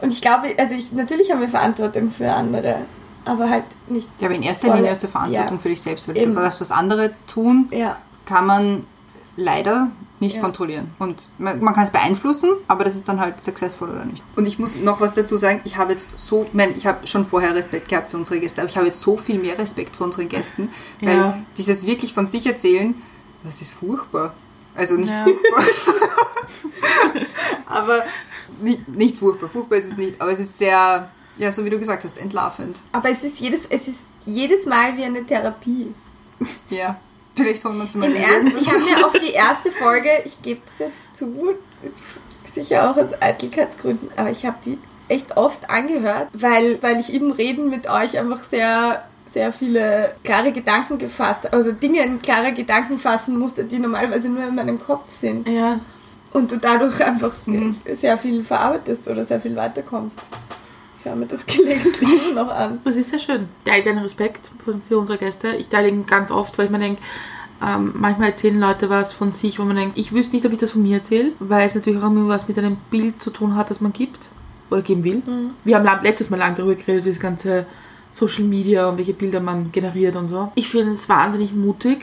Und 0.00 0.12
ich 0.12 0.20
glaube, 0.20 0.48
also 0.58 0.74
ich, 0.74 0.92
natürlich 0.92 1.30
haben 1.32 1.40
wir 1.40 1.48
Verantwortung 1.48 2.10
für 2.10 2.30
andere, 2.32 2.76
aber 3.24 3.48
halt 3.48 3.64
nicht. 3.88 4.08
Ja, 4.20 4.26
aber 4.26 4.34
in 4.36 4.42
erster 4.42 4.68
Voll. 4.68 4.76
Linie 4.76 4.90
hast 4.92 5.02
du 5.02 5.08
Verantwortung 5.08 5.56
Ja. 5.56 5.62
für 5.62 5.68
dich 5.70 5.80
selbst, 5.82 6.06
weil 6.08 6.16
Eben. 6.18 6.34
das, 6.34 6.60
was 6.60 6.70
andere 6.70 7.10
tun, 7.26 7.68
Ja, 7.70 7.96
kann 8.26 8.46
man 8.46 8.86
leider 9.36 9.90
nicht 10.20 10.36
Ja. 10.36 10.42
kontrollieren. 10.42 10.94
Und 10.98 11.28
man, 11.38 11.60
man 11.60 11.74
kann 11.74 11.84
es 11.84 11.90
beeinflussen, 11.90 12.50
aber 12.68 12.84
das 12.84 12.94
ist 12.96 13.08
dann 13.08 13.20
halt 13.20 13.42
successful 13.42 13.90
oder 13.90 14.04
nicht. 14.04 14.24
Und 14.36 14.46
ich 14.46 14.58
muss 14.58 14.76
noch 14.76 15.00
was 15.00 15.14
dazu 15.14 15.36
sagen, 15.36 15.60
ich 15.64 15.76
habe 15.76 15.92
jetzt 15.92 16.06
so, 16.16 16.44
ich, 16.44 16.54
meine, 16.54 16.72
ich 16.72 16.86
habe 16.86 17.06
schon 17.06 17.24
vorher 17.24 17.54
Respekt 17.54 17.88
gehabt 17.88 18.10
für 18.10 18.16
unsere 18.16 18.38
Gäste, 18.38 18.60
aber 18.62 18.70
ich 18.70 18.76
habe 18.76 18.86
jetzt 18.86 19.00
so 19.00 19.16
viel 19.16 19.38
mehr 19.38 19.58
Respekt 19.58 19.96
vor 19.96 20.06
unseren 20.06 20.28
Gästen, 20.28 20.70
weil 21.00 21.16
Ja. 21.16 21.38
dieses 21.56 21.84
wirklich 21.84 22.14
von 22.14 22.26
sich 22.26 22.46
erzählen, 22.46 22.94
das 23.42 23.60
ist 23.60 23.72
furchtbar. 23.74 24.34
Also 24.74 24.94
nicht 24.94 25.10
Ja. 25.10 25.24
furchtbar. 25.24 25.64
aber 27.66 28.04
nicht, 28.62 28.88
nicht 28.88 29.18
furchtbar, 29.18 29.48
furchtbar 29.48 29.78
ist 29.78 29.90
es 29.90 29.96
nicht, 29.96 30.20
aber 30.20 30.30
es 30.32 30.38
ist 30.38 30.56
sehr, 30.56 31.10
ja, 31.36 31.52
so 31.52 31.64
wie 31.64 31.70
du 31.70 31.78
gesagt 31.78 32.04
hast, 32.04 32.18
entlarvend. 32.18 32.76
aber 32.92 33.10
es 33.10 33.24
ist 33.24 33.40
jedes, 33.40 33.66
es 33.66 33.88
ist 33.88 34.06
jedes 34.24 34.64
Mal 34.66 34.96
wie 34.96 35.04
eine 35.04 35.24
Therapie. 35.26 35.92
Ja. 36.70 36.96
Vielleicht 37.34 37.64
holen 37.64 37.76
wir 37.76 37.82
uns 37.82 37.94
mal 37.96 38.10
Im 38.10 38.16
Ernst, 38.16 38.60
ich 38.60 38.68
habe 38.68 38.84
mir 38.84 39.06
auch 39.06 39.12
die 39.12 39.32
erste 39.32 39.72
Folge, 39.72 40.08
ich 40.24 40.40
gebe 40.42 40.60
es 40.66 40.78
jetzt 40.78 41.16
zu, 41.16 41.54
sicher 42.46 42.90
auch 42.90 42.96
aus 42.96 43.10
Eitelkeitsgründen, 43.20 44.10
aber 44.16 44.30
ich 44.30 44.46
habe 44.46 44.56
die 44.64 44.78
echt 45.08 45.36
oft 45.36 45.68
angehört, 45.70 46.28
weil, 46.32 46.82
weil 46.82 47.00
ich 47.00 47.12
im 47.12 47.30
Reden 47.32 47.70
mit 47.70 47.88
euch 47.88 48.18
einfach 48.18 48.42
sehr, 48.42 49.04
sehr 49.32 49.52
viele 49.52 50.14
klare 50.22 50.52
Gedanken 50.52 50.98
gefasst, 50.98 51.52
also 51.52 51.72
Dinge 51.72 52.02
in 52.04 52.22
klare 52.22 52.52
Gedanken 52.52 52.98
fassen 52.98 53.38
musste, 53.38 53.64
die 53.64 53.78
normalerweise 53.78 54.28
nur 54.28 54.46
in 54.46 54.54
meinem 54.54 54.82
Kopf 54.82 55.10
sind. 55.10 55.48
ja, 55.48 55.80
Und 56.32 56.52
du 56.52 56.56
dadurch 56.56 57.04
einfach 57.04 57.32
sehr 57.92 58.16
viel 58.16 58.44
verarbeitest 58.44 59.08
oder 59.08 59.24
sehr 59.24 59.40
viel 59.40 59.56
weiterkommst. 59.56 60.18
Ich 61.04 61.10
höre 61.10 61.16
mir 61.16 61.26
das 61.26 61.44
gelegentlich 61.44 62.30
immer 62.30 62.44
noch 62.44 62.50
an. 62.50 62.80
das 62.82 62.96
ist 62.96 63.10
sehr 63.10 63.18
schön. 63.18 63.46
Ich 63.62 63.70
teile 63.70 63.84
deinen 63.84 63.98
Respekt 63.98 64.50
für, 64.64 64.80
für 64.88 64.98
unsere 64.98 65.18
Gäste. 65.18 65.50
Ich 65.50 65.68
teile 65.68 65.88
ihn 65.88 66.06
ganz 66.06 66.30
oft, 66.30 66.56
weil 66.56 66.64
ich 66.64 66.70
mir 66.70 66.78
denke, 66.78 67.02
ähm, 67.62 67.92
manchmal 67.94 68.30
erzählen 68.30 68.58
Leute 68.58 68.88
was 68.88 69.12
von 69.12 69.30
sich, 69.32 69.58
wo 69.58 69.64
man 69.64 69.76
denkt, 69.76 69.98
ich 69.98 70.12
wüsste 70.12 70.34
nicht, 70.34 70.46
ob 70.46 70.52
ich 70.54 70.58
das 70.58 70.70
von 70.70 70.82
mir 70.82 70.96
erzähle, 70.96 71.32
weil 71.40 71.66
es 71.66 71.74
natürlich 71.74 71.98
auch 71.98 72.04
irgendwas 72.04 72.48
mit 72.48 72.58
einem 72.58 72.78
Bild 72.90 73.22
zu 73.22 73.28
tun 73.30 73.54
hat, 73.54 73.70
das 73.70 73.82
man 73.82 73.92
gibt 73.92 74.18
oder 74.70 74.80
geben 74.80 75.04
will. 75.04 75.22
Wir 75.64 75.76
haben 75.78 76.02
letztes 76.02 76.30
Mal 76.30 76.38
lang 76.38 76.56
darüber 76.56 76.74
geredet, 76.74 77.06
das 77.06 77.20
ganze 77.20 77.66
Social 78.10 78.44
Media 78.44 78.88
und 78.88 78.96
welche 78.96 79.12
Bilder 79.12 79.40
man 79.40 79.72
generiert 79.72 80.16
und 80.16 80.28
so. 80.28 80.52
Ich 80.54 80.70
finde 80.70 80.92
es 80.92 81.06
wahnsinnig 81.10 81.52
mutig 81.52 81.98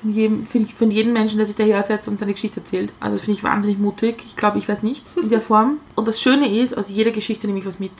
von 0.00 0.14
jedem, 0.14 0.46
von 0.46 0.90
jedem 0.92 1.12
Menschen, 1.12 1.38
der 1.38 1.46
sich 1.46 1.56
daher 1.56 1.82
setzt 1.82 2.06
und 2.06 2.20
seine 2.20 2.34
Geschichte 2.34 2.60
erzählt. 2.60 2.90
Also 3.00 3.16
das 3.16 3.24
finde 3.24 3.38
ich 3.38 3.44
wahnsinnig 3.44 3.78
mutig. 3.78 4.22
Ich 4.28 4.36
glaube, 4.36 4.58
ich 4.58 4.68
weiß 4.68 4.84
nicht 4.84 5.04
in 5.20 5.30
der 5.30 5.40
Form. 5.40 5.78
Und 5.96 6.06
das 6.06 6.20
Schöne 6.20 6.56
ist, 6.56 6.78
aus 6.78 6.88
jeder 6.88 7.10
Geschichte 7.10 7.48
nehme 7.48 7.58
ich 7.58 7.66
was 7.66 7.80
mit. 7.80 7.90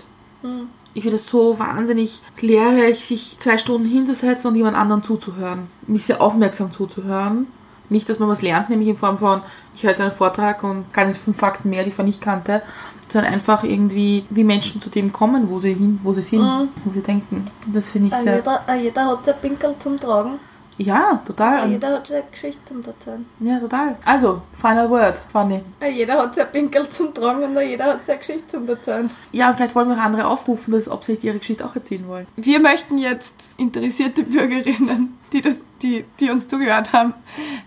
Ich 0.95 1.03
finde 1.03 1.17
es 1.17 1.29
so 1.29 1.59
wahnsinnig 1.59 2.21
lehrreich, 2.41 3.05
sich 3.05 3.37
zwei 3.39 3.59
Stunden 3.59 3.89
hinzusetzen 3.89 4.49
und 4.49 4.57
jemand 4.57 4.77
anderen 4.77 5.03
zuzuhören. 5.03 5.67
Mich 5.87 6.05
sehr 6.05 6.21
aufmerksam 6.21 6.73
zuzuhören. 6.73 7.49
Nicht, 7.89 8.09
dass 8.09 8.19
man 8.19 8.29
was 8.29 8.43
lernt, 8.43 8.71
nämlich 8.71 8.89
in 8.89 8.97
Form 8.97 9.19
von, 9.19 9.43
ich 9.75 9.83
höre 9.83 9.91
jetzt 9.91 10.01
einen 10.01 10.13
Vortrag 10.13 10.63
und 10.63 10.93
kann 10.93 11.09
jetzt 11.09 11.19
fünf 11.19 11.37
Fakten 11.37 11.71
mehr, 11.71 11.85
die 11.85 11.91
ich 11.91 11.99
nicht 11.99 12.21
kannte, 12.21 12.63
sondern 13.09 13.33
einfach 13.35 13.65
irgendwie, 13.65 14.25
wie 14.31 14.45
Menschen 14.45 14.81
zu 14.81 14.89
dem 14.89 15.13
kommen, 15.13 15.51
wo 15.51 15.59
sie 15.59 15.75
hin, 15.75 16.01
wo 16.03 16.13
sie 16.13 16.23
sind, 16.23 16.69
wo 16.85 16.93
sie 16.93 17.03
denken. 17.03 17.47
Das 17.67 17.89
finde 17.89 18.09
ich 18.09 18.23
sehr. 18.23 18.37
Jeder, 18.37 18.65
äh, 18.69 18.83
jeder 18.83 19.07
hat 19.07 19.25
sein 19.27 19.35
Pinkel 19.41 19.75
zum 19.79 19.99
Tragen. 20.01 20.39
Ja, 20.79 21.23
total. 21.27 21.65
Und, 21.65 21.71
Jeder 21.73 21.93
hat 21.93 22.07
seine 22.07 22.25
Geschichte 22.31 22.61
zum 22.65 22.83
Erzählen. 22.85 23.25
ja, 23.41 23.59
total. 23.61 23.97
Also, 24.05 24.43
final 24.61 24.91
word, 24.91 25.17
Fanny. 25.33 25.61
Äh, 25.81 25.91
Jeder 25.91 26.19
hat 26.23 26.35
sein 26.35 26.47
Pinkel 26.53 26.89
zum 26.89 27.15
Tragen 27.15 27.45
und 27.57 27.63
jeder 27.63 27.85
hat 27.85 28.05
seine 28.05 28.19
Geschichte 28.19 28.49
zum 28.49 28.69
Erzählen. 28.69 29.09
Ja, 29.33 29.51
und 29.51 29.57
vielleicht 29.57 29.75
wollen 29.75 29.89
wir 29.89 29.97
auch 29.97 30.01
andere 30.05 30.27
aufrufen, 30.27 30.73
dass, 30.73 30.89
ob 30.89 31.05
sie 31.05 31.15
ihre 31.23 31.39
Geschichte 31.39 31.65
auch 31.65 31.75
erzählen 31.75 32.07
wollen. 32.09 32.27
Wir 32.37 32.61
möchten 32.61 32.99
jetzt 32.99 33.35
interessierte 33.57 34.25
Bürgerinnen, 34.25 35.17
die, 35.35 35.41
das, 35.43 35.65
die, 35.83 36.05
die 36.21 36.31
uns 36.31 36.47
zugehört 36.49 36.93
haben, 36.93 37.13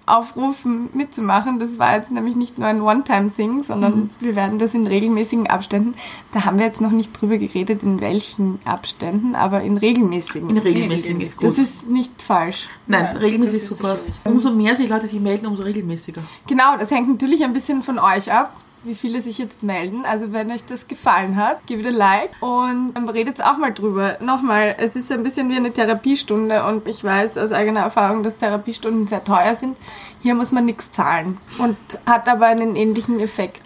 aufrufen, 0.06 0.90
mitzumachen. 0.94 1.60
Das 1.60 1.78
war 1.78 1.96
jetzt 1.96 2.12
nämlich 2.12 2.36
nicht 2.36 2.58
nur 2.58 2.68
ein 2.68 2.82
One-Time-Thing, 2.82 3.62
sondern 3.62 4.10
wir 4.20 4.36
werden 4.36 4.58
das 4.58 4.74
in 4.74 4.88
regelmäßigen 4.88 5.48
Abständen. 5.48 5.96
Da 6.32 6.46
haben 6.46 6.58
wir 6.58 6.66
jetzt 6.66 6.82
noch 6.82 6.92
nicht 6.92 7.20
drüber 7.20 7.38
geredet, 7.38 7.84
in 7.84 8.00
welchen 8.02 8.60
Abständen, 8.66 9.36
aber 9.36 9.62
in 9.62 9.78
regelmäßigen. 9.78 10.50
In 10.50 10.58
regelmäßigen 10.58 11.22
ist 11.22 11.38
gut. 11.38 11.50
das 11.50 11.58
ist 11.58 11.90
nicht 11.90 12.22
falsch. 12.22 12.70
Nein, 12.88 13.04
Ja, 13.14 13.20
regelmäßig 13.20 13.64
ist 13.64 13.70
super. 13.70 13.98
Umso 14.24 14.52
mehr 14.52 14.76
sich 14.76 14.90
Leute 14.90 15.08
sich 15.08 15.20
melden, 15.20 15.46
umso 15.46 15.64
regelmäßiger. 15.64 16.22
Genau, 16.48 16.78
das 16.80 16.90
hängt 16.92 17.10
natürlich 17.10 17.44
ein 17.44 17.54
bisschen 17.54 17.84
von 17.84 18.00
euch 18.00 18.32
ab, 18.32 18.56
wie 18.88 18.96
viele 18.96 19.22
sich 19.22 19.38
jetzt 19.38 19.64
melden. 19.64 20.06
Also 20.06 20.34
wenn 20.34 20.52
euch 20.52 20.66
das 20.66 20.88
gefallen 20.88 21.36
hat, 21.36 21.66
gebt 21.68 21.86
ein 21.86 21.94
Like 21.94 22.32
und 22.40 22.94
ähm, 22.96 23.10
redet 23.10 23.42
auch 23.44 23.58
mal 23.58 23.74
drüber. 23.74 24.18
Nochmal, 24.22 24.76
es 24.80 24.96
ist 24.96 25.12
ein 25.12 25.24
bisschen 25.24 25.50
wie 25.50 25.58
eine 25.58 25.72
Therapiestunde 25.72 26.66
und 26.66 26.88
ich 26.88 27.04
weiß 27.04 27.38
aus 27.38 27.52
eigener 27.52 27.82
Erfahrung, 27.82 28.24
dass 28.24 28.38
Therapiestunden 28.38 29.06
sehr 29.06 29.24
teuer 29.24 29.56
sind. 29.56 29.78
Hier 30.22 30.34
muss 30.34 30.52
man 30.52 30.66
nichts 30.66 30.92
zahlen 30.92 31.38
und 31.58 31.78
hat 32.10 32.28
aber 32.28 32.48
einen 32.48 32.76
ähnlichen 32.76 33.20
Effekt. 33.20 33.62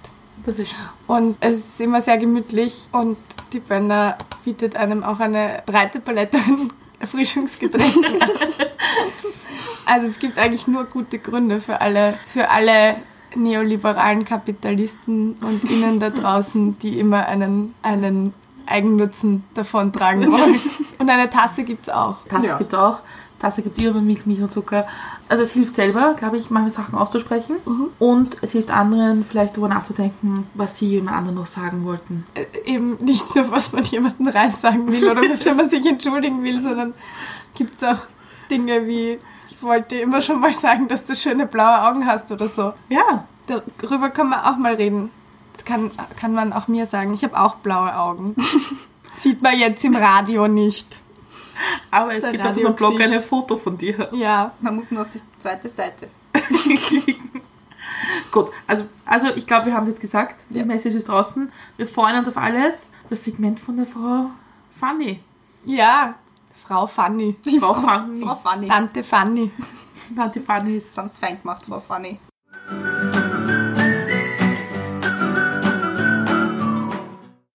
Und 1.06 1.38
es 1.40 1.58
ist 1.58 1.82
immer 1.82 2.02
sehr 2.02 2.18
gemütlich 2.18 2.88
und 2.92 3.18
die 3.54 3.60
Bänder 3.60 4.18
bietet 4.44 4.76
einem 4.76 5.04
auch 5.04 5.20
eine 5.20 5.62
breite 5.68 6.00
Palette 6.00 6.38
an 6.38 6.74
Erfrischungsgetränken. 7.00 8.06
also 9.86 10.08
es 10.08 10.18
gibt 10.18 10.40
eigentlich 10.40 10.68
nur 10.68 10.86
gute 10.86 11.20
Gründe 11.20 11.60
für 11.60 11.80
alle, 11.80 12.16
für 12.26 12.50
alle 12.50 12.96
neoliberalen 13.36 14.26
Kapitalisten 14.26 15.36
und 15.42 15.64
Ihnen 15.70 16.00
da 16.00 16.10
draußen, 16.10 16.78
die 16.80 17.00
immer 17.00 17.28
einen, 17.28 17.74
einen 17.82 18.34
Eigennutzen 18.66 19.44
davon 19.54 19.92
tragen 19.92 20.32
wollen. 20.32 20.60
Und 21.00 21.10
eine 21.10 21.30
Tasse 21.30 21.64
gibt's 21.64 21.90
auch. 21.90 22.26
Tasse 22.28 22.48
Ja. 22.48 22.58
gibt 22.58 22.74
es 22.74 22.80
auch. 22.80 23.00
Tasse 23.40 23.64
gibt 23.64 23.78
es 23.78 23.84
immer 23.84 24.02
Milch, 24.02 24.26
Milch 24.28 24.40
und 24.42 24.52
Zucker. 24.52 24.88
Also 25.28 25.44
es 25.44 25.52
hilft 25.52 25.74
selber, 25.74 26.14
glaube 26.14 26.38
ich, 26.38 26.52
manche 26.52 26.70
Sachen 26.72 26.94
auszusprechen. 26.96 27.56
Und 27.98 28.38
es 28.42 28.52
hilft 28.52 28.70
anderen, 28.70 29.26
vielleicht 29.26 29.54
darüber 29.54 29.70
nachzudenken, 29.70 30.46
was 30.54 30.78
sie 30.78 30.90
jemand 30.90 31.18
anderen 31.18 31.36
noch 31.38 31.48
sagen 31.48 31.84
wollten. 31.84 32.24
Äh, 32.36 32.46
Eben 32.70 32.98
nicht 33.02 33.36
nur, 33.36 33.50
was 33.52 33.74
man 33.74 33.84
jemandem 33.84 34.28
reinsagen 34.28 34.92
will 34.92 35.10
oder 35.10 35.22
wofür 35.22 35.56
man 35.56 35.70
sich 35.70 35.86
entschuldigen 35.86 36.44
will, 36.44 36.62
sondern 36.62 36.94
gibt's 37.56 37.84
auch 37.84 38.02
Dinge 38.52 38.86
wie, 38.88 39.18
wollte 39.64 39.96
immer 39.96 40.22
schon 40.22 40.40
mal 40.40 40.54
sagen, 40.54 40.88
dass 40.88 41.06
du 41.06 41.16
schöne 41.16 41.46
blaue 41.48 41.82
Augen 41.88 42.06
hast 42.06 42.32
oder 42.32 42.48
so. 42.50 42.74
Ja, 42.90 43.26
Darüber 43.82 44.10
kann 44.10 44.30
man 44.30 44.40
auch 44.46 44.56
mal 44.58 44.76
reden. 44.76 45.10
Das 45.54 45.66
kann, 45.66 45.92
kann 46.16 46.34
man 46.34 46.54
auch 46.54 46.68
mir 46.70 46.86
sagen. 46.86 47.14
Ich 47.14 47.24
habe 47.24 47.38
auch 47.38 47.56
blaue 47.56 47.98
Augen. 47.98 48.36
Sieht 49.14 49.42
man 49.42 49.58
jetzt 49.60 49.84
im 49.84 49.96
Radio 49.96 50.48
nicht. 50.48 50.88
aber 51.90 52.16
es 52.16 52.22
Der 52.22 52.32
gibt 52.32 52.46
auf 52.46 52.56
unserem 52.56 52.76
Blog 52.76 53.02
ein 53.02 53.22
Foto 53.22 53.58
von 53.58 53.78
dir. 53.78 54.08
Ja, 54.14 54.52
Man 54.62 54.76
muss 54.78 54.90
nur 54.92 55.02
auf 55.02 55.10
die 55.10 55.20
zweite 55.38 55.68
Seite. 55.68 56.08
Gut, 58.32 58.48
also, 58.68 58.86
also 59.06 59.28
ich 59.36 59.46
glaube, 59.46 59.68
wir 59.68 59.74
haben 59.74 59.84
es 59.84 59.90
jetzt 59.90 60.02
gesagt. 60.02 60.36
Die 60.50 60.60
Ja. 60.60 60.66
Message 60.66 60.96
ist 60.96 61.08
draußen. 61.10 61.52
Wir 61.78 61.88
freuen 61.88 62.18
uns 62.20 62.28
auf 62.30 62.38
alles. 62.38 62.92
Das 63.10 63.24
Segment 63.26 63.60
von 63.60 63.78
der 63.78 63.86
Frau 63.86 64.28
Fanny. 64.80 65.20
ja. 65.66 66.16
Frau 66.64 66.88
Fanny. 66.88 67.36
Die 67.44 67.60
Frau, 67.60 67.74
Fanny. 67.74 68.22
Frau 68.22 68.36
Fanny. 68.36 68.68
Tante 68.68 69.04
Fanny. 69.04 69.52
Tante 70.16 70.42
Fanny 70.42 70.78
ist. 70.78 70.98
Haben 70.98 71.06
es 71.06 71.18
fein 71.18 71.42
gemacht, 71.42 71.66
Frau 71.66 71.80
Fanny. 71.80 72.20